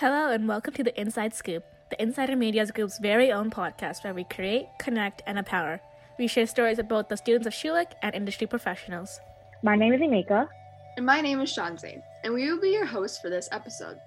Hello, 0.00 0.32
and 0.32 0.48
welcome 0.48 0.72
to 0.72 0.82
the 0.82 0.98
Inside 0.98 1.34
Scoop, 1.34 1.62
the 1.90 2.02
Insider 2.02 2.34
Media's 2.34 2.70
Group's 2.70 2.98
very 2.98 3.30
own 3.30 3.50
podcast 3.50 4.02
where 4.02 4.14
we 4.14 4.24
create, 4.24 4.66
connect, 4.78 5.20
and 5.26 5.36
empower. 5.36 5.78
We 6.18 6.26
share 6.26 6.46
stories 6.46 6.78
of 6.78 6.88
both 6.88 7.10
the 7.10 7.18
students 7.18 7.46
of 7.46 7.52
Schulich 7.52 7.92
and 8.00 8.14
industry 8.14 8.46
professionals. 8.46 9.20
My 9.62 9.76
name 9.76 9.92
is 9.92 10.00
Emeka. 10.00 10.48
And 10.96 11.04
my 11.04 11.20
name 11.20 11.42
is 11.42 11.54
Shanze, 11.54 12.00
and 12.24 12.32
we 12.32 12.50
will 12.50 12.58
be 12.58 12.70
your 12.70 12.86
hosts 12.86 13.18
for 13.18 13.28
this 13.28 13.50
episode. 13.52 13.98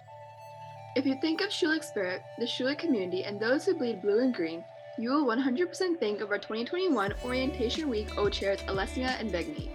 If 0.95 1.05
you 1.05 1.15
think 1.21 1.41
of 1.41 1.49
Schulich 1.49 1.83
Spirit, 1.83 2.23
the 2.39 2.45
Schulich 2.45 2.79
community, 2.79 3.25
and 3.25 3.39
those 3.39 3.63
who 3.63 3.75
bleed 3.75 4.01
blue 4.01 4.17
and 4.17 4.33
green, 4.33 4.65
you 4.97 5.11
will 5.11 5.27
100% 5.27 5.99
think 5.99 6.21
of 6.21 6.31
our 6.31 6.39
2021 6.39 7.13
Orientation 7.23 7.87
Week 7.87 8.17
O-Chairs 8.17 8.61
Alessia 8.61 9.19
and 9.19 9.31
Vagmi. 9.31 9.69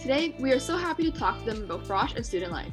Today, 0.00 0.34
we 0.40 0.50
are 0.50 0.58
so 0.58 0.76
happy 0.76 1.08
to 1.08 1.16
talk 1.16 1.38
to 1.38 1.44
them 1.44 1.62
about 1.62 1.84
Frosh 1.84 2.16
and 2.16 2.26
student 2.26 2.50
life. 2.50 2.72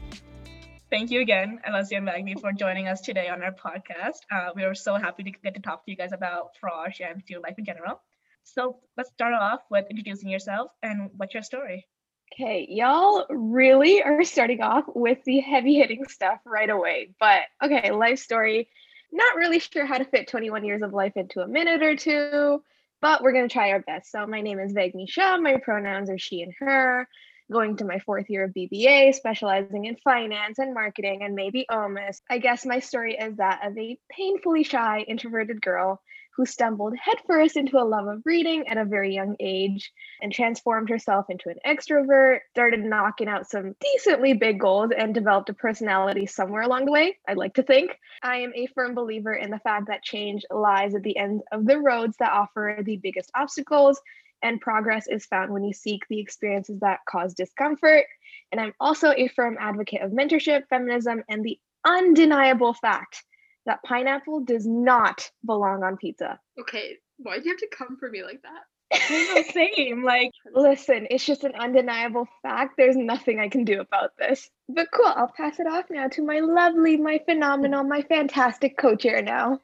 Thank 0.90 1.12
you 1.12 1.20
again, 1.20 1.60
Alessia 1.68 1.98
and 1.98 2.08
Vagmi, 2.08 2.40
for 2.40 2.54
joining 2.54 2.88
us 2.88 3.02
today 3.02 3.28
on 3.28 3.44
our 3.44 3.52
podcast. 3.52 4.20
Uh, 4.32 4.52
we 4.56 4.64
are 4.64 4.74
so 4.74 4.96
happy 4.96 5.22
to 5.22 5.32
get 5.32 5.54
to 5.56 5.60
talk 5.60 5.84
to 5.84 5.92
you 5.92 5.98
guys 5.98 6.14
about 6.14 6.52
Frosh 6.64 7.02
and 7.02 7.22
student 7.22 7.44
life 7.44 7.56
in 7.58 7.66
general. 7.66 8.02
So 8.46 8.78
let's 8.96 9.10
start 9.10 9.34
off 9.34 9.60
with 9.70 9.86
introducing 9.90 10.30
yourself 10.30 10.72
and 10.82 11.10
what's 11.18 11.34
your 11.34 11.44
story? 11.44 11.86
Okay, 12.34 12.68
y'all 12.70 13.26
really 13.30 14.02
are 14.02 14.24
starting 14.24 14.62
off 14.62 14.86
with 14.88 15.18
the 15.26 15.42
heavy 15.42 15.76
hitting 15.76 16.08
stuff 16.08 16.40
right 16.46 16.70
away. 16.70 17.10
But 17.20 17.42
okay, 17.62 17.92
life 17.92 18.20
story. 18.20 18.70
Not 19.12 19.36
really 19.36 19.60
sure 19.60 19.86
how 19.86 19.98
to 19.98 20.06
fit 20.06 20.30
21 20.30 20.64
years 20.64 20.84
of 20.84 20.94
life 20.94 21.18
into 21.18 21.42
a 21.42 21.48
minute 21.50 21.84
or 21.84 21.98
two, 21.98 22.64
but 23.02 23.22
we're 23.22 23.34
going 23.34 23.48
to 23.48 23.54
try 23.54 23.72
our 23.72 23.82
best. 23.82 24.10
So, 24.10 24.26
my 24.26 24.40
name 24.40 24.60
is 24.60 24.74
Vagmi 24.74 25.10
Shah. 25.10 25.38
My 25.38 25.58
pronouns 25.58 26.10
are 26.10 26.18
she 26.18 26.44
and 26.44 26.54
her. 26.60 27.10
Going 27.52 27.78
to 27.78 27.86
my 27.86 28.00
fourth 28.00 28.30
year 28.30 28.44
of 28.44 28.54
BBA, 28.54 29.16
specializing 29.16 29.86
in 29.86 29.96
finance 30.04 30.60
and 30.60 30.74
marketing 30.74 31.24
and 31.24 31.34
maybe 31.34 31.66
OMIS. 31.72 32.22
I 32.30 32.40
guess 32.40 32.66
my 32.66 32.80
story 32.80 33.16
is 33.16 33.38
that 33.38 33.66
of 33.66 33.78
a 33.78 33.98
painfully 34.10 34.64
shy, 34.64 35.06
introverted 35.08 35.62
girl 35.62 36.02
who 36.38 36.46
stumbled 36.46 36.94
headfirst 36.96 37.58
into 37.58 37.80
a 37.80 37.84
love 37.84 38.08
of 38.08 38.22
reading 38.24 38.68
at 38.68 38.78
a 38.78 38.86
very 38.86 39.14
young 39.14 39.36
age 39.40 39.92
and 40.22 40.32
transformed 40.32 40.88
herself 40.88 41.26
into 41.30 41.50
an 41.50 41.58
extrovert, 41.66 42.42
started 42.52 42.84
knocking 42.84 43.28
out 43.28 43.50
some 43.50 43.76
decently 43.82 44.34
big 44.34 44.60
goals, 44.60 44.92
and 44.96 45.16
developed 45.16 45.50
a 45.50 45.54
personality 45.54 46.28
somewhere 46.28 46.62
along 46.62 46.86
the 46.86 46.92
way, 46.92 47.18
I'd 47.28 47.38
like 47.38 47.56
to 47.56 47.64
think. 47.64 47.98
I 48.22 48.38
am 48.38 48.52
a 48.56 48.68
firm 48.68 48.94
believer 48.94 49.34
in 49.34 49.50
the 49.50 49.60
fact 49.60 49.88
that 49.88 50.04
change 50.04 50.44
lies 50.52 50.94
at 50.94 51.02
the 51.02 51.18
end 51.18 51.42
of 51.52 51.66
the 51.66 51.80
roads 51.80 52.18
that 52.18 52.32
offer 52.32 52.78
the 52.84 52.98
biggest 52.98 53.32
obstacles. 53.36 54.00
And 54.44 54.62
progress 54.62 55.08
is 55.08 55.26
found 55.26 55.52
when 55.52 55.64
you 55.64 55.74
seek 55.74 56.08
the 56.10 56.20
experiences 56.20 56.80
that 56.82 57.00
cause 57.10 57.34
discomfort. 57.34 58.06
And 58.52 58.62
I'm 58.62 58.74
also 58.80 59.12
a 59.12 59.28
firm 59.30 59.58
advocate 59.60 60.02
of 60.02 60.12
mentorship, 60.12 60.68
feminism, 60.70 61.24
and 61.28 61.44
the 61.44 61.60
undeniable 61.86 62.74
fact 62.74 63.24
that 63.66 63.84
pineapple 63.84 64.42
does 64.42 64.66
not 64.66 65.30
belong 65.46 65.84
on 65.84 65.98
pizza. 65.98 66.40
Okay, 66.60 66.98
why 67.18 67.40
do 67.40 67.46
you 67.46 67.52
have 67.52 67.60
to 67.60 67.70
come 67.76 67.98
for 67.98 68.10
me 68.10 68.24
like 68.24 68.42
that? 68.44 68.64
Same. 69.54 70.04
Like, 70.04 70.32
listen, 70.54 71.08
it's 71.10 71.26
just 71.26 71.44
an 71.44 71.54
undeniable 71.60 72.28
fact. 72.42 72.76
There's 72.78 72.96
nothing 72.96 73.40
I 73.40 73.50
can 73.50 73.66
do 73.66 73.82
about 73.82 74.12
this. 74.18 74.50
But 74.70 74.88
cool, 74.94 75.08
I'll 75.08 75.34
pass 75.36 75.60
it 75.60 75.68
off 75.68 75.86
now 75.90 76.08
to 76.10 76.24
my 76.24 76.40
lovely, 76.40 76.98
my 76.98 77.20
phenomenal, 77.26 77.84
my 77.84 78.02
fantastic 78.04 78.78
co 78.78 78.96
chair 78.96 79.22
now. 79.22 79.60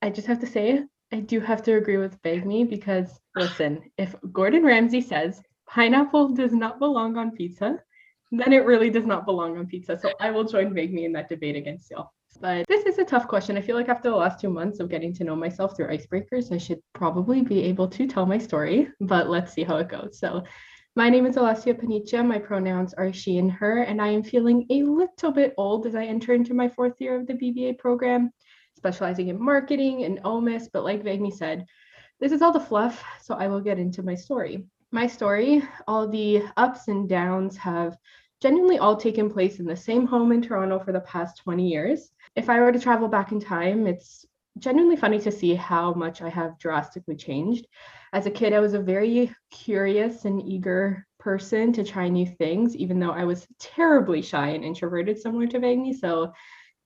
I 0.00 0.10
just 0.10 0.28
have 0.28 0.40
to 0.40 0.46
say, 0.46 0.84
I 1.12 1.20
do 1.20 1.40
have 1.40 1.62
to 1.64 1.76
agree 1.76 1.98
with 1.98 2.20
Vagmi 2.22 2.68
because 2.68 3.20
listen, 3.36 3.90
if 3.96 4.14
Gordon 4.32 4.64
Ramsay 4.64 5.00
says 5.00 5.40
pineapple 5.68 6.30
does 6.30 6.52
not 6.52 6.78
belong 6.78 7.16
on 7.16 7.30
pizza, 7.30 7.78
then 8.32 8.52
it 8.52 8.64
really 8.64 8.90
does 8.90 9.06
not 9.06 9.24
belong 9.24 9.56
on 9.56 9.66
pizza. 9.66 9.98
So 9.98 10.12
I 10.20 10.30
will 10.30 10.44
join 10.44 10.74
Vagmi 10.74 11.04
in 11.04 11.12
that 11.12 11.28
debate 11.28 11.56
against 11.56 11.90
y'all. 11.90 12.10
But 12.40 12.66
this 12.66 12.84
is 12.84 12.98
a 12.98 13.04
tough 13.04 13.28
question. 13.28 13.56
I 13.56 13.62
feel 13.62 13.76
like 13.76 13.88
after 13.88 14.10
the 14.10 14.16
last 14.16 14.40
two 14.40 14.50
months 14.50 14.80
of 14.80 14.90
getting 14.90 15.14
to 15.14 15.24
know 15.24 15.36
myself 15.36 15.76
through 15.76 15.88
icebreakers, 15.88 16.52
I 16.52 16.58
should 16.58 16.80
probably 16.92 17.40
be 17.40 17.62
able 17.62 17.88
to 17.88 18.06
tell 18.06 18.26
my 18.26 18.38
story, 18.38 18.88
but 19.00 19.30
let's 19.30 19.52
see 19.52 19.64
how 19.64 19.76
it 19.76 19.88
goes. 19.88 20.18
So, 20.18 20.42
my 20.96 21.10
name 21.10 21.26
is 21.26 21.36
Alessia 21.36 21.78
Panicia. 21.78 22.26
My 22.26 22.38
pronouns 22.38 22.94
are 22.94 23.12
she 23.12 23.36
and 23.36 23.52
her, 23.52 23.82
and 23.82 24.00
I 24.00 24.08
am 24.08 24.22
feeling 24.22 24.66
a 24.70 24.82
little 24.82 25.30
bit 25.30 25.52
old 25.58 25.86
as 25.86 25.94
I 25.94 26.04
enter 26.04 26.32
into 26.32 26.54
my 26.54 26.70
fourth 26.70 26.94
year 27.00 27.20
of 27.20 27.26
the 27.26 27.34
BBA 27.34 27.78
program, 27.78 28.30
specializing 28.76 29.28
in 29.28 29.42
marketing 29.42 30.04
and 30.04 30.20
OMIS. 30.24 30.68
But 30.72 30.84
like 30.84 31.02
Vagmi 31.02 31.32
said, 31.32 31.66
this 32.20 32.32
is 32.32 32.42
all 32.42 32.52
the 32.52 32.60
fluff, 32.60 33.02
so 33.22 33.34
I 33.34 33.48
will 33.48 33.60
get 33.60 33.78
into 33.78 34.02
my 34.02 34.14
story. 34.14 34.64
My 34.92 35.06
story, 35.06 35.62
all 35.88 36.08
the 36.08 36.42
ups 36.56 36.88
and 36.88 37.08
downs 37.08 37.56
have 37.56 37.96
genuinely 38.40 38.78
all 38.78 38.96
taken 38.96 39.30
place 39.30 39.58
in 39.58 39.66
the 39.66 39.76
same 39.76 40.06
home 40.06 40.32
in 40.32 40.42
Toronto 40.42 40.78
for 40.78 40.92
the 40.92 41.00
past 41.00 41.38
20 41.42 41.66
years. 41.66 42.12
If 42.36 42.48
I 42.48 42.60
were 42.60 42.72
to 42.72 42.78
travel 42.78 43.08
back 43.08 43.32
in 43.32 43.40
time, 43.40 43.86
it's 43.86 44.24
genuinely 44.58 44.96
funny 44.96 45.18
to 45.20 45.32
see 45.32 45.54
how 45.54 45.92
much 45.94 46.22
I 46.22 46.28
have 46.28 46.58
drastically 46.58 47.16
changed. 47.16 47.66
As 48.12 48.26
a 48.26 48.30
kid, 48.30 48.52
I 48.52 48.60
was 48.60 48.74
a 48.74 48.78
very 48.78 49.34
curious 49.50 50.24
and 50.24 50.42
eager 50.46 51.06
person 51.18 51.72
to 51.72 51.84
try 51.84 52.08
new 52.08 52.26
things, 52.26 52.76
even 52.76 53.00
though 53.00 53.10
I 53.10 53.24
was 53.24 53.46
terribly 53.58 54.22
shy 54.22 54.50
and 54.50 54.64
introverted, 54.64 55.18
similar 55.18 55.46
to 55.48 55.58
Vagmi. 55.58 55.94
So 55.94 56.32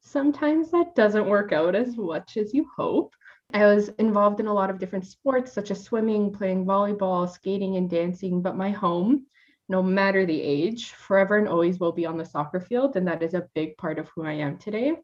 sometimes 0.00 0.70
that 0.70 0.94
doesn't 0.94 1.28
work 1.28 1.52
out 1.52 1.74
as 1.74 1.96
much 1.96 2.36
as 2.36 2.52
you 2.54 2.66
hope. 2.76 3.14
I 3.52 3.64
was 3.64 3.88
involved 3.98 4.40
in 4.40 4.46
a 4.46 4.54
lot 4.54 4.70
of 4.70 4.78
different 4.78 5.06
sports, 5.06 5.52
such 5.52 5.70
as 5.70 5.82
swimming, 5.82 6.32
playing 6.32 6.64
volleyball, 6.64 7.28
skating, 7.28 7.76
and 7.76 7.90
dancing. 7.90 8.42
But 8.42 8.56
my 8.56 8.70
home 8.70 9.26
no 9.70 9.82
matter 9.84 10.26
the 10.26 10.42
age, 10.42 10.90
forever 10.94 11.38
and 11.38 11.46
always 11.46 11.78
will 11.78 11.92
be 11.92 12.04
on 12.04 12.18
the 12.18 12.24
soccer 12.24 12.60
field. 12.60 12.96
And 12.96 13.06
that 13.06 13.22
is 13.22 13.34
a 13.34 13.48
big 13.54 13.76
part 13.76 14.00
of 14.00 14.08
who 14.08 14.24
I 14.24 14.32
am 14.32 14.58
today. 14.58 14.96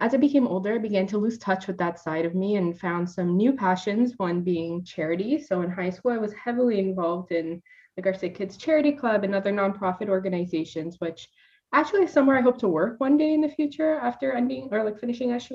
As 0.00 0.14
I 0.14 0.16
became 0.16 0.46
older, 0.46 0.76
I 0.76 0.78
began 0.78 1.06
to 1.08 1.18
lose 1.18 1.36
touch 1.36 1.66
with 1.66 1.76
that 1.76 1.98
side 1.98 2.24
of 2.24 2.34
me 2.34 2.56
and 2.56 2.78
found 2.80 3.08
some 3.08 3.36
new 3.36 3.52
passions, 3.52 4.14
one 4.16 4.40
being 4.40 4.82
charity. 4.82 5.38
So 5.38 5.60
in 5.60 5.70
high 5.70 5.90
school, 5.90 6.12
I 6.12 6.16
was 6.18 6.32
heavily 6.32 6.78
involved 6.78 7.32
in 7.32 7.62
the 7.96 8.02
Garcia 8.02 8.30
Kids 8.30 8.56
Charity 8.56 8.92
Club 8.92 9.24
and 9.24 9.34
other 9.34 9.52
nonprofit 9.52 10.08
organizations, 10.08 10.96
which 11.00 11.28
actually 11.72 12.06
somewhere 12.06 12.38
I 12.38 12.42
hope 12.42 12.58
to 12.58 12.68
work 12.68 12.98
one 12.98 13.16
day 13.16 13.34
in 13.34 13.40
the 13.40 13.48
future 13.48 13.94
after 13.96 14.32
ending 14.32 14.68
or 14.72 14.84
like 14.84 14.98
finishing 14.98 15.32
at 15.32 15.48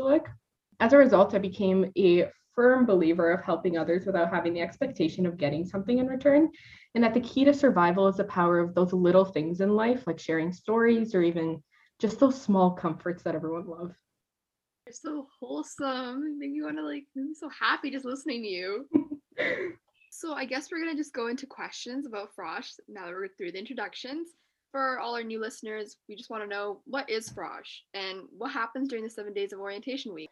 As 0.79 0.93
a 0.93 0.97
result, 0.97 1.33
I 1.33 1.39
became 1.39 1.91
a 1.97 2.29
firm 2.53 2.85
believer 2.85 3.31
of 3.31 3.43
helping 3.43 3.77
others 3.77 4.05
without 4.05 4.29
having 4.29 4.53
the 4.53 4.61
expectation 4.61 5.25
of 5.25 5.37
getting 5.37 5.65
something 5.65 5.97
in 5.97 6.07
return. 6.07 6.49
And 6.95 7.03
that 7.03 7.13
the 7.13 7.21
key 7.21 7.43
to 7.45 7.53
survival 7.53 8.07
is 8.07 8.17
the 8.17 8.25
power 8.25 8.59
of 8.59 8.75
those 8.75 8.93
little 8.93 9.25
things 9.25 9.61
in 9.61 9.75
life, 9.75 10.05
like 10.05 10.19
sharing 10.19 10.53
stories 10.53 11.15
or 11.15 11.23
even 11.23 11.61
just 11.99 12.19
those 12.19 12.39
small 12.39 12.71
comforts 12.71 13.23
that 13.23 13.35
everyone 13.35 13.67
loves. 13.67 13.95
You're 14.85 14.93
so 14.93 15.27
wholesome. 15.39 16.37
Make 16.37 16.51
me 16.51 16.61
want 16.61 16.77
to 16.77 16.83
like 16.83 17.05
make 17.15 17.27
me 17.29 17.33
so 17.33 17.49
happy 17.49 17.89
just 17.89 18.05
listening 18.05 18.43
to 18.43 18.49
you. 18.49 18.89
so 20.11 20.33
I 20.33 20.45
guess 20.45 20.69
we're 20.71 20.83
gonna 20.83 20.97
just 20.97 21.13
go 21.13 21.27
into 21.27 21.47
questions 21.47 22.05
about 22.05 22.35
Frosh 22.35 22.79
now 22.87 23.05
that 23.05 23.13
we're 23.13 23.29
through 23.29 23.53
the 23.53 23.59
introductions. 23.59 24.29
For 24.73 24.99
all 24.99 25.13
our 25.13 25.21
new 25.21 25.39
listeners, 25.39 25.97
we 26.09 26.15
just 26.15 26.31
want 26.31 26.41
to 26.41 26.49
know 26.49 26.81
what 26.85 27.07
is 27.07 27.29
Frosh 27.29 27.83
and 27.93 28.21
what 28.35 28.51
happens 28.51 28.89
during 28.89 29.03
the 29.03 29.09
seven 29.09 29.31
days 29.31 29.53
of 29.53 29.59
orientation 29.59 30.15
week. 30.15 30.31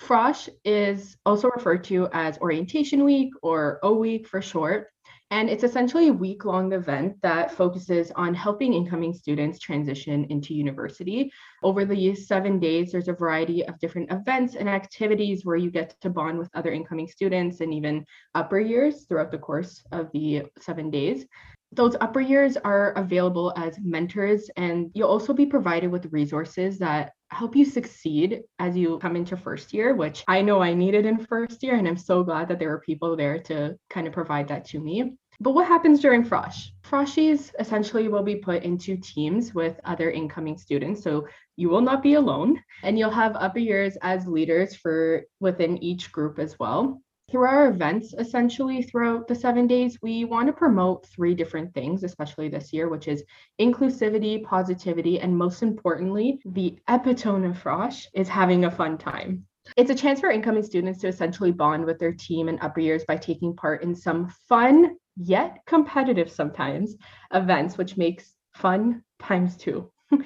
Frosh 0.00 0.48
is 0.64 1.16
also 1.26 1.48
referred 1.48 1.82
to 1.84 2.08
as 2.12 2.38
Orientation 2.38 3.02
Week 3.02 3.32
or 3.42 3.80
O 3.82 3.94
Week 3.94 4.28
for 4.28 4.40
short. 4.40 4.86
And 5.32 5.50
it's 5.50 5.64
essentially 5.64 6.06
a 6.06 6.12
week 6.12 6.44
long 6.44 6.72
event 6.72 7.16
that 7.22 7.50
focuses 7.50 8.12
on 8.12 8.32
helping 8.32 8.74
incoming 8.74 9.12
students 9.12 9.58
transition 9.58 10.24
into 10.30 10.54
university. 10.54 11.32
Over 11.64 11.84
the 11.84 12.14
seven 12.14 12.60
days, 12.60 12.92
there's 12.92 13.08
a 13.08 13.12
variety 13.12 13.66
of 13.66 13.78
different 13.80 14.12
events 14.12 14.54
and 14.54 14.68
activities 14.68 15.44
where 15.44 15.56
you 15.56 15.70
get 15.70 15.96
to 16.00 16.10
bond 16.10 16.38
with 16.38 16.50
other 16.54 16.72
incoming 16.72 17.08
students 17.08 17.60
and 17.60 17.74
even 17.74 18.04
upper 18.36 18.60
years 18.60 19.06
throughout 19.06 19.32
the 19.32 19.38
course 19.38 19.82
of 19.90 20.10
the 20.12 20.44
seven 20.60 20.90
days. 20.90 21.26
Those 21.72 21.94
upper 22.00 22.20
years 22.20 22.56
are 22.56 22.92
available 22.92 23.52
as 23.56 23.78
mentors, 23.80 24.50
and 24.56 24.90
you'll 24.92 25.08
also 25.08 25.32
be 25.32 25.46
provided 25.46 25.90
with 25.90 26.12
resources 26.12 26.78
that 26.78 27.12
help 27.30 27.54
you 27.54 27.64
succeed 27.64 28.42
as 28.58 28.76
you 28.76 28.98
come 28.98 29.14
into 29.14 29.36
first 29.36 29.72
year, 29.72 29.94
which 29.94 30.24
I 30.26 30.42
know 30.42 30.60
I 30.60 30.74
needed 30.74 31.06
in 31.06 31.24
first 31.26 31.62
year. 31.62 31.76
And 31.76 31.86
I'm 31.86 31.96
so 31.96 32.24
glad 32.24 32.48
that 32.48 32.58
there 32.58 32.70
were 32.70 32.80
people 32.80 33.16
there 33.16 33.38
to 33.44 33.76
kind 33.88 34.08
of 34.08 34.12
provide 34.12 34.48
that 34.48 34.64
to 34.66 34.80
me. 34.80 35.16
But 35.42 35.52
what 35.52 35.66
happens 35.66 36.00
during 36.00 36.24
Frosh? 36.24 36.66
Froshies 36.82 37.52
essentially 37.58 38.08
will 38.08 38.22
be 38.22 38.36
put 38.36 38.62
into 38.62 38.96
teams 38.96 39.54
with 39.54 39.80
other 39.84 40.10
incoming 40.10 40.58
students. 40.58 41.02
So 41.02 41.28
you 41.56 41.70
will 41.70 41.80
not 41.80 42.02
be 42.02 42.14
alone 42.14 42.60
and 42.82 42.98
you'll 42.98 43.10
have 43.10 43.36
upper 43.36 43.58
years 43.58 43.96
as 44.02 44.26
leaders 44.26 44.74
for 44.74 45.22
within 45.38 45.82
each 45.82 46.12
group 46.12 46.38
as 46.38 46.58
well. 46.58 47.00
Through 47.30 47.46
our 47.46 47.68
events, 47.68 48.12
essentially 48.18 48.82
throughout 48.82 49.28
the 49.28 49.36
seven 49.36 49.68
days, 49.68 49.98
we 50.02 50.24
want 50.24 50.48
to 50.48 50.52
promote 50.52 51.06
three 51.06 51.32
different 51.32 51.72
things, 51.72 52.02
especially 52.02 52.48
this 52.48 52.72
year, 52.72 52.88
which 52.88 53.06
is 53.06 53.22
inclusivity, 53.60 54.42
positivity, 54.42 55.20
and 55.20 55.36
most 55.36 55.62
importantly, 55.62 56.40
the 56.44 56.76
epitome 56.88 57.46
of 57.46 57.56
Frosh 57.56 58.06
is 58.14 58.28
having 58.28 58.64
a 58.64 58.70
fun 58.70 58.98
time. 58.98 59.46
It's 59.76 59.92
a 59.92 59.94
chance 59.94 60.18
for 60.18 60.32
incoming 60.32 60.64
students 60.64 61.00
to 61.02 61.08
essentially 61.08 61.52
bond 61.52 61.84
with 61.84 62.00
their 62.00 62.12
team 62.12 62.48
and 62.48 62.58
upper 62.62 62.80
years 62.80 63.04
by 63.06 63.16
taking 63.16 63.54
part 63.54 63.84
in 63.84 63.94
some 63.94 64.28
fun, 64.48 64.96
yet 65.16 65.58
competitive 65.66 66.32
sometimes, 66.32 66.96
events, 67.32 67.78
which 67.78 67.96
makes 67.96 68.34
fun 68.54 69.04
times 69.20 69.56
two. 69.56 69.88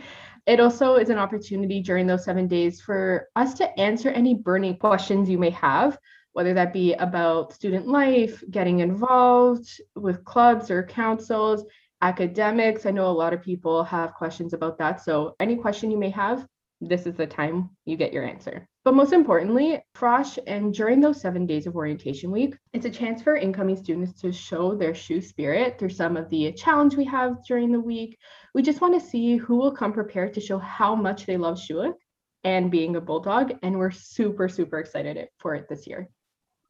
It 0.46 0.60
also 0.60 0.96
is 0.96 1.08
an 1.08 1.16
opportunity 1.16 1.80
during 1.80 2.06
those 2.06 2.26
seven 2.26 2.46
days 2.48 2.78
for 2.78 3.28
us 3.34 3.54
to 3.54 3.80
answer 3.80 4.10
any 4.10 4.34
burning 4.34 4.76
questions 4.76 5.30
you 5.30 5.38
may 5.38 5.48
have, 5.48 5.98
whether 6.34 6.52
that 6.52 6.72
be 6.72 6.92
about 6.94 7.52
student 7.52 7.88
life, 7.88 8.42
getting 8.50 8.80
involved 8.80 9.80
with 9.94 10.24
clubs 10.24 10.70
or 10.70 10.82
councils, 10.82 11.64
academics. 12.02 12.84
I 12.84 12.90
know 12.90 13.06
a 13.06 13.20
lot 13.22 13.32
of 13.32 13.40
people 13.40 13.82
have 13.84 14.14
questions 14.14 14.52
about 14.52 14.76
that. 14.78 15.00
So, 15.00 15.34
any 15.40 15.56
question 15.56 15.90
you 15.90 15.96
may 15.96 16.10
have, 16.10 16.46
this 16.80 17.06
is 17.06 17.14
the 17.14 17.26
time 17.26 17.70
you 17.86 17.96
get 17.96 18.12
your 18.12 18.24
answer. 18.24 18.68
But 18.84 18.94
most 18.94 19.12
importantly, 19.12 19.80
Frosh, 19.96 20.38
and 20.46 20.74
during 20.74 21.00
those 21.00 21.20
seven 21.20 21.46
days 21.46 21.66
of 21.66 21.76
orientation 21.76 22.30
week, 22.30 22.56
it's 22.72 22.84
a 22.84 22.90
chance 22.90 23.22
for 23.22 23.36
incoming 23.36 23.76
students 23.76 24.20
to 24.20 24.32
show 24.32 24.74
their 24.74 24.94
shoe 24.94 25.22
spirit 25.22 25.78
through 25.78 25.90
some 25.90 26.16
of 26.16 26.28
the 26.30 26.52
challenge 26.52 26.96
we 26.96 27.04
have 27.04 27.42
during 27.46 27.72
the 27.72 27.80
week. 27.80 28.18
We 28.54 28.62
just 28.62 28.80
want 28.80 29.00
to 29.00 29.08
see 29.08 29.36
who 29.36 29.56
will 29.56 29.72
come 29.72 29.92
prepared 29.92 30.34
to 30.34 30.40
show 30.40 30.58
how 30.58 30.94
much 30.94 31.24
they 31.26 31.36
love 31.36 31.58
Schulich 31.58 31.94
and 32.42 32.70
being 32.70 32.96
a 32.96 33.00
bulldog. 33.00 33.54
And 33.62 33.78
we're 33.78 33.90
super, 33.90 34.48
super 34.48 34.78
excited 34.80 35.28
for 35.38 35.54
it 35.54 35.68
this 35.68 35.86
year. 35.86 36.08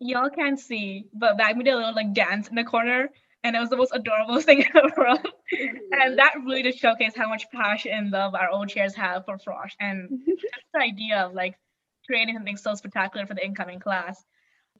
Y'all 0.00 0.30
can't 0.30 0.58
see, 0.58 1.06
but 1.12 1.38
Vagmi 1.38 1.64
did 1.64 1.74
a 1.74 1.76
little 1.76 1.94
like 1.94 2.12
dance 2.12 2.48
in 2.48 2.54
the 2.54 2.64
corner 2.64 3.08
and 3.44 3.54
it 3.54 3.60
was 3.60 3.68
the 3.68 3.76
most 3.76 3.92
adorable 3.94 4.40
thing 4.40 4.62
in 4.62 4.70
the 4.72 4.92
world. 4.96 5.20
and 5.52 5.78
mm-hmm. 5.92 6.16
that 6.16 6.34
really 6.44 6.62
just 6.62 6.82
showcased 6.82 7.16
how 7.16 7.28
much 7.28 7.44
passion 7.52 7.92
and 7.92 8.10
love 8.10 8.34
our 8.34 8.48
old 8.50 8.68
chairs 8.68 8.94
have 8.94 9.24
for 9.26 9.38
Frosh 9.38 9.72
and 9.78 10.22
just 10.26 10.64
the 10.72 10.80
idea 10.80 11.18
of 11.18 11.34
like 11.34 11.56
creating 12.06 12.34
something 12.34 12.56
so 12.56 12.74
spectacular 12.74 13.26
for 13.26 13.34
the 13.34 13.44
incoming 13.44 13.78
class. 13.78 14.24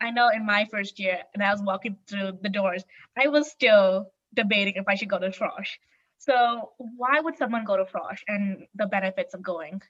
I 0.00 0.10
know 0.10 0.30
in 0.34 0.44
my 0.44 0.66
first 0.70 0.98
year, 0.98 1.18
and 1.34 1.42
I 1.42 1.52
was 1.52 1.62
walking 1.62 1.96
through 2.08 2.38
the 2.42 2.48
doors, 2.48 2.84
I 3.16 3.28
was 3.28 3.50
still 3.50 4.10
debating 4.34 4.74
if 4.76 4.88
I 4.88 4.96
should 4.96 5.08
go 5.08 5.20
to 5.20 5.28
Frosh. 5.28 5.78
So 6.18 6.72
why 6.78 7.20
would 7.20 7.36
someone 7.36 7.64
go 7.64 7.76
to 7.76 7.84
Frosh 7.84 8.20
and 8.26 8.66
the 8.74 8.86
benefits 8.86 9.34
of 9.34 9.42
going? 9.42 9.82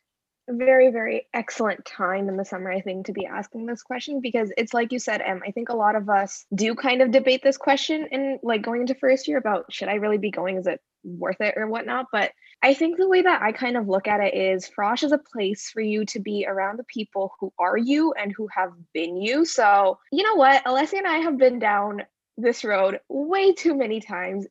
Very 0.49 0.91
very 0.91 1.27
excellent 1.33 1.85
time 1.85 2.29
in 2.29 2.37
the 2.37 2.45
summer 2.45 2.71
i 2.71 2.81
think 2.81 3.07
to 3.07 3.13
be 3.13 3.25
asking 3.25 3.65
this 3.65 3.83
question 3.83 4.21
because 4.21 4.53
it's 4.57 4.75
like 4.75 4.93
you 4.93 4.99
said 4.99 5.23
em 5.23 5.41
i 5.47 5.51
think 5.51 5.69
a 5.69 5.77
lot 5.77 5.97
of 5.97 6.09
us 6.09 6.45
do 6.55 6.75
kind 6.75 7.01
of 7.01 7.11
debate 7.11 7.43
this 7.43 7.57
question 7.57 8.07
and 8.13 8.39
like 8.43 8.63
going 8.63 8.83
into 8.83 8.95
first 8.95 9.27
year 9.27 9.39
about 9.39 9.65
should 9.73 9.89
i 9.89 9.95
really 9.95 10.19
be 10.19 10.31
going? 10.31 10.57
Is 10.57 10.67
it 10.67 10.81
worth 11.03 11.41
it 11.41 11.55
or 11.57 11.67
whatnot? 11.67 12.07
But 12.13 12.33
i 12.63 12.75
think 12.75 12.97
the 12.97 13.09
way 13.09 13.23
that 13.23 13.43
i 13.43 13.53
kind 13.53 13.77
of 13.77 13.89
look 13.89 14.09
at 14.09 14.21
it 14.21 14.35
is 14.35 14.69
frosh 14.69 15.03
is 15.03 15.13
a 15.13 15.19
place 15.19 15.71
for 15.71 15.81
you 15.81 16.05
to 16.07 16.21
be 16.21 16.47
around 16.49 16.79
the 16.79 16.85
people 16.85 17.33
who 17.39 17.53
are 17.59 17.77
you 17.77 18.13
and 18.13 18.33
who 18.37 18.49
have 18.55 18.71
been 18.93 19.17
you. 19.21 19.45
So 19.45 19.99
you 20.13 20.23
know 20.23 20.35
what? 20.35 20.65
Alessia 20.65 20.99
and 20.99 21.07
i 21.07 21.19
have 21.19 21.39
been 21.39 21.59
down 21.59 22.03
this 22.37 22.65
road 22.65 23.01
way 23.09 23.53
too 23.53 23.75
many 23.77 24.01
times. 24.01 24.47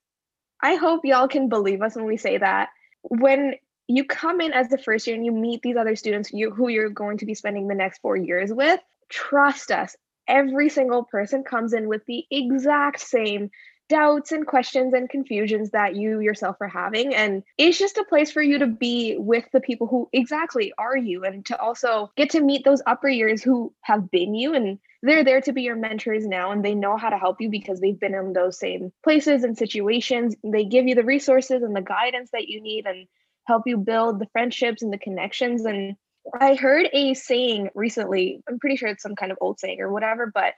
I 0.62 0.76
hope 0.76 1.02
y'all 1.04 1.28
can 1.28 1.50
believe 1.50 1.82
us 1.82 1.96
when 1.96 2.06
we 2.06 2.18
say 2.18 2.38
that. 2.38 2.70
When 3.02 3.56
you 3.88 4.06
come 4.06 4.42
in 4.42 4.54
as 4.54 4.70
the 4.70 4.78
first 4.78 5.08
year 5.08 5.16
and 5.16 5.26
you 5.26 5.32
meet 5.32 5.62
these 5.62 5.78
other 5.78 5.96
students 5.96 6.32
you, 6.32 6.52
who 6.52 6.70
you're 6.70 6.90
going 6.90 7.18
to 7.18 7.26
be 7.26 7.34
spending 7.34 7.68
the 7.68 7.76
next 7.76 8.00
four 8.00 8.16
years 8.16 8.52
with 8.52 8.80
trust 9.10 9.72
us. 9.72 9.96
Every 10.28 10.70
single 10.70 11.04
person 11.04 11.44
comes 11.44 11.74
in 11.74 11.88
with 11.88 12.06
the 12.06 12.26
exact 12.32 13.02
same 13.02 13.52
doubts 13.90 14.32
and 14.32 14.48
questions 14.48 14.94
and 14.94 15.10
confusions 15.10 15.72
that 15.72 15.96
you 15.96 16.20
yourself 16.22 16.56
are 16.62 16.68
having. 16.68 17.14
And 17.14 17.44
it's 17.58 17.78
just 17.78 17.98
a 17.98 18.06
place 18.06 18.32
for 18.32 18.42
you 18.42 18.60
to 18.60 18.68
be 18.68 19.18
with 19.18 19.46
the 19.52 19.60
people 19.60 19.88
who 19.88 20.10
exactly 20.14 20.74
are 20.78 20.98
you 20.98 21.26
and 21.26 21.46
to 21.48 21.60
also 21.60 22.12
get 22.16 22.32
to 22.32 22.42
meet 22.42 22.64
those 22.64 22.82
upper 22.88 23.10
years 23.10 23.44
who 23.44 23.74
have 23.82 24.10
been 24.10 24.34
you. 24.34 24.54
And 24.54 24.80
they're 25.02 25.26
there 25.26 25.42
to 25.42 25.52
be 25.52 25.64
your 25.64 25.76
mentors 25.76 26.26
now 26.26 26.52
and 26.52 26.64
they 26.64 26.74
know 26.74 26.96
how 26.96 27.10
to 27.10 27.18
help 27.18 27.42
you 27.42 27.50
because 27.50 27.82
they've 27.82 28.00
been 28.00 28.16
in 28.16 28.32
those 28.32 28.58
same 28.58 28.94
places 29.04 29.44
and 29.44 29.58
situations. 29.58 30.36
They 30.44 30.64
give 30.64 30.88
you 30.88 30.96
the 30.96 31.04
resources 31.04 31.62
and 31.62 31.76
the 31.76 31.82
guidance 31.82 32.32
that 32.32 32.48
you 32.48 32.62
need 32.62 32.88
and 32.88 33.08
help 33.46 33.64
you 33.66 33.78
build 33.78 34.20
the 34.20 34.28
friendships 34.32 34.82
and 34.82 34.92
the 34.92 34.98
connections. 34.98 35.66
And 35.66 35.96
I 36.40 36.56
heard 36.56 36.88
a 36.94 37.14
saying 37.14 37.70
recently, 37.76 38.42
I'm 38.48 38.60
pretty 38.60 38.78
sure 38.78 38.90
it's 38.90 39.04
some 39.04 39.16
kind 39.16 39.32
of 39.32 39.38
old 39.42 39.60
saying 39.60 39.82
or 39.82 39.92
whatever, 39.92 40.32
but 40.34 40.54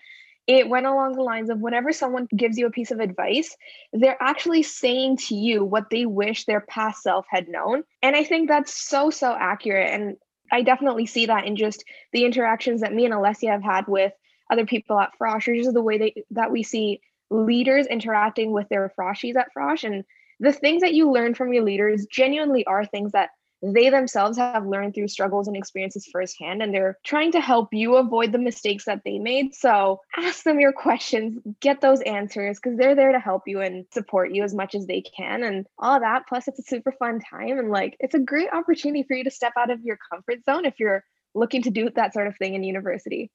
it 0.48 0.70
went 0.70 0.86
along 0.86 1.14
the 1.14 1.24
lines 1.24 1.50
of 1.50 1.60
whenever 1.60 1.92
someone 1.92 2.28
gives 2.36 2.58
you 2.58 2.68
a 2.68 2.72
piece 2.72 2.92
of 2.92 3.00
advice, 3.00 3.56
they're 3.94 4.22
actually 4.22 4.62
saying 4.62 5.18
to 5.18 5.34
you 5.36 5.64
what 5.64 5.90
they 5.90 6.06
wish 6.06 6.46
their 6.46 6.62
past 6.62 7.02
self 7.02 7.26
had 7.30 7.48
known. 7.48 7.84
And 8.04 8.16
I 8.16 8.24
think 8.24 8.48
that's 8.48 8.72
so, 8.72 9.10
so 9.10 9.36
accurate. 9.36 9.90
And 9.90 10.18
I 10.52 10.62
definitely 10.62 11.08
see 11.08 11.26
that 11.26 11.46
in 11.46 11.56
just 11.56 11.84
the 12.14 12.26
interactions 12.26 12.82
that 12.82 12.94
me 12.94 13.06
and 13.06 13.14
Alessia 13.14 13.50
have 13.50 13.64
had 13.64 13.88
with 13.88 14.14
other 14.52 14.68
people 14.68 15.00
at 15.00 15.14
Frosh, 15.20 15.48
or 15.48 15.56
just 15.56 15.74
the 15.74 15.82
way 15.82 15.98
they, 15.98 16.14
that 16.30 16.52
we 16.52 16.62
see 16.62 17.02
leaders 17.32 17.88
interacting 17.88 18.52
with 18.52 18.70
their 18.70 18.94
Froshies 18.96 19.36
at 19.36 19.50
Frosh. 19.58 19.84
And 19.84 20.04
the 20.40 20.54
things 20.54 20.82
that 20.82 20.94
you 20.94 21.12
learn 21.12 21.34
from 21.34 21.54
your 21.54 21.64
leaders 21.64 22.06
genuinely 22.12 22.66
are 22.66 22.86
things 22.86 23.12
that 23.12 23.30
they 23.62 23.90
themselves 23.90 24.38
have 24.38 24.66
learned 24.66 24.94
through 24.94 25.08
struggles 25.08 25.48
and 25.48 25.58
experiences 25.58 26.08
firsthand 26.12 26.62
and 26.62 26.74
they're 26.74 26.98
trying 27.04 27.32
to 27.32 27.40
help 27.40 27.74
you 27.74 27.96
avoid 27.96 28.32
the 28.32 28.38
mistakes 28.38 28.86
that 28.86 29.02
they 29.06 29.18
made 29.18 29.56
so 29.56 30.00
ask 30.18 30.44
them 30.44 30.60
your 30.60 30.74
questions 30.74 31.40
get 31.62 31.82
those 31.82 32.02
answers 32.02 32.60
because 32.60 32.78
they're 32.78 32.96
there 32.96 33.12
to 33.12 33.20
help 33.20 33.44
you 33.48 33.62
and 33.62 33.86
support 33.94 34.32
you 34.32 34.44
as 34.44 34.54
much 34.54 34.76
as 34.76 34.86
they 34.86 35.02
can 35.02 35.44
and 35.44 35.66
all 35.80 36.00
that 36.00 36.24
plus 36.28 36.48
it's 36.48 36.60
a 36.60 36.64
super 36.64 36.92
fun 36.92 37.20
time 37.20 37.58
and 37.58 37.70
like 37.70 37.96
it's 38.00 38.16
a 38.16 38.20
great 38.20 38.50
opportunity 38.52 39.04
for 39.04 39.16
you 39.16 39.24
to 39.24 39.32
step 39.32 39.54
out 39.58 39.72
of 39.72 39.82
your 39.82 39.98
comfort 40.12 40.44
zone 40.46 40.66
if 40.66 40.80
you're 40.80 41.04
looking 41.34 41.62
to 41.62 41.72
do 41.72 41.90
that 41.90 42.14
sort 42.14 42.28
of 42.28 42.38
thing 42.38 42.54
in 42.54 42.64
university 42.64 43.32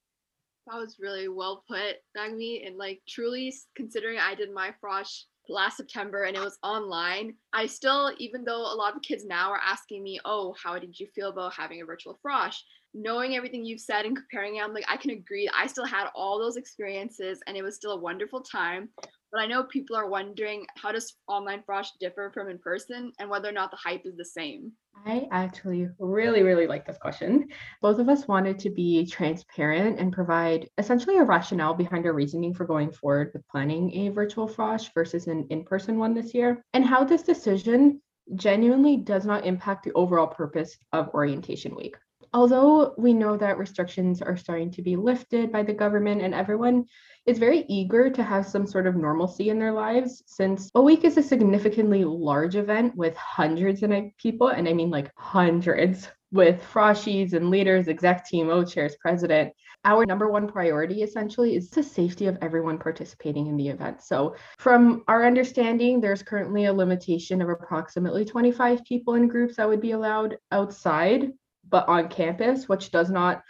that 0.67 0.77
was 0.77 0.97
really 0.99 1.27
well 1.27 1.63
put, 1.67 1.95
Vagmi. 2.15 2.65
And 2.65 2.77
like 2.77 3.01
truly 3.09 3.53
considering 3.75 4.19
I 4.19 4.35
did 4.35 4.53
my 4.53 4.73
frosh 4.81 5.23
last 5.51 5.77
September 5.77 6.23
and 6.23 6.35
it 6.35 6.43
was 6.43 6.57
online, 6.63 7.35
I 7.53 7.65
still, 7.65 8.11
even 8.17 8.43
though 8.43 8.61
a 8.61 8.75
lot 8.75 8.95
of 8.95 9.01
kids 9.01 9.25
now 9.25 9.51
are 9.51 9.61
asking 9.63 10.03
me, 10.03 10.19
oh, 10.25 10.55
how 10.61 10.79
did 10.79 10.99
you 10.99 11.07
feel 11.13 11.29
about 11.29 11.53
having 11.53 11.81
a 11.81 11.85
virtual 11.85 12.19
frosh? 12.25 12.57
Knowing 12.93 13.35
everything 13.35 13.63
you've 13.63 13.79
said 13.79 14.05
and 14.05 14.17
comparing 14.17 14.57
it, 14.57 14.63
I'm 14.63 14.73
like, 14.73 14.85
I 14.89 14.97
can 14.97 15.11
agree. 15.11 15.49
I 15.57 15.67
still 15.67 15.85
had 15.85 16.07
all 16.13 16.37
those 16.37 16.57
experiences 16.57 17.39
and 17.47 17.55
it 17.55 17.63
was 17.63 17.75
still 17.75 17.93
a 17.93 17.99
wonderful 17.99 18.41
time. 18.41 18.89
But 19.31 19.39
I 19.39 19.47
know 19.47 19.63
people 19.63 19.95
are 19.95 20.09
wondering 20.09 20.65
how 20.75 20.91
does 20.91 21.13
online 21.27 21.63
frosh 21.63 21.87
differ 22.01 22.31
from 22.33 22.49
in 22.49 22.57
person 22.57 23.13
and 23.17 23.29
whether 23.29 23.47
or 23.47 23.53
not 23.53 23.71
the 23.71 23.77
hype 23.77 24.01
is 24.03 24.17
the 24.17 24.25
same. 24.25 24.73
I 25.05 25.25
actually 25.31 25.87
really, 25.99 26.43
really 26.43 26.67
like 26.67 26.85
this 26.85 26.97
question. 26.97 27.47
Both 27.81 27.99
of 27.99 28.09
us 28.09 28.27
wanted 28.27 28.59
to 28.59 28.69
be 28.69 29.05
transparent 29.05 29.97
and 29.97 30.11
provide 30.11 30.67
essentially 30.77 31.17
a 31.17 31.23
rationale 31.23 31.73
behind 31.73 32.05
our 32.05 32.13
reasoning 32.13 32.53
for 32.53 32.65
going 32.65 32.91
forward 32.91 33.31
with 33.33 33.47
planning 33.47 33.93
a 33.95 34.09
virtual 34.09 34.49
Frosh 34.49 34.89
versus 34.93 35.27
an 35.27 35.47
in 35.49 35.63
person 35.63 35.97
one 35.97 36.13
this 36.13 36.33
year, 36.33 36.61
and 36.73 36.83
how 36.83 37.05
this 37.05 37.23
decision 37.23 38.01
genuinely 38.35 38.97
does 38.97 39.25
not 39.25 39.45
impact 39.45 39.85
the 39.85 39.93
overall 39.93 40.27
purpose 40.27 40.77
of 40.91 41.07
Orientation 41.13 41.73
Week. 41.73 41.95
Although 42.33 42.93
we 42.97 43.13
know 43.13 43.35
that 43.37 43.57
restrictions 43.57 44.21
are 44.21 44.37
starting 44.37 44.71
to 44.71 44.81
be 44.81 44.95
lifted 44.95 45.51
by 45.51 45.63
the 45.63 45.73
government 45.73 46.21
and 46.21 46.33
everyone 46.33 46.85
is 47.25 47.37
very 47.37 47.65
eager 47.67 48.09
to 48.09 48.23
have 48.23 48.47
some 48.47 48.65
sort 48.65 48.87
of 48.87 48.95
normalcy 48.95 49.49
in 49.49 49.59
their 49.59 49.73
lives 49.73 50.23
since 50.25 50.71
a 50.73 50.81
week 50.81 51.03
is 51.03 51.17
a 51.17 51.23
significantly 51.23 52.03
large 52.05 52.55
event 52.55 52.95
with 52.95 53.15
hundreds 53.17 53.83
of 53.83 53.91
people, 54.17 54.47
and 54.47 54.67
I 54.67 54.73
mean 54.73 54.89
like 54.89 55.11
hundreds 55.17 56.07
with 56.31 56.63
froshies 56.63 57.33
and 57.33 57.49
leaders, 57.49 57.89
exec 57.89 58.25
team, 58.25 58.49
O 58.49 58.63
chairs, 58.63 58.95
president. 59.01 59.53
Our 59.83 60.05
number 60.05 60.29
one 60.29 60.47
priority 60.47 61.03
essentially 61.03 61.55
is 61.55 61.69
the 61.69 61.83
safety 61.83 62.27
of 62.27 62.37
everyone 62.41 62.77
participating 62.77 63.47
in 63.47 63.57
the 63.57 63.67
event. 63.67 64.01
So, 64.01 64.35
from 64.57 65.03
our 65.09 65.25
understanding, 65.25 65.99
there's 65.99 66.23
currently 66.23 66.65
a 66.65 66.73
limitation 66.73 67.41
of 67.41 67.49
approximately 67.49 68.23
25 68.23 68.85
people 68.85 69.15
in 69.15 69.27
groups 69.27 69.57
that 69.57 69.67
would 69.67 69.81
be 69.81 69.91
allowed 69.91 70.37
outside, 70.51 71.31
but 71.67 71.87
on 71.87 72.09
campus, 72.09 72.67
which 72.67 72.91
does 72.91 73.09
not 73.09 73.43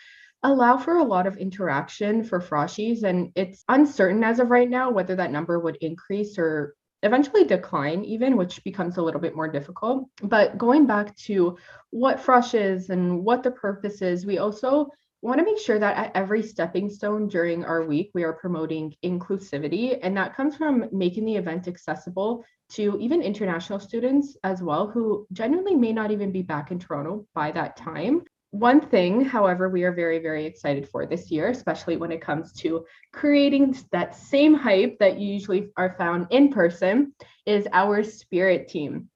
allow 0.44 0.78
for 0.78 0.98
a 0.98 1.04
lot 1.04 1.28
of 1.28 1.38
interaction 1.38 2.24
for 2.24 2.40
froshies 2.40 3.04
and 3.04 3.32
it's 3.36 3.64
uncertain 3.70 4.24
as 4.24 4.40
of 4.40 4.50
right 4.50 4.70
now 4.70 4.90
whether 4.90 5.16
that 5.16 5.32
number 5.32 5.60
would 5.60 5.78
increase 5.82 6.38
or 6.40 6.74
eventually 7.04 7.44
decline 7.44 8.04
even 8.04 8.38
which 8.38 8.64
becomes 8.64 8.98
a 8.98 9.02
little 9.02 9.22
bit 9.22 9.36
more 9.36 9.48
difficult. 9.48 10.08
But 10.22 10.58
going 10.58 10.88
back 10.88 11.16
to 11.18 11.58
what 11.92 12.20
frosh 12.20 12.54
is 12.54 12.90
and 12.90 13.24
what 13.24 13.44
the 13.44 13.52
purpose 13.52 14.02
is 14.02 14.26
we 14.26 14.40
also 14.40 14.90
want 15.22 15.38
to 15.38 15.46
make 15.46 15.60
sure 15.60 15.78
that 15.78 15.98
at 15.98 16.12
every 16.16 16.42
stepping 16.42 16.90
stone 16.90 17.28
during 17.28 17.64
our 17.64 17.86
week 17.86 18.10
we 18.14 18.24
are 18.24 18.34
promoting 18.34 18.96
inclusivity. 19.04 20.00
And 20.02 20.18
that 20.18 20.36
comes 20.36 20.56
from 20.56 20.86
making 20.92 21.26
the 21.26 21.36
event 21.36 21.68
accessible 21.68 22.44
to 22.72 22.98
even 23.00 23.22
international 23.22 23.80
students 23.80 24.38
as 24.44 24.62
well 24.62 24.88
who 24.88 25.28
genuinely 25.32 25.76
may 25.76 25.94
not 25.94 26.12
even 26.12 26.32
be 26.32 26.42
back 26.42 26.72
in 26.72 26.80
toronto 26.80 27.26
by 27.34 27.52
that 27.52 27.76
time 27.78 28.22
one 28.52 28.82
thing, 28.82 29.24
however, 29.24 29.70
we 29.70 29.84
are 29.84 29.94
very, 29.94 30.20
very 30.20 30.46
excited 30.46 30.88
for 30.88 31.06
this 31.06 31.32
year, 31.32 31.48
especially 31.48 31.96
when 31.96 32.12
it 32.12 32.22
comes 32.22 32.52
to 32.54 32.86
creating 33.14 33.78
that 33.94 34.14
same 34.14 34.54
hype 34.54 35.00
that 35.00 35.18
you 35.18 35.34
usually 35.34 35.70
are 35.78 35.96
found 35.98 36.28
in 36.32 36.52
person, 36.52 37.14
is 37.46 37.66
our 37.72 38.04
spirit 38.04 38.68
team. 38.68 39.10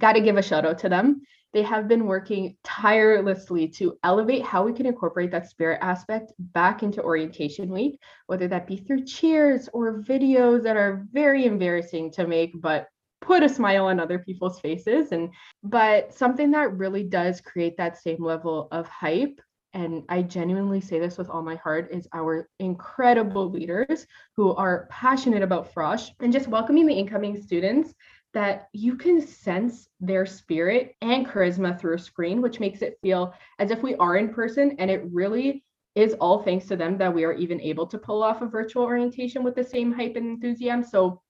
Got 0.00 0.12
to 0.12 0.20
give 0.20 0.36
a 0.36 0.42
shout 0.42 0.64
out 0.64 0.78
to 0.78 0.88
them. 0.88 1.22
They 1.52 1.62
have 1.62 1.88
been 1.88 2.06
working 2.06 2.56
tirelessly 2.62 3.66
to 3.68 3.98
elevate 4.04 4.44
how 4.44 4.64
we 4.64 4.72
can 4.72 4.86
incorporate 4.86 5.32
that 5.32 5.48
spirit 5.50 5.80
aspect 5.82 6.32
back 6.38 6.84
into 6.84 7.02
orientation 7.02 7.70
week, 7.70 7.98
whether 8.26 8.46
that 8.46 8.68
be 8.68 8.76
through 8.76 9.04
cheers 9.04 9.68
or 9.72 10.00
videos 10.02 10.62
that 10.62 10.76
are 10.76 11.06
very 11.12 11.44
embarrassing 11.44 12.12
to 12.12 12.26
make, 12.26 12.52
but 12.60 12.86
put 13.26 13.42
a 13.42 13.48
smile 13.48 13.86
on 13.86 13.98
other 13.98 14.20
people's 14.20 14.60
faces 14.60 15.10
and 15.12 15.30
but 15.62 16.14
something 16.14 16.50
that 16.52 16.76
really 16.76 17.02
does 17.02 17.40
create 17.40 17.76
that 17.76 18.00
same 18.00 18.22
level 18.22 18.68
of 18.70 18.86
hype 18.88 19.40
and 19.74 20.04
I 20.08 20.22
genuinely 20.22 20.80
say 20.80 20.98
this 20.98 21.18
with 21.18 21.28
all 21.28 21.42
my 21.42 21.56
heart, 21.56 21.90
is 21.92 22.08
our 22.14 22.48
incredible 22.60 23.50
leaders 23.50 24.06
who 24.34 24.54
are 24.54 24.88
passionate 24.90 25.42
about 25.42 25.74
Frosh 25.74 26.08
and 26.20 26.32
just 26.32 26.48
welcoming 26.48 26.86
the 26.86 26.94
incoming 26.94 27.36
students 27.42 27.92
that 28.32 28.68
you 28.72 28.96
can 28.96 29.20
sense 29.20 29.88
their 30.00 30.24
spirit 30.24 30.94
and 31.02 31.26
charisma 31.26 31.78
through 31.78 31.96
a 31.96 31.98
screen, 31.98 32.40
which 32.40 32.58
makes 32.58 32.80
it 32.80 32.96
feel 33.02 33.34
as 33.58 33.70
if 33.70 33.82
we 33.82 33.94
are 33.96 34.16
in 34.16 34.32
person. 34.32 34.76
And 34.78 34.90
it 34.90 35.04
really 35.12 35.62
is 35.94 36.14
all 36.14 36.42
thanks 36.42 36.66
to 36.68 36.76
them 36.76 36.96
that 36.96 37.14
we 37.14 37.24
are 37.24 37.34
even 37.34 37.60
able 37.60 37.86
to 37.86 37.98
pull 37.98 38.22
off 38.22 38.40
a 38.40 38.46
virtual 38.46 38.84
orientation 38.84 39.42
with 39.42 39.54
the 39.54 39.64
same 39.64 39.92
hype 39.92 40.16
and 40.16 40.26
enthusiasm. 40.26 40.84
So 40.84 41.20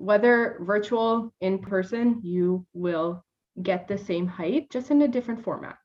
whether 0.00 0.56
virtual, 0.60 1.30
in 1.42 1.58
person, 1.58 2.20
you 2.22 2.66
will 2.72 3.22
get 3.62 3.86
the 3.86 3.98
same 3.98 4.26
hype, 4.26 4.70
just 4.70 4.90
in 4.90 5.02
a 5.02 5.08
different 5.08 5.44
format. 5.44 5.76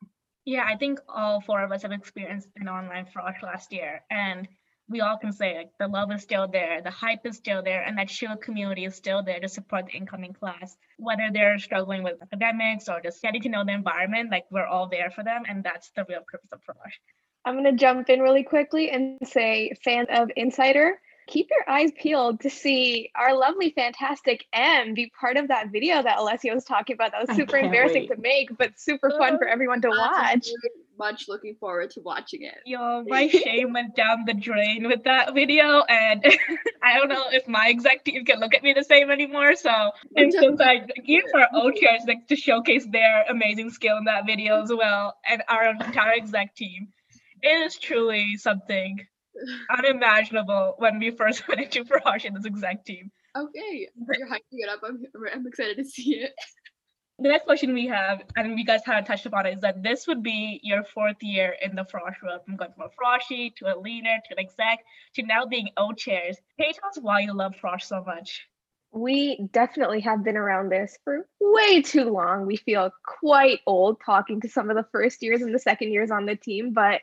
Yeah, 0.46 0.64
I 0.66 0.76
think 0.76 1.00
all 1.06 1.42
four 1.42 1.62
of 1.62 1.70
us 1.70 1.82
have 1.82 1.92
experienced 1.92 2.48
an 2.56 2.66
online 2.66 3.06
Frosh 3.14 3.42
last 3.42 3.72
year, 3.74 4.00
and 4.10 4.48
we 4.88 5.02
all 5.02 5.18
can 5.18 5.32
say 5.32 5.58
like 5.58 5.70
the 5.78 5.88
love 5.88 6.10
is 6.12 6.22
still 6.22 6.48
there, 6.48 6.80
the 6.80 6.90
hype 6.90 7.26
is 7.26 7.36
still 7.36 7.62
there, 7.62 7.82
and 7.82 7.98
that 7.98 8.08
Schulich 8.08 8.40
community 8.40 8.86
is 8.86 8.94
still 8.94 9.22
there 9.22 9.40
to 9.40 9.48
support 9.48 9.86
the 9.86 9.92
incoming 9.92 10.32
class. 10.32 10.78
Whether 10.96 11.28
they're 11.30 11.58
struggling 11.58 12.02
with 12.02 12.22
academics 12.22 12.88
or 12.88 13.02
just 13.02 13.20
getting 13.20 13.42
to 13.42 13.50
know 13.50 13.64
the 13.66 13.72
environment, 13.72 14.30
like 14.30 14.46
we're 14.50 14.66
all 14.66 14.88
there 14.88 15.10
for 15.10 15.24
them, 15.24 15.42
and 15.46 15.62
that's 15.62 15.90
the 15.90 16.06
real 16.08 16.22
purpose 16.26 16.52
of 16.52 16.60
Frosh. 16.60 16.96
I'm 17.44 17.56
gonna 17.56 17.72
jump 17.72 18.08
in 18.08 18.20
really 18.20 18.44
quickly 18.44 18.90
and 18.90 19.18
say, 19.24 19.72
fan 19.84 20.06
of 20.08 20.30
Insider, 20.36 20.98
keep 21.26 21.48
your 21.50 21.68
eyes 21.68 21.90
peeled 22.00 22.40
to 22.40 22.50
see 22.50 23.10
our 23.14 23.36
lovely, 23.36 23.70
fantastic 23.70 24.46
M 24.52 24.94
be 24.94 25.10
part 25.18 25.36
of 25.36 25.48
that 25.48 25.70
video 25.70 26.02
that 26.02 26.18
Alessia 26.18 26.54
was 26.54 26.64
talking 26.64 26.94
about. 26.94 27.12
That 27.12 27.26
was 27.26 27.36
super 27.36 27.56
embarrassing 27.56 28.06
wait. 28.08 28.16
to 28.16 28.20
make, 28.20 28.56
but 28.56 28.78
super 28.78 29.10
fun 29.10 29.38
for 29.38 29.44
uh-huh. 29.44 29.52
everyone 29.52 29.80
to 29.82 29.88
watch. 29.88 30.48
Much 30.98 31.28
looking 31.28 31.56
forward 31.56 31.90
to 31.90 32.00
watching 32.00 32.42
it. 32.42 32.54
Yo, 32.64 33.04
my 33.06 33.28
shame 33.28 33.72
went 33.72 33.94
down 33.94 34.24
the 34.24 34.32
drain 34.32 34.86
with 34.88 35.04
that 35.04 35.34
video, 35.34 35.82
and 35.82 36.24
I 36.82 36.98
don't 36.98 37.08
know 37.08 37.24
if 37.30 37.46
my 37.46 37.68
exec 37.68 38.04
team 38.04 38.24
can 38.24 38.40
look 38.40 38.54
at 38.54 38.62
me 38.62 38.72
the 38.72 38.84
same 38.84 39.10
anymore. 39.10 39.56
So 39.56 39.70
I'm 40.16 40.30
so 40.30 40.52
excited, 40.52 40.92
even 41.04 41.28
for 41.30 41.40
our 41.40 41.48
own 41.52 41.74
chairs, 41.76 42.02
like 42.06 42.26
to 42.28 42.36
showcase 42.36 42.86
their 42.90 43.24
amazing 43.28 43.70
skill 43.70 43.98
in 43.98 44.04
that 44.04 44.26
video 44.26 44.62
as 44.62 44.72
well, 44.72 45.16
and 45.28 45.42
our 45.48 45.70
entire 45.70 46.12
exec 46.12 46.54
team. 46.54 46.88
It 47.42 47.66
is 47.66 47.76
truly 47.76 48.36
something 48.38 49.06
unimaginable 49.70 50.74
when 50.78 50.98
we 50.98 51.10
first 51.10 51.46
went 51.48 51.60
into 51.60 51.84
Frosh 51.84 52.24
in 52.24 52.34
this 52.34 52.44
exact 52.44 52.86
team. 52.86 53.10
Okay, 53.36 53.88
you're 54.18 54.28
hyping 54.28 54.40
it 54.52 54.68
up. 54.68 54.80
I'm, 54.84 55.02
I'm 55.32 55.46
excited 55.46 55.76
to 55.76 55.84
see 55.84 56.16
it. 56.16 56.34
The 57.18 57.30
next 57.30 57.44
question 57.44 57.72
we 57.72 57.86
have, 57.86 58.24
and 58.36 58.58
you 58.58 58.64
guys 58.66 58.82
kind 58.84 58.98
of 58.98 59.06
touched 59.06 59.24
upon 59.24 59.46
it, 59.46 59.54
is 59.54 59.60
that 59.62 59.82
this 59.82 60.06
would 60.06 60.22
be 60.22 60.60
your 60.62 60.84
fourth 60.84 61.16
year 61.22 61.56
in 61.62 61.74
the 61.74 61.84
Frosh 61.84 62.20
room. 62.22 62.40
from 62.44 62.56
going 62.56 62.72
from 62.76 62.88
a 62.88 62.90
Froshy 62.90 63.54
to 63.56 63.74
a 63.74 63.80
leader 63.80 64.16
to 64.22 64.34
an 64.34 64.38
exec 64.38 64.80
to 65.14 65.22
now 65.22 65.46
being 65.46 65.70
O 65.78 65.94
chairs. 65.94 66.36
Can 66.58 66.68
you 66.68 66.74
tell 66.74 66.90
us 66.90 66.98
why 67.00 67.20
you 67.20 67.32
love 67.32 67.54
Frosh 67.56 67.84
so 67.84 68.04
much? 68.04 68.46
We 68.96 69.46
definitely 69.52 70.00
have 70.00 70.24
been 70.24 70.38
around 70.38 70.70
this 70.70 70.96
for 71.04 71.28
way 71.38 71.82
too 71.82 72.04
long. 72.04 72.46
We 72.46 72.56
feel 72.56 72.90
quite 73.04 73.60
old 73.66 73.98
talking 74.04 74.40
to 74.40 74.48
some 74.48 74.70
of 74.70 74.76
the 74.76 74.86
first 74.90 75.22
years 75.22 75.42
and 75.42 75.54
the 75.54 75.58
second 75.58 75.92
years 75.92 76.10
on 76.10 76.24
the 76.24 76.34
team. 76.34 76.72
But 76.72 77.02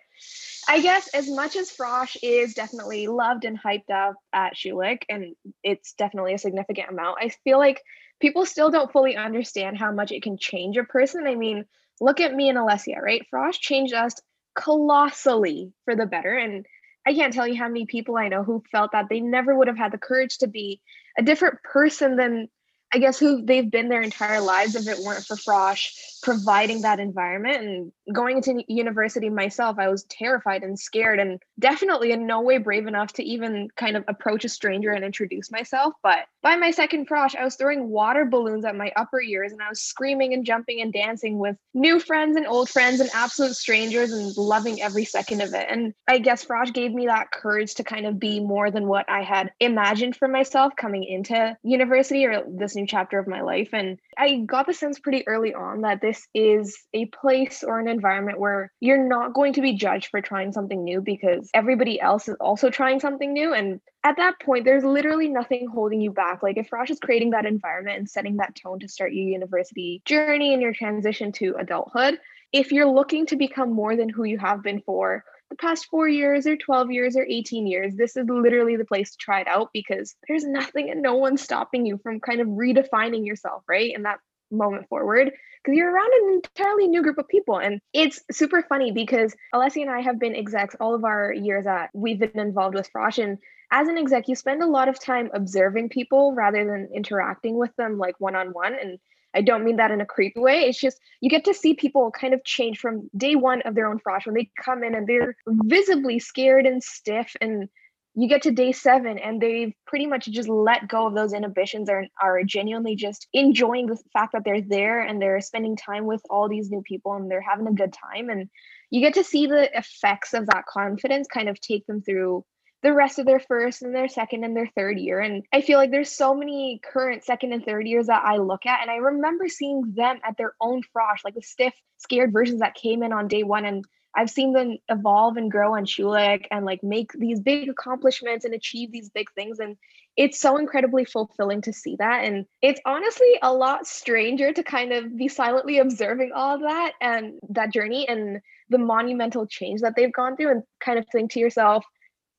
I 0.67 0.81
guess 0.81 1.07
as 1.13 1.29
much 1.29 1.55
as 1.55 1.69
Frosh 1.69 2.17
is 2.23 2.55
definitely 2.55 3.07
loved 3.07 3.45
and 3.45 3.61
hyped 3.61 3.91
up 3.91 4.15
at 4.33 4.55
Schulich, 4.55 5.03
and 5.07 5.35
it's 5.63 5.93
definitely 5.93 6.33
a 6.33 6.39
significant 6.39 6.89
amount, 6.89 7.19
I 7.21 7.29
feel 7.43 7.59
like 7.59 7.81
people 8.19 8.47
still 8.47 8.71
don't 8.71 8.91
fully 8.91 9.15
understand 9.15 9.77
how 9.77 9.91
much 9.91 10.11
it 10.11 10.23
can 10.23 10.37
change 10.37 10.77
a 10.77 10.83
person. 10.83 11.27
I 11.27 11.35
mean, 11.35 11.65
look 12.01 12.19
at 12.19 12.33
me 12.33 12.49
and 12.49 12.57
Alessia, 12.57 12.99
right? 13.01 13.25
Frosh 13.31 13.59
changed 13.59 13.93
us 13.93 14.15
colossally 14.55 15.73
for 15.85 15.95
the 15.95 16.07
better. 16.07 16.35
And 16.35 16.65
I 17.05 17.13
can't 17.13 17.33
tell 17.33 17.47
you 17.47 17.57
how 17.57 17.67
many 17.67 17.85
people 17.85 18.17
I 18.17 18.29
know 18.29 18.43
who 18.43 18.63
felt 18.71 18.93
that 18.93 19.09
they 19.09 19.19
never 19.19 19.55
would 19.55 19.67
have 19.67 19.77
had 19.77 19.91
the 19.91 19.99
courage 19.99 20.39
to 20.39 20.47
be 20.47 20.81
a 21.17 21.23
different 21.23 21.61
person 21.63 22.15
than 22.15 22.47
I 22.93 22.99
guess 22.99 23.17
who 23.17 23.43
they've 23.43 23.69
been 23.69 23.89
their 23.89 24.01
entire 24.01 24.39
lives 24.39 24.75
if 24.75 24.87
it 24.87 25.03
weren't 25.03 25.25
for 25.25 25.35
Frosh 25.35 25.91
providing 26.23 26.81
that 26.81 26.99
environment 26.99 27.63
and 27.63 27.91
going 28.13 28.37
into 28.37 28.63
university 28.67 29.29
myself 29.29 29.77
i 29.77 29.87
was 29.87 30.03
terrified 30.05 30.63
and 30.63 30.79
scared 30.79 31.19
and 31.19 31.39
definitely 31.59 32.11
in 32.11 32.25
no 32.25 32.41
way 32.41 32.57
brave 32.57 32.87
enough 32.87 33.13
to 33.13 33.23
even 33.23 33.67
kind 33.75 33.95
of 33.95 34.03
approach 34.07 34.45
a 34.45 34.49
stranger 34.49 34.91
and 34.91 35.05
introduce 35.05 35.51
myself. 35.51 35.93
But 36.01 36.25
by 36.41 36.55
my 36.55 36.71
second 36.71 37.07
frosh 37.07 37.35
i 37.35 37.43
was 37.43 37.55
throwing 37.55 37.89
water 37.89 38.25
balloons 38.25 38.65
at 38.65 38.75
my 38.75 38.91
upper 38.95 39.21
ears 39.21 39.51
and 39.51 39.61
i 39.61 39.69
was 39.69 39.81
screaming 39.81 40.33
and 40.33 40.45
jumping 40.45 40.81
and 40.81 40.91
dancing 40.91 41.37
with 41.37 41.57
new 41.73 41.99
friends 41.99 42.37
and 42.37 42.47
old 42.47 42.69
friends 42.69 42.99
and 42.99 43.09
absolute 43.13 43.55
strangers 43.55 44.11
and 44.11 44.35
loving 44.37 44.81
every 44.81 45.05
second 45.05 45.41
of 45.41 45.53
it. 45.53 45.67
And 45.69 45.93
i 46.07 46.19
guess 46.19 46.45
frosh 46.45 46.73
gave 46.73 46.93
me 46.93 47.07
that 47.07 47.31
courage 47.31 47.75
to 47.75 47.83
kind 47.83 48.05
of 48.05 48.19
be 48.19 48.39
more 48.39 48.71
than 48.71 48.87
what 48.87 49.09
i 49.09 49.23
had 49.23 49.51
imagined 49.59 50.15
for 50.15 50.27
myself 50.27 50.73
coming 50.75 51.03
into 51.03 51.57
university 51.63 52.25
or 52.25 52.43
this 52.47 52.75
new 52.75 52.87
chapter 52.87 53.19
of 53.19 53.27
my 53.27 53.41
life. 53.41 53.69
And 53.73 53.99
i 54.17 54.37
got 54.45 54.67
the 54.67 54.73
sense 54.73 54.99
pretty 54.99 55.27
early 55.27 55.53
on 55.53 55.81
that 55.81 56.01
this 56.01 56.12
this 56.13 56.27
is 56.35 56.77
a 56.93 57.05
place 57.05 57.63
or 57.63 57.79
an 57.79 57.87
environment 57.87 58.39
where 58.39 58.71
you're 58.79 59.03
not 59.03 59.33
going 59.33 59.53
to 59.53 59.61
be 59.61 59.73
judged 59.73 60.09
for 60.11 60.21
trying 60.21 60.51
something 60.51 60.83
new 60.83 61.01
because 61.01 61.49
everybody 61.55 61.99
else 61.99 62.27
is 62.27 62.35
also 62.39 62.69
trying 62.69 62.99
something 62.99 63.33
new. 63.33 63.53
And 63.53 63.81
at 64.03 64.17
that 64.17 64.39
point, 64.39 64.65
there's 64.65 64.83
literally 64.83 65.27
nothing 65.27 65.67
holding 65.67 66.01
you 66.01 66.11
back. 66.11 66.43
Like 66.43 66.57
if 66.57 66.69
Frosh 66.69 66.91
is 66.91 66.99
creating 66.99 67.31
that 67.31 67.47
environment 67.47 67.97
and 67.97 68.09
setting 68.09 68.37
that 68.37 68.55
tone 68.55 68.79
to 68.79 68.87
start 68.87 69.13
your 69.13 69.25
university 69.25 70.03
journey 70.05 70.53
and 70.53 70.61
your 70.61 70.73
transition 70.73 71.31
to 71.33 71.55
adulthood, 71.57 72.19
if 72.51 72.71
you're 72.71 72.91
looking 72.91 73.25
to 73.27 73.35
become 73.35 73.73
more 73.73 73.95
than 73.95 74.09
who 74.09 74.23
you 74.23 74.37
have 74.37 74.61
been 74.61 74.81
for 74.81 75.23
the 75.49 75.55
past 75.55 75.87
four 75.87 76.07
years 76.07 76.45
or 76.45 76.57
12 76.57 76.91
years 76.91 77.15
or 77.15 77.25
18 77.27 77.65
years, 77.65 77.95
this 77.95 78.15
is 78.15 78.27
literally 78.29 78.75
the 78.75 78.85
place 78.85 79.11
to 79.11 79.17
try 79.17 79.41
it 79.41 79.47
out 79.47 79.69
because 79.73 80.15
there's 80.27 80.45
nothing 80.45 80.91
and 80.91 81.01
no 81.01 81.15
one 81.15 81.37
stopping 81.37 81.87
you 81.87 81.99
from 82.03 82.19
kind 82.19 82.39
of 82.39 82.47
redefining 82.47 83.25
yourself, 83.25 83.63
right? 83.67 83.93
And 83.95 84.05
that 84.05 84.19
moment 84.53 84.87
forward 84.89 85.31
because 85.63 85.77
you're 85.77 85.91
around 85.91 86.11
an 86.13 86.33
entirely 86.35 86.87
new 86.87 87.01
group 87.01 87.17
of 87.17 87.27
people. 87.27 87.59
And 87.59 87.79
it's 87.93 88.21
super 88.31 88.63
funny 88.63 88.91
because 88.91 89.35
Alessia 89.53 89.81
and 89.81 89.91
I 89.91 90.01
have 90.01 90.19
been 90.19 90.35
execs 90.35 90.75
all 90.79 90.93
of 90.93 91.05
our 91.05 91.33
years 91.33 91.65
that 91.65 91.89
we've 91.93 92.19
been 92.19 92.39
involved 92.39 92.75
with 92.75 92.91
Frosh. 92.91 93.23
And 93.23 93.37
as 93.71 93.87
an 93.87 93.97
exec, 93.97 94.27
you 94.27 94.35
spend 94.35 94.61
a 94.61 94.67
lot 94.67 94.89
of 94.89 94.99
time 94.99 95.29
observing 95.33 95.89
people 95.89 96.33
rather 96.33 96.65
than 96.65 96.89
interacting 96.93 97.57
with 97.57 97.75
them 97.75 97.97
like 97.97 98.19
one 98.19 98.35
on 98.35 98.49
one. 98.49 98.75
And 98.79 98.99
I 99.33 99.41
don't 99.41 99.63
mean 99.63 99.77
that 99.77 99.91
in 99.91 100.01
a 100.01 100.05
creepy 100.05 100.39
way. 100.39 100.65
It's 100.65 100.79
just 100.79 100.99
you 101.21 101.29
get 101.29 101.45
to 101.45 101.53
see 101.53 101.73
people 101.73 102.11
kind 102.11 102.33
of 102.33 102.43
change 102.43 102.79
from 102.79 103.09
day 103.15 103.35
one 103.35 103.61
of 103.63 103.73
their 103.73 103.87
own 103.87 103.99
frosh 103.99 104.25
when 104.25 104.35
they 104.35 104.51
come 104.61 104.83
in 104.83 104.93
and 104.93 105.07
they're 105.07 105.35
visibly 105.47 106.19
scared 106.19 106.65
and 106.65 106.83
stiff 106.83 107.35
and 107.41 107.69
you 108.15 108.29
get 108.29 108.43
to 108.43 108.51
day 108.51 108.71
seven 108.71 109.17
and 109.17 109.41
they've 109.41 109.73
pretty 109.87 110.05
much 110.05 110.27
just 110.27 110.47
let 110.47 110.87
go 110.87 111.07
of 111.07 111.15
those 111.15 111.33
inhibitions 111.33 111.89
and 111.89 112.07
are 112.21 112.43
genuinely 112.43 112.95
just 112.95 113.27
enjoying 113.33 113.87
the 113.87 113.97
fact 114.13 114.33
that 114.33 114.43
they're 114.45 114.61
there 114.61 115.01
and 115.01 115.21
they're 115.21 115.41
spending 115.41 115.75
time 115.75 116.05
with 116.05 116.21
all 116.29 116.47
these 116.47 116.69
new 116.69 116.81
people 116.83 117.13
and 117.13 117.29
they're 117.29 117.41
having 117.41 117.67
a 117.67 117.73
good 117.73 117.93
time. 117.93 118.29
And 118.29 118.49
you 118.91 119.01
get 119.01 119.15
to 119.15 119.23
see 119.23 119.47
the 119.47 119.75
effects 119.75 120.33
of 120.33 120.45
that 120.47 120.65
confidence 120.67 121.27
kind 121.27 121.49
of 121.49 121.59
take 121.59 121.85
them 121.87 122.01
through 122.01 122.45
the 122.83 122.93
rest 122.93 123.17
of 123.17 123.25
their 123.25 123.39
first 123.39 123.81
and 123.81 123.95
their 123.95 124.09
second 124.09 124.43
and 124.43 124.55
their 124.55 124.69
third 124.75 124.99
year. 124.99 125.19
And 125.19 125.43
i 125.51 125.61
feel 125.61 125.79
like 125.79 125.89
there's 125.89 126.11
so 126.11 126.35
many 126.35 126.81
current 126.83 127.23
second 127.23 127.53
and 127.53 127.65
third 127.65 127.87
years 127.87 128.07
that 128.07 128.23
i 128.25 128.37
look 128.37 128.65
at 128.65 128.81
and 128.81 128.91
i 128.91 128.97
remember 128.97 129.47
seeing 129.47 129.93
them 129.95 130.19
at 130.27 130.35
their 130.37 130.53
own 130.59 130.81
frosh 130.93 131.23
like 131.23 131.33
the 131.33 131.41
stiff 131.41 131.73
scared 132.03 132.33
versions 132.33 132.59
that 132.59 132.75
came 132.75 133.01
in 133.01 133.13
on 133.13 133.27
day 133.27 133.43
one. 133.43 133.65
And 133.65 133.85
I've 134.15 134.29
seen 134.29 134.53
them 134.53 134.77
evolve 134.89 135.37
and 135.37 135.49
grow 135.49 135.75
on 135.75 135.85
Schulich 135.85 136.45
and 136.51 136.65
like 136.65 136.83
make 136.83 137.11
these 137.13 137.39
big 137.39 137.69
accomplishments 137.69 138.45
and 138.45 138.53
achieve 138.53 138.91
these 138.91 139.09
big 139.09 139.31
things. 139.33 139.59
And 139.59 139.77
it's 140.15 140.39
so 140.39 140.57
incredibly 140.57 141.05
fulfilling 141.05 141.61
to 141.63 141.73
see 141.73 141.95
that. 141.97 142.23
And 142.23 142.45
it's 142.61 142.81
honestly 142.85 143.39
a 143.41 143.51
lot 143.51 143.87
stranger 143.87 144.53
to 144.53 144.63
kind 144.63 144.93
of 144.93 145.17
be 145.17 145.27
silently 145.27 145.79
observing 145.79 146.31
all 146.35 146.55
of 146.55 146.61
that 146.61 146.93
and 147.01 147.39
that 147.49 147.73
journey 147.73 148.07
and 148.07 148.39
the 148.69 148.77
monumental 148.77 149.47
change 149.47 149.81
that 149.81 149.95
they've 149.95 150.13
gone 150.13 150.37
through 150.37 150.51
and 150.51 150.63
kind 150.79 150.99
of 150.99 151.05
think 151.11 151.31
to 151.31 151.39
yourself, 151.39 151.83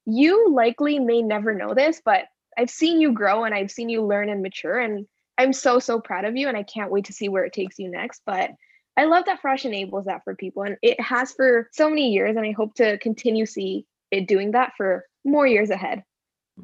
you 0.07 0.53
likely 0.53 1.01
may 1.01 1.23
never 1.23 1.55
know 1.55 1.75
this, 1.75 2.01
but 2.05 2.25
I've 2.57 2.71
seen 2.71 3.01
you 3.01 3.13
grow 3.13 3.45
and 3.45 3.55
I've 3.55 3.71
seen 3.71 3.89
you 3.89 4.03
learn 4.03 4.29
and 4.29 4.43
mature. 4.43 4.79
And 4.79 5.07
I'm 5.37 5.53
so, 5.53 5.81
so 5.81 6.01
proud 6.01 6.25
of 6.25 6.37
you. 6.37 6.47
And 6.47 6.57
I 6.57 6.63
can't 6.63 6.93
wait 6.93 7.07
to 7.07 7.13
see 7.13 7.29
where 7.29 7.45
it 7.45 7.53
takes 7.53 7.79
you 7.81 7.91
next. 7.91 8.23
But 8.25 8.51
I 8.97 9.05
love 9.05 9.25
that 9.27 9.43
Frosh 9.43 9.65
enables 9.65 10.05
that 10.05 10.23
for 10.25 10.37
people, 10.37 10.63
and 10.63 10.77
it 10.83 11.01
has 11.01 11.33
for 11.33 11.69
so 11.73 11.89
many 11.89 12.13
years, 12.13 12.37
and 12.37 12.47
I 12.47 12.53
hope 12.53 12.75
to 12.77 12.99
continue 12.99 13.47
see 13.47 13.87
it 14.11 14.29
doing 14.29 14.53
that 14.53 14.73
for 14.77 15.05
more 15.25 15.47
years 15.47 15.71
ahead. 15.71 16.05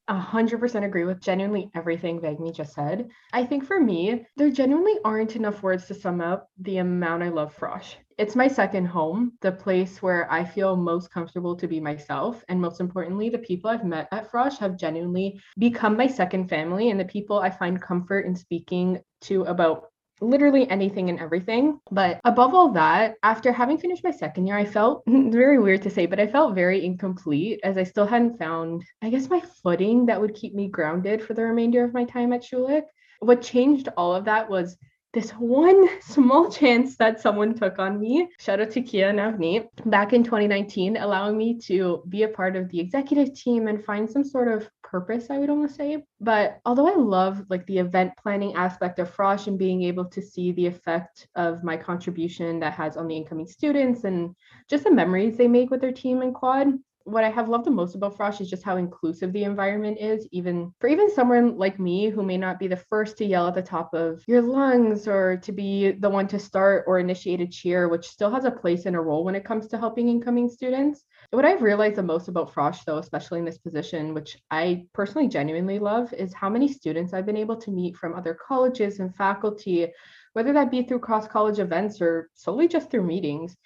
A 0.06 0.16
hundred 0.16 0.60
percent 0.60 0.84
agree 0.84 1.04
with 1.04 1.20
genuinely 1.20 1.68
everything 1.74 2.20
Vagmi 2.20 2.54
just 2.54 2.74
said. 2.74 3.08
I 3.32 3.44
think 3.44 3.64
for 3.64 3.80
me, 3.80 4.24
there 4.36 4.50
genuinely 4.50 4.94
aren't 5.04 5.34
enough 5.34 5.64
words 5.64 5.86
to 5.86 5.94
sum 5.94 6.20
up 6.20 6.48
the 6.60 6.76
amount 6.76 7.24
I 7.24 7.30
love 7.30 7.56
Frosh. 7.56 7.96
It's 8.16 8.36
my 8.36 8.46
second 8.46 8.86
home, 8.86 9.32
the 9.40 9.50
place 9.50 10.00
where 10.00 10.30
I 10.30 10.44
feel 10.44 10.76
most 10.76 11.10
comfortable 11.10 11.56
to 11.56 11.66
be 11.66 11.80
myself. 11.80 12.44
And 12.48 12.60
most 12.60 12.78
importantly, 12.78 13.30
the 13.30 13.38
people 13.38 13.68
I've 13.68 13.84
met 13.84 14.06
at 14.12 14.30
Frosh 14.30 14.58
have 14.58 14.76
genuinely 14.76 15.40
become 15.58 15.96
my 15.96 16.06
second 16.06 16.48
family 16.48 16.90
and 16.90 17.00
the 17.00 17.04
people 17.06 17.40
I 17.40 17.50
find 17.50 17.82
comfort 17.82 18.26
in 18.26 18.36
speaking 18.36 19.00
to 19.22 19.42
about 19.44 19.89
literally 20.20 20.68
anything 20.68 21.08
and 21.10 21.18
everything. 21.18 21.80
But 21.90 22.20
above 22.24 22.54
all 22.54 22.70
that, 22.72 23.16
after 23.22 23.52
having 23.52 23.78
finished 23.78 24.04
my 24.04 24.10
second 24.10 24.46
year, 24.46 24.56
I 24.56 24.64
felt 24.64 25.02
very 25.06 25.58
weird 25.58 25.82
to 25.82 25.90
say, 25.90 26.06
but 26.06 26.20
I 26.20 26.26
felt 26.26 26.54
very 26.54 26.84
incomplete 26.84 27.60
as 27.64 27.76
I 27.76 27.84
still 27.84 28.06
hadn't 28.06 28.38
found, 28.38 28.84
I 29.02 29.10
guess, 29.10 29.28
my 29.28 29.40
footing 29.62 30.06
that 30.06 30.20
would 30.20 30.34
keep 30.34 30.54
me 30.54 30.68
grounded 30.68 31.22
for 31.22 31.34
the 31.34 31.44
remainder 31.44 31.84
of 31.84 31.94
my 31.94 32.04
time 32.04 32.32
at 32.32 32.42
Schulich. 32.42 32.84
What 33.20 33.42
changed 33.42 33.88
all 33.96 34.14
of 34.14 34.24
that 34.24 34.48
was 34.48 34.76
this 35.12 35.30
one 35.32 35.88
small 36.00 36.50
chance 36.50 36.96
that 36.96 37.20
someone 37.20 37.54
took 37.54 37.78
on 37.78 38.00
me, 38.00 38.28
shout 38.38 38.60
out 38.60 38.70
to 38.70 38.82
Kia 38.82 39.08
and 39.08 39.18
Avneet, 39.18 39.68
back 39.86 40.12
in 40.12 40.22
2019, 40.22 40.96
allowing 40.96 41.36
me 41.36 41.58
to 41.60 42.02
be 42.08 42.22
a 42.22 42.28
part 42.28 42.56
of 42.56 42.68
the 42.70 42.80
executive 42.80 43.34
team 43.34 43.68
and 43.68 43.84
find 43.84 44.08
some 44.08 44.24
sort 44.24 44.48
of 44.48 44.68
purpose, 44.82 45.30
I 45.30 45.38
would 45.38 45.50
almost 45.50 45.76
say. 45.76 46.04
But 46.20 46.60
although 46.64 46.88
I 46.88 46.96
love 46.96 47.44
like 47.48 47.66
the 47.66 47.78
event 47.78 48.12
planning 48.20 48.54
aspect 48.54 48.98
of 48.98 49.14
Frosh 49.14 49.46
and 49.46 49.58
being 49.58 49.82
able 49.82 50.04
to 50.06 50.20
see 50.20 50.52
the 50.52 50.66
effect 50.66 51.28
of 51.36 51.62
my 51.62 51.76
contribution 51.76 52.60
that 52.60 52.72
has 52.74 52.96
on 52.96 53.06
the 53.06 53.16
incoming 53.16 53.46
students 53.46 54.04
and 54.04 54.34
just 54.68 54.84
the 54.84 54.90
memories 54.90 55.36
they 55.36 55.48
make 55.48 55.70
with 55.70 55.80
their 55.80 55.92
team 55.92 56.22
and 56.22 56.34
quad, 56.34 56.68
what 57.04 57.24
I 57.24 57.30
have 57.30 57.48
loved 57.48 57.64
the 57.64 57.70
most 57.70 57.94
about 57.94 58.16
Frosh 58.16 58.40
is 58.40 58.50
just 58.50 58.62
how 58.62 58.76
inclusive 58.76 59.32
the 59.32 59.44
environment 59.44 59.98
is, 59.98 60.28
even 60.32 60.72
for 60.80 60.88
even 60.88 61.10
someone 61.10 61.56
like 61.56 61.80
me 61.80 62.08
who 62.08 62.22
may 62.22 62.36
not 62.36 62.58
be 62.58 62.68
the 62.68 62.76
first 62.76 63.16
to 63.18 63.24
yell 63.24 63.48
at 63.48 63.54
the 63.54 63.62
top 63.62 63.94
of 63.94 64.22
your 64.26 64.42
lungs 64.42 65.08
or 65.08 65.36
to 65.38 65.52
be 65.52 65.92
the 65.92 66.10
one 66.10 66.28
to 66.28 66.38
start 66.38 66.84
or 66.86 66.98
initiate 66.98 67.40
a 67.40 67.46
cheer, 67.46 67.88
which 67.88 68.08
still 68.08 68.30
has 68.30 68.44
a 68.44 68.50
place 68.50 68.86
and 68.86 68.96
a 68.96 69.00
role 69.00 69.24
when 69.24 69.34
it 69.34 69.44
comes 69.44 69.66
to 69.68 69.78
helping 69.78 70.08
incoming 70.08 70.48
students. 70.48 71.04
What 71.30 71.44
I've 71.44 71.62
realized 71.62 71.96
the 71.96 72.02
most 72.02 72.28
about 72.28 72.52
Frosh, 72.52 72.84
though, 72.84 72.98
especially 72.98 73.38
in 73.38 73.44
this 73.44 73.58
position, 73.58 74.14
which 74.14 74.36
I 74.50 74.86
personally 74.92 75.28
genuinely 75.28 75.78
love, 75.78 76.12
is 76.12 76.34
how 76.34 76.50
many 76.50 76.68
students 76.68 77.12
I've 77.12 77.26
been 77.26 77.36
able 77.36 77.56
to 77.56 77.70
meet 77.70 77.96
from 77.96 78.14
other 78.14 78.34
colleges 78.34 79.00
and 79.00 79.14
faculty, 79.14 79.88
whether 80.32 80.52
that 80.52 80.70
be 80.70 80.82
through 80.82 81.00
cross 81.00 81.26
college 81.26 81.58
events 81.58 82.00
or 82.00 82.30
solely 82.34 82.68
just 82.68 82.90
through 82.90 83.06
meetings 83.06 83.56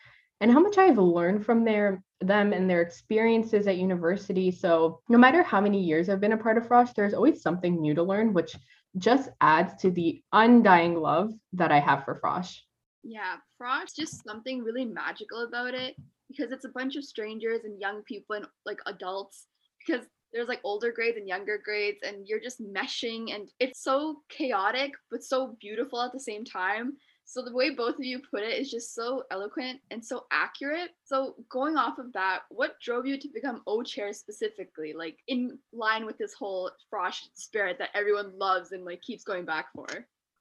and 0.41 0.51
how 0.51 0.61
much 0.61 0.79
I've 0.79 0.99
learned 0.99 1.45
from 1.45 1.65
their 1.65 2.03
them 2.21 2.53
and 2.53 2.69
their 2.69 2.83
experiences 2.83 3.67
at 3.67 3.77
university. 3.77 4.51
So 4.51 5.01
no 5.09 5.19
matter 5.19 5.43
how 5.43 5.61
many 5.61 5.83
years 5.83 6.09
I've 6.09 6.21
been 6.21 6.33
a 6.33 6.39
part 6.39 6.57
of 6.57 6.67
Frosh, 6.67 6.95
there's 6.95 7.15
always 7.15 7.43
something 7.43 7.81
new 7.81 7.95
to 7.95 8.03
learn, 8.03 8.33
which 8.33 8.57
just 8.97 9.31
adds 9.41 9.75
to 9.83 9.91
the 9.91 10.23
undying 10.33 10.97
love 10.97 11.33
that 11.53 11.73
I 11.73 11.81
have 11.81 12.05
for 12.05 12.21
Frosh. 12.21 12.57
Yeah, 13.03 13.37
Frosh 13.61 13.95
just 13.95 14.25
something 14.25 14.63
really 14.63 14.85
magical 14.85 15.45
about 15.45 15.75
it 15.75 15.97
because 16.29 16.53
it's 16.53 16.65
a 16.65 16.71
bunch 16.71 16.97
of 16.97 17.05
strangers 17.05 17.61
and 17.65 17.81
young 17.81 18.03
people 18.05 18.37
and 18.37 18.47
like 18.65 18.81
adults 18.87 19.47
because 19.87 20.07
there's 20.33 20.49
like 20.49 20.61
older 20.65 20.91
grades 20.91 21.17
and 21.17 21.29
younger 21.29 21.61
grades 21.63 21.99
and 22.03 22.27
you're 22.27 22.41
just 22.41 22.61
meshing 22.61 23.35
and 23.35 23.49
it's 23.61 23.83
so 23.83 24.23
chaotic 24.29 24.93
but 25.11 25.23
so 25.23 25.57
beautiful 25.61 26.01
at 26.01 26.13
the 26.13 26.21
same 26.21 26.45
time 26.45 26.95
so 27.25 27.43
the 27.43 27.55
way 27.55 27.71
both 27.71 27.97
of 27.97 28.05
you 28.05 28.21
put 28.31 28.43
it 28.43 28.59
is 28.59 28.71
just 28.71 28.95
so 28.95 29.25
eloquent 29.31 29.81
and 29.91 30.05
so 30.05 30.27
accurate. 30.31 30.91
So 31.05 31.37
going 31.49 31.77
off 31.77 31.99
of 31.99 32.13
that, 32.13 32.43
what 32.51 32.79
drove 32.81 33.07
you 33.07 33.19
to 33.19 33.29
become 33.33 33.63
O 33.67 33.83
chair 33.83 34.13
specifically, 34.13 34.93
like 34.93 35.19
in 35.29 35.59
line 35.73 36.07
with 36.07 36.19
this 36.19 36.35
whole 36.35 36.71
frosh 36.93 37.23
spirit 37.35 37.79
that 37.79 37.91
everyone 37.95 38.39
loves 38.39 38.73
and 38.73 38.85
like 38.85 39.01
keeps 39.03 39.25
going 39.25 39.45
back 39.45 39.67
for? 39.75 39.87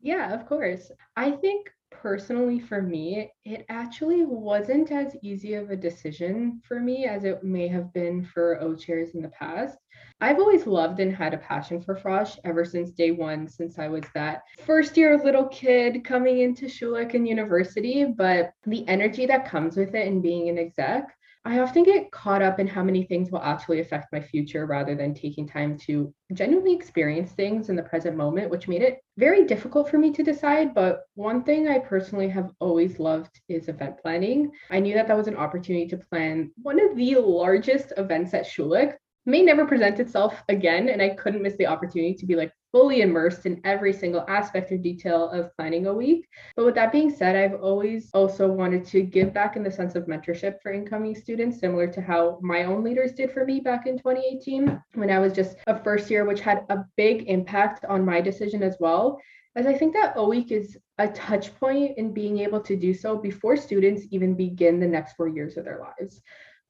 Yeah, 0.01 0.33
of 0.33 0.45
course. 0.45 0.91
I 1.15 1.31
think 1.31 1.71
personally 1.89 2.59
for 2.59 2.81
me, 2.81 3.31
it 3.45 3.65
actually 3.69 4.25
wasn't 4.25 4.91
as 4.91 5.15
easy 5.21 5.53
of 5.53 5.71
a 5.71 5.77
decision 5.77 6.61
for 6.67 6.79
me 6.79 7.05
as 7.05 7.23
it 7.23 7.43
may 7.43 7.67
have 7.69 7.93
been 7.93 8.25
for 8.25 8.59
O 8.61 8.75
chairs 8.75 9.11
in 9.15 9.21
the 9.21 9.29
past. 9.29 9.77
I've 10.21 10.39
always 10.39 10.65
loved 10.65 10.99
and 10.99 11.13
had 11.13 11.33
a 11.33 11.37
passion 11.37 11.81
for 11.81 11.95
Frosh 11.95 12.39
ever 12.45 12.63
since 12.63 12.91
day 12.91 13.11
one, 13.11 13.47
since 13.47 13.77
I 13.77 13.89
was 13.89 14.05
that 14.13 14.43
first 14.65 14.95
year 14.95 15.21
little 15.21 15.47
kid 15.47 16.05
coming 16.05 16.39
into 16.39 16.65
Schulich 16.65 17.13
and 17.13 17.27
university. 17.27 18.05
But 18.05 18.53
the 18.65 18.87
energy 18.87 19.25
that 19.25 19.49
comes 19.49 19.75
with 19.75 19.95
it 19.95 20.07
and 20.07 20.23
being 20.23 20.47
an 20.47 20.57
exec, 20.57 21.13
I 21.45 21.59
often 21.59 21.83
get 21.83 22.09
caught 22.09 22.41
up 22.41 22.61
in 22.61 22.67
how 22.67 22.83
many 22.83 23.03
things 23.03 23.29
will 23.29 23.41
actually 23.41 23.81
affect 23.81 24.13
my 24.13 24.21
future 24.21 24.65
rather 24.65 24.95
than 24.95 25.13
taking 25.13 25.45
time 25.45 25.77
to 25.79 26.13
genuinely 26.31 26.73
experience 26.73 27.33
things 27.33 27.67
in 27.67 27.75
the 27.75 27.83
present 27.83 28.15
moment, 28.15 28.49
which 28.49 28.69
made 28.69 28.81
it 28.81 28.99
very 29.17 29.43
difficult 29.43 29.89
for 29.89 29.97
me 29.97 30.09
to 30.13 30.23
decide. 30.23 30.73
But 30.73 31.01
one 31.15 31.43
thing 31.43 31.67
I 31.67 31.79
personally 31.79 32.29
have 32.29 32.51
always 32.61 32.97
loved 32.97 33.41
is 33.49 33.67
event 33.67 33.97
planning. 34.01 34.51
I 34.71 34.79
knew 34.79 34.93
that 34.93 35.09
that 35.09 35.17
was 35.17 35.27
an 35.27 35.35
opportunity 35.35 35.85
to 35.87 35.97
plan 35.97 36.49
one 36.61 36.79
of 36.79 36.95
the 36.95 37.15
largest 37.15 37.91
events 37.97 38.33
at 38.33 38.45
Schulich 38.45 38.93
may 39.25 39.41
never 39.41 39.65
present 39.65 39.99
itself 39.99 40.43
again. 40.49 40.89
And 40.89 41.01
I 41.01 41.09
couldn't 41.09 41.41
miss 41.41 41.55
the 41.55 41.67
opportunity 41.67 42.13
to 42.15 42.25
be 42.25 42.35
like 42.35 42.51
fully 42.71 43.01
immersed 43.01 43.45
in 43.45 43.61
every 43.63 43.93
single 43.93 44.25
aspect 44.27 44.71
or 44.71 44.77
detail 44.77 45.29
of 45.29 45.55
planning 45.55 45.85
a 45.85 45.93
week. 45.93 46.27
But 46.55 46.65
with 46.65 46.75
that 46.75 46.91
being 46.91 47.09
said, 47.09 47.35
I've 47.35 47.61
always 47.61 48.09
also 48.13 48.47
wanted 48.47 48.83
to 48.87 49.03
give 49.03 49.33
back 49.33 49.55
in 49.55 49.63
the 49.63 49.71
sense 49.71 49.95
of 49.95 50.07
mentorship 50.07 50.55
for 50.61 50.73
incoming 50.73 51.15
students, 51.15 51.59
similar 51.59 51.87
to 51.87 52.01
how 52.01 52.39
my 52.41 52.63
own 52.63 52.83
leaders 52.83 53.13
did 53.13 53.31
for 53.31 53.45
me 53.45 53.59
back 53.59 53.85
in 53.85 53.97
2018 53.97 54.81
when 54.95 55.11
I 55.11 55.19
was 55.19 55.33
just 55.33 55.57
a 55.67 55.81
first 55.83 56.09
year, 56.09 56.25
which 56.25 56.41
had 56.41 56.65
a 56.69 56.83
big 56.97 57.29
impact 57.29 57.85
on 57.85 58.03
my 58.03 58.21
decision 58.21 58.63
as 58.63 58.75
well. 58.79 59.19
As 59.55 59.67
I 59.67 59.77
think 59.77 59.93
that 59.93 60.17
O 60.17 60.29
Week 60.29 60.51
is 60.51 60.75
a 60.97 61.07
touch 61.09 61.53
point 61.59 61.97
in 61.97 62.11
being 62.11 62.39
able 62.39 62.59
to 62.61 62.75
do 62.75 62.91
so 62.91 63.17
before 63.17 63.55
students 63.55 64.03
even 64.09 64.33
begin 64.33 64.79
the 64.79 64.87
next 64.87 65.13
four 65.13 65.27
years 65.27 65.57
of 65.57 65.65
their 65.65 65.79
lives. 65.79 66.21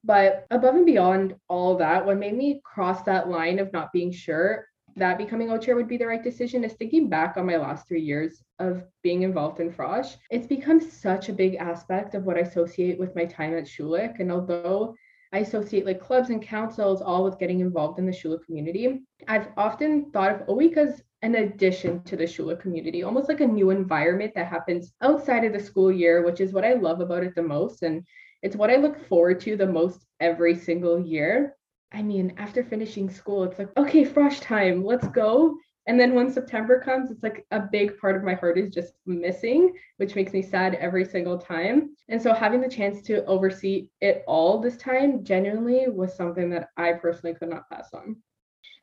But 0.04 0.46
above 0.52 0.76
and 0.76 0.86
beyond 0.86 1.36
all 1.48 1.78
that, 1.78 2.06
what 2.06 2.18
made 2.18 2.36
me 2.36 2.62
cross 2.66 3.04
that 3.04 3.30
line 3.30 3.60
of 3.60 3.72
not 3.72 3.92
being 3.94 4.12
sure 4.12 4.66
that 4.96 5.18
becoming 5.18 5.50
O-chair 5.50 5.76
would 5.76 5.88
be 5.88 5.98
the 5.98 6.06
right 6.06 6.24
decision 6.24 6.64
is 6.64 6.74
thinking 6.74 7.10
back 7.10 7.36
on 7.38 7.46
my 7.46 7.58
last 7.58 7.88
three 7.88 8.02
years 8.02 8.44
of 8.60 8.84
being 9.02 9.24
involved 9.24 9.60
in 9.60 9.72
Frosh. 9.72 10.16
It's 10.30 10.46
become 10.46 10.80
such 10.80 11.30
a 11.30 11.34
big 11.34 11.56
aspect 11.56 12.14
of 12.14 12.26
what 12.26 12.38
I 12.38 12.42
associate 12.42 13.00
with 13.00 13.16
my 13.16 13.26
time 13.26 13.56
at 13.58 13.66
Schulich. 13.66 14.20
And 14.20 14.32
although 14.32 14.94
I 15.32 15.40
associate 15.40 15.86
like 15.86 16.00
clubs 16.00 16.30
and 16.30 16.42
councils 16.42 17.02
all 17.02 17.24
with 17.24 17.40
getting 17.40 17.60
involved 17.60 17.98
in 17.98 18.06
the 18.06 18.12
Schulich 18.12 18.46
community, 18.46 19.02
I've 19.28 19.48
often 19.58 20.12
thought 20.12 20.32
of 20.32 20.44
O 20.48 20.54
Week 20.54 20.78
as 20.78 21.02
an 21.24 21.36
addition 21.36 22.04
to 22.04 22.16
the 22.16 22.26
Schulich 22.26 22.60
community, 22.60 23.02
almost 23.02 23.30
like 23.30 23.42
a 23.42 23.48
new 23.48 23.72
environment 23.72 24.34
that 24.36 24.48
happens 24.48 24.94
outside 25.02 25.44
of 25.44 25.54
the 25.54 25.60
school 25.60 25.92
year, 25.92 26.24
which 26.24 26.40
is 26.40 26.54
what 26.54 26.66
I 26.66 26.74
love 26.74 27.00
about 27.00 27.24
it 27.24 27.34
the 27.34 27.42
most. 27.42 27.82
And 27.82 28.06
it's 28.44 28.56
what 28.56 28.70
I 28.70 28.76
look 28.76 29.08
forward 29.08 29.40
to 29.42 29.56
the 29.56 29.66
most 29.66 30.06
every 30.20 30.56
single 30.56 31.00
year. 31.00 31.56
I 31.94 32.04
mean, 32.04 32.34
after 32.38 32.64
finishing 32.64 33.10
school, 33.10 33.44
it's 33.44 33.58
like, 33.58 33.70
okay, 33.78 34.04
frosh 34.04 34.40
time, 34.42 34.84
let's 34.84 35.08
go. 35.08 35.56
And 35.88 36.00
then 36.00 36.14
when 36.14 36.32
September 36.32 36.80
comes, 36.80 37.12
it's 37.12 37.24
like 37.24 37.46
a 37.52 37.60
big 37.60 37.98
part 38.00 38.16
of 38.16 38.24
my 38.24 38.34
heart 38.34 38.58
is 38.58 38.74
just 38.74 38.94
missing, 39.06 39.74
which 39.98 40.16
makes 40.16 40.34
me 40.34 40.42
sad 40.42 40.76
every 40.76 41.06
single 41.06 41.38
time. 41.38 41.96
And 42.10 42.22
so 42.22 42.34
having 42.34 42.62
the 42.62 42.70
chance 42.70 43.02
to 43.04 43.26
oversee 43.26 43.90
it 44.02 44.24
all 44.28 44.60
this 44.60 44.78
time 44.78 45.24
genuinely 45.24 45.88
was 45.90 46.16
something 46.16 46.50
that 46.52 46.70
I 46.78 46.94
personally 46.94 47.36
could 47.36 47.50
not 47.50 47.70
pass 47.70 47.94
on. 47.94 48.18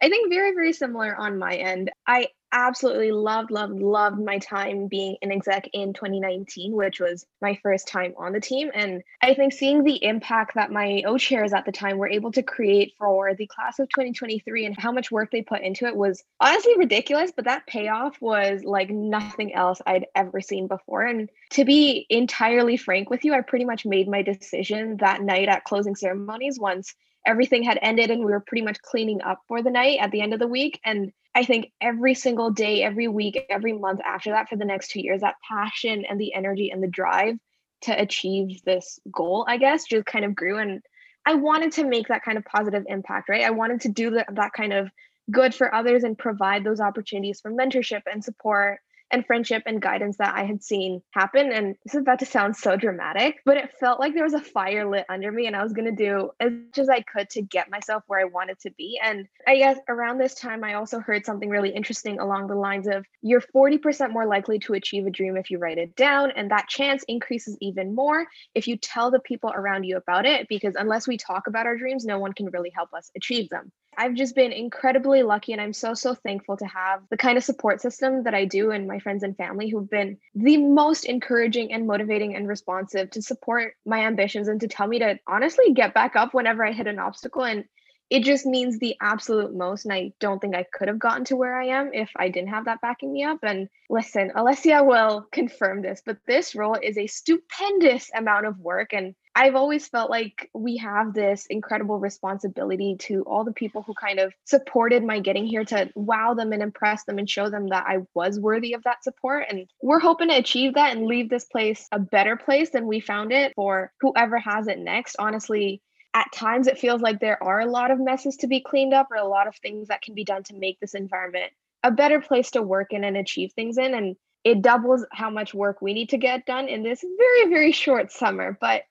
I 0.02 0.08
think 0.08 0.32
very, 0.32 0.52
very 0.52 0.72
similar 0.72 1.14
on 1.14 1.38
my 1.38 1.54
end. 1.54 1.90
I 2.06 2.28
absolutely 2.52 3.12
loved, 3.12 3.50
loved, 3.50 3.80
loved 3.80 4.18
my 4.18 4.38
time 4.38 4.88
being 4.88 5.16
an 5.22 5.30
exec 5.30 5.68
in 5.72 5.92
2019, 5.92 6.72
which 6.72 7.00
was 7.00 7.26
my 7.40 7.58
first 7.62 7.86
time 7.86 8.14
on 8.18 8.32
the 8.32 8.40
team. 8.40 8.70
And 8.74 9.02
I 9.22 9.34
think 9.34 9.52
seeing 9.52 9.84
the 9.84 10.02
impact 10.02 10.54
that 10.54 10.72
my 10.72 11.02
O 11.06 11.18
chairs 11.18 11.52
at 11.52 11.64
the 11.64 11.72
time 11.72 11.98
were 11.98 12.08
able 12.08 12.32
to 12.32 12.42
create 12.42 12.94
for 12.98 13.34
the 13.34 13.46
class 13.46 13.78
of 13.78 13.88
2023 13.90 14.66
and 14.66 14.78
how 14.78 14.92
much 14.92 15.10
work 15.10 15.30
they 15.30 15.42
put 15.42 15.62
into 15.62 15.86
it 15.86 15.96
was 15.96 16.22
honestly 16.40 16.76
ridiculous. 16.76 17.32
But 17.34 17.44
that 17.44 17.66
payoff 17.66 18.20
was 18.20 18.64
like 18.64 18.90
nothing 18.90 19.54
else 19.54 19.80
I'd 19.86 20.06
ever 20.14 20.40
seen 20.40 20.66
before. 20.66 21.02
And 21.02 21.28
to 21.50 21.64
be 21.64 22.06
entirely 22.10 22.76
frank 22.76 23.10
with 23.10 23.24
you, 23.24 23.34
I 23.34 23.42
pretty 23.42 23.64
much 23.64 23.84
made 23.86 24.08
my 24.08 24.22
decision 24.22 24.96
that 24.98 25.22
night 25.22 25.48
at 25.48 25.64
closing 25.64 25.94
ceremonies 25.94 26.58
once 26.58 26.94
everything 27.26 27.62
had 27.62 27.78
ended 27.82 28.10
and 28.10 28.24
we 28.24 28.30
were 28.30 28.40
pretty 28.40 28.64
much 28.64 28.80
cleaning 28.82 29.22
up 29.22 29.40
for 29.46 29.62
the 29.62 29.70
night 29.70 29.98
at 30.00 30.10
the 30.10 30.20
end 30.20 30.32
of 30.32 30.40
the 30.40 30.46
week. 30.46 30.80
And 30.84 31.12
I 31.34 31.44
think 31.44 31.72
every 31.80 32.14
single 32.14 32.50
day, 32.50 32.82
every 32.82 33.08
week, 33.08 33.46
every 33.48 33.72
month 33.72 34.00
after 34.04 34.30
that 34.30 34.48
for 34.48 34.56
the 34.56 34.64
next 34.64 34.90
two 34.90 35.00
years, 35.00 35.20
that 35.20 35.36
passion 35.48 36.04
and 36.08 36.20
the 36.20 36.34
energy 36.34 36.70
and 36.70 36.82
the 36.82 36.88
drive 36.88 37.36
to 37.82 38.00
achieve 38.00 38.62
this 38.64 38.98
goal, 39.10 39.44
I 39.48 39.56
guess, 39.56 39.84
just 39.84 40.06
kind 40.06 40.24
of 40.24 40.34
grew. 40.34 40.58
And 40.58 40.82
I 41.26 41.34
wanted 41.34 41.72
to 41.72 41.84
make 41.84 42.08
that 42.08 42.24
kind 42.24 42.38
of 42.38 42.44
positive 42.44 42.84
impact, 42.88 43.28
right? 43.28 43.44
I 43.44 43.50
wanted 43.50 43.82
to 43.82 43.88
do 43.88 44.10
that, 44.10 44.34
that 44.34 44.52
kind 44.52 44.72
of 44.72 44.90
good 45.30 45.54
for 45.54 45.74
others 45.74 46.04
and 46.04 46.18
provide 46.18 46.64
those 46.64 46.80
opportunities 46.80 47.40
for 47.40 47.52
mentorship 47.52 48.02
and 48.10 48.24
support 48.24 48.80
and 49.10 49.26
friendship 49.26 49.62
and 49.66 49.80
guidance 49.82 50.16
that 50.18 50.34
I 50.34 50.44
had 50.44 50.62
seen 50.62 51.02
happen. 51.10 51.52
And 51.52 51.76
this 51.84 51.94
is 51.94 52.00
about 52.00 52.20
to 52.20 52.26
sound 52.26 52.56
so 52.56 52.76
dramatic, 52.76 53.36
but 53.44 53.56
it 53.56 53.72
felt 53.78 54.00
like 54.00 54.14
there 54.14 54.24
was 54.24 54.34
a 54.34 54.40
fire 54.40 54.88
lit 54.88 55.06
under 55.08 55.30
me 55.30 55.46
and 55.46 55.56
I 55.56 55.62
was 55.62 55.72
going 55.72 55.94
to 55.94 56.04
do 56.04 56.30
as 56.40 56.52
much 56.52 56.78
as 56.78 56.88
I 56.88 57.00
could 57.00 57.28
to 57.30 57.42
get 57.42 57.70
myself 57.70 58.04
where 58.06 58.20
I 58.20 58.24
wanted 58.24 58.58
to 58.60 58.70
be. 58.72 59.00
And 59.02 59.26
I 59.46 59.56
guess 59.56 59.78
around 59.88 60.18
this 60.18 60.34
time, 60.34 60.64
I 60.64 60.74
also 60.74 61.00
heard 61.00 61.26
something 61.26 61.48
really 61.48 61.70
interesting 61.70 62.18
along 62.18 62.46
the 62.46 62.54
lines 62.54 62.86
of 62.86 63.04
you're 63.22 63.42
40% 63.54 64.10
more 64.10 64.26
likely 64.26 64.58
to 64.60 64.74
achieve 64.74 65.06
a 65.06 65.10
dream 65.10 65.36
if 65.36 65.50
you 65.50 65.58
write 65.58 65.78
it 65.78 65.96
down. 65.96 66.30
And 66.30 66.50
that 66.50 66.68
chance 66.68 67.04
increases 67.08 67.56
even 67.60 67.94
more 67.94 68.26
if 68.54 68.68
you 68.68 68.76
tell 68.76 69.10
the 69.10 69.20
people 69.20 69.50
around 69.54 69.84
you 69.84 69.96
about 69.96 70.26
it, 70.26 70.48
because 70.48 70.74
unless 70.76 71.06
we 71.06 71.16
talk 71.16 71.46
about 71.46 71.66
our 71.66 71.76
dreams, 71.76 72.04
no 72.04 72.18
one 72.18 72.32
can 72.32 72.46
really 72.46 72.70
help 72.70 72.92
us 72.94 73.10
achieve 73.16 73.48
them. 73.48 73.72
I've 73.96 74.14
just 74.14 74.34
been 74.34 74.52
incredibly 74.52 75.22
lucky 75.22 75.52
and 75.52 75.60
I'm 75.60 75.72
so, 75.72 75.94
so 75.94 76.14
thankful 76.14 76.56
to 76.56 76.66
have 76.66 77.02
the 77.10 77.16
kind 77.16 77.36
of 77.36 77.44
support 77.44 77.80
system 77.80 78.22
that 78.24 78.34
I 78.34 78.44
do 78.44 78.70
and 78.70 78.86
my 78.86 78.98
friends 78.98 79.22
and 79.22 79.36
family 79.36 79.68
who've 79.68 79.90
been 79.90 80.18
the 80.34 80.56
most 80.56 81.04
encouraging 81.04 81.72
and 81.72 81.86
motivating 81.86 82.34
and 82.34 82.48
responsive 82.48 83.10
to 83.10 83.22
support 83.22 83.74
my 83.84 84.00
ambitions 84.06 84.48
and 84.48 84.60
to 84.60 84.68
tell 84.68 84.86
me 84.86 85.00
to 85.00 85.18
honestly 85.26 85.72
get 85.72 85.94
back 85.94 86.16
up 86.16 86.34
whenever 86.34 86.64
I 86.64 86.72
hit 86.72 86.86
an 86.86 86.98
obstacle. 86.98 87.44
And 87.44 87.64
it 88.10 88.24
just 88.24 88.44
means 88.44 88.78
the 88.78 88.96
absolute 89.00 89.54
most. 89.54 89.84
And 89.84 89.94
I 89.94 90.12
don't 90.18 90.40
think 90.40 90.56
I 90.56 90.64
could 90.64 90.88
have 90.88 90.98
gotten 90.98 91.24
to 91.26 91.36
where 91.36 91.58
I 91.58 91.66
am 91.66 91.90
if 91.94 92.10
I 92.16 92.28
didn't 92.28 92.50
have 92.50 92.64
that 92.64 92.80
backing 92.80 93.12
me 93.12 93.22
up. 93.22 93.38
And 93.42 93.68
listen, 93.88 94.32
Alessia 94.34 94.84
will 94.84 95.26
confirm 95.30 95.80
this, 95.80 96.02
but 96.04 96.18
this 96.26 96.56
role 96.56 96.76
is 96.82 96.98
a 96.98 97.06
stupendous 97.06 98.10
amount 98.14 98.46
of 98.46 98.58
work. 98.58 98.92
And 98.92 99.14
I've 99.40 99.56
always 99.56 99.88
felt 99.88 100.10
like 100.10 100.50
we 100.52 100.76
have 100.76 101.14
this 101.14 101.46
incredible 101.46 101.98
responsibility 101.98 102.96
to 103.06 103.22
all 103.22 103.42
the 103.42 103.54
people 103.54 103.80
who 103.80 103.94
kind 103.94 104.18
of 104.18 104.34
supported 104.44 105.02
my 105.02 105.18
getting 105.18 105.46
here 105.46 105.64
to 105.64 105.88
wow 105.94 106.34
them 106.34 106.52
and 106.52 106.62
impress 106.62 107.04
them 107.04 107.18
and 107.18 107.28
show 107.28 107.48
them 107.48 107.68
that 107.68 107.86
I 107.86 108.00
was 108.12 108.38
worthy 108.38 108.74
of 108.74 108.82
that 108.82 109.02
support. 109.02 109.46
And 109.48 109.66
we're 109.80 109.98
hoping 109.98 110.28
to 110.28 110.36
achieve 110.36 110.74
that 110.74 110.94
and 110.94 111.06
leave 111.06 111.30
this 111.30 111.46
place 111.46 111.88
a 111.90 111.98
better 111.98 112.36
place 112.36 112.68
than 112.68 112.86
we 112.86 113.00
found 113.00 113.32
it 113.32 113.54
for 113.56 113.90
whoever 114.02 114.36
has 114.36 114.68
it 114.68 114.78
next. 114.78 115.16
Honestly, 115.18 115.80
at 116.12 116.30
times 116.34 116.66
it 116.66 116.78
feels 116.78 117.00
like 117.00 117.18
there 117.18 117.42
are 117.42 117.60
a 117.60 117.70
lot 117.70 117.90
of 117.90 117.98
messes 117.98 118.36
to 118.40 118.46
be 118.46 118.60
cleaned 118.60 118.92
up 118.92 119.06
or 119.10 119.16
a 119.16 119.26
lot 119.26 119.46
of 119.46 119.56
things 119.56 119.88
that 119.88 120.02
can 120.02 120.14
be 120.14 120.24
done 120.24 120.42
to 120.42 120.54
make 120.54 120.78
this 120.80 120.92
environment 120.92 121.50
a 121.82 121.90
better 121.90 122.20
place 122.20 122.50
to 122.50 122.60
work 122.60 122.88
in 122.92 123.04
and 123.04 123.16
achieve 123.16 123.52
things 123.54 123.78
in 123.78 123.94
and 123.94 124.16
it 124.44 124.60
doubles 124.60 125.04
how 125.12 125.30
much 125.30 125.54
work 125.54 125.80
we 125.80 125.94
need 125.94 126.10
to 126.10 126.18
get 126.18 126.44
done 126.44 126.68
in 126.68 126.82
this 126.82 127.02
very 127.16 127.48
very 127.48 127.72
short 127.72 128.12
summer 128.12 128.58
but 128.60 128.82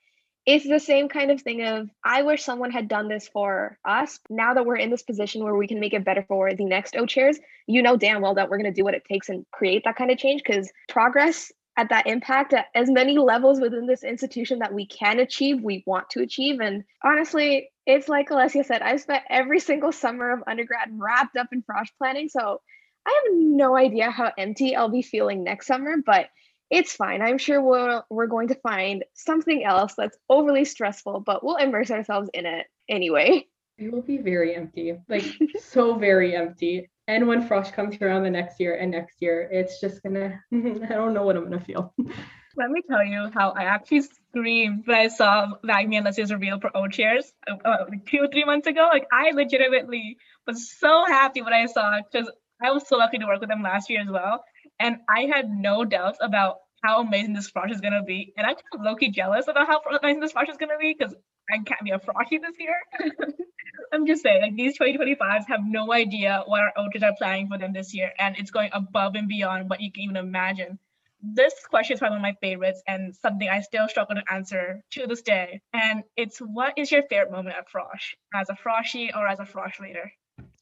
it's 0.49 0.67
the 0.67 0.79
same 0.79 1.07
kind 1.07 1.29
of 1.29 1.41
thing 1.41 1.63
of 1.63 1.89
i 2.03 2.23
wish 2.23 2.43
someone 2.43 2.71
had 2.71 2.87
done 2.87 3.07
this 3.07 3.27
for 3.27 3.77
us 3.85 4.19
now 4.29 4.53
that 4.53 4.65
we're 4.65 4.75
in 4.75 4.89
this 4.89 5.03
position 5.03 5.43
where 5.43 5.55
we 5.55 5.67
can 5.67 5.79
make 5.79 5.93
it 5.93 6.03
better 6.03 6.25
for 6.27 6.53
the 6.53 6.65
next 6.65 6.95
o 6.95 7.05
chairs 7.05 7.37
you 7.67 7.83
know 7.83 7.95
damn 7.95 8.21
well 8.21 8.33
that 8.33 8.49
we're 8.49 8.57
going 8.57 8.73
to 8.73 8.79
do 8.79 8.83
what 8.83 8.95
it 8.95 9.05
takes 9.05 9.29
and 9.29 9.45
create 9.51 9.83
that 9.85 9.95
kind 9.95 10.11
of 10.11 10.17
change 10.17 10.41
because 10.43 10.71
progress 10.87 11.51
at 11.77 11.89
that 11.89 12.07
impact 12.07 12.51
at 12.51 12.65
as 12.75 12.89
many 12.89 13.17
levels 13.17 13.61
within 13.61 13.87
this 13.87 14.03
institution 14.03 14.59
that 14.59 14.73
we 14.73 14.85
can 14.85 15.17
achieve, 15.17 15.61
we 15.63 15.81
want 15.87 16.09
to 16.09 16.21
achieve. 16.21 16.59
And 16.59 16.83
honestly, 17.05 17.69
it's 17.85 18.09
like 18.09 18.27
Alessia 18.27 18.65
said, 18.65 18.81
I've 18.81 18.99
spent 18.99 19.23
every 19.29 19.61
single 19.61 19.93
summer 19.93 20.31
of 20.31 20.43
undergrad 20.45 20.89
wrapped 20.91 21.37
up 21.37 21.47
in 21.53 21.63
frosh 21.63 21.87
planning. 21.97 22.27
So 22.27 22.59
I 23.07 23.21
have 23.23 23.37
no 23.37 23.77
idea 23.77 24.11
how 24.11 24.29
empty 24.37 24.75
I'll 24.75 24.89
be 24.89 25.01
feeling 25.01 25.45
next 25.45 25.67
summer, 25.67 25.95
but 26.05 26.25
it's 26.69 26.93
fine. 26.93 27.21
I'm 27.21 27.37
sure 27.37 27.61
we're, 27.61 28.03
we're 28.09 28.27
going 28.27 28.49
to 28.49 28.55
find 28.55 29.03
something 29.13 29.63
else 29.63 29.93
that's 29.97 30.17
overly 30.29 30.65
stressful, 30.65 31.21
but 31.21 31.43
we'll 31.43 31.57
immerse 31.57 31.91
ourselves 31.91 32.29
in 32.33 32.45
it 32.45 32.67
anyway. 32.87 33.45
It 33.81 33.93
will 33.93 34.01
be 34.01 34.17
very 34.17 34.57
empty, 34.57 34.93
like 35.07 35.23
so 35.61 35.95
very 35.95 36.35
empty. 36.35 36.89
And 37.07 37.29
when 37.29 37.47
frosh 37.47 37.71
comes 37.71 37.95
around 38.01 38.23
the 38.23 38.29
next 38.29 38.59
year 38.59 38.75
and 38.75 38.91
next 38.91 39.21
year, 39.21 39.47
it's 39.49 39.79
just 39.79 40.03
gonna, 40.03 40.37
I 40.53 40.89
don't 40.89 41.13
know 41.13 41.23
what 41.23 41.37
I'm 41.37 41.45
gonna 41.45 41.61
feel. 41.61 41.93
Let 42.57 42.71
me 42.71 42.81
tell 42.89 43.05
you 43.05 43.31
how 43.33 43.51
I 43.51 43.63
actually 43.63 44.01
screamed 44.01 44.85
when 44.85 44.97
I 44.97 45.07
saw 45.07 45.47
Vagmi 45.63 45.95
and 45.95 46.05
Alessia's 46.05 46.29
reveal 46.29 46.59
for 46.59 46.75
O 46.75 46.89
Chairs 46.89 47.31
uh, 47.49 47.55
uh, 47.63 47.85
two, 48.05 48.27
three 48.29 48.43
months 48.43 48.67
ago. 48.67 48.89
Like, 48.91 49.07
I 49.13 49.31
legitimately 49.31 50.17
was 50.45 50.69
so 50.77 51.05
happy 51.05 51.41
when 51.41 51.53
I 51.53 51.65
saw 51.67 51.99
it 51.99 52.05
because 52.11 52.29
I 52.61 52.71
was 52.71 52.85
so 52.85 52.97
lucky 52.97 53.17
to 53.17 53.25
work 53.25 53.39
with 53.39 53.49
them 53.49 53.63
last 53.63 53.89
year 53.89 54.01
as 54.01 54.09
well. 54.09 54.43
And 54.79 54.97
I 55.09 55.21
had 55.33 55.49
no 55.49 55.85
doubts 55.85 56.19
about 56.21 56.57
how 56.83 57.01
amazing 57.01 57.33
this 57.33 57.51
frosh 57.51 57.71
is 57.71 57.81
gonna 57.81 58.03
be. 58.03 58.33
And 58.37 58.47
I'm 58.47 58.55
kind 58.55 58.65
of 58.75 58.81
low-key 58.81 59.11
jealous 59.11 59.47
about 59.47 59.67
how 59.67 59.81
amazing 60.01 60.21
this 60.21 60.33
frosh 60.33 60.49
is 60.49 60.57
gonna 60.57 60.77
be 60.79 60.95
because 60.97 61.13
I 61.51 61.57
can't 61.63 61.81
be 61.83 61.91
a 61.91 61.99
froshy 61.99 62.37
this 62.37 62.55
year. 62.59 62.75
I'm 63.91 64.05
just 64.05 64.21
saying, 64.21 64.41
like 64.41 64.55
these 64.55 64.77
2025s 64.77 65.47
have 65.47 65.61
no 65.65 65.91
idea 65.91 66.43
what 66.45 66.61
our 66.61 66.71
coaches 66.75 67.03
are 67.03 67.15
planning 67.17 67.47
for 67.47 67.57
them 67.57 67.73
this 67.73 67.93
year, 67.93 68.11
and 68.19 68.37
it's 68.37 68.51
going 68.51 68.69
above 68.73 69.15
and 69.15 69.27
beyond 69.27 69.69
what 69.69 69.81
you 69.81 69.91
can 69.91 70.03
even 70.03 70.15
imagine. 70.17 70.79
This 71.21 71.53
question 71.69 71.95
is 71.95 71.99
probably 71.99 72.19
one 72.19 72.25
of 72.25 72.35
my 72.35 72.47
favorites 72.47 72.81
and 72.87 73.15
something 73.15 73.49
I 73.49 73.61
still 73.61 73.89
struggle 73.89 74.15
to 74.15 74.33
answer 74.33 74.83
to 74.91 75.07
this 75.07 75.21
day. 75.21 75.61
And 75.73 76.03
it's 76.15 76.39
what 76.39 76.77
is 76.77 76.91
your 76.91 77.03
favorite 77.03 77.31
moment 77.31 77.57
at 77.57 77.67
Frosh, 77.69 78.15
as 78.33 78.49
a 78.49 78.53
Froshy 78.53 79.11
or 79.13 79.27
as 79.27 79.39
a 79.39 79.43
Frosh 79.43 79.79
leader? 79.79 80.13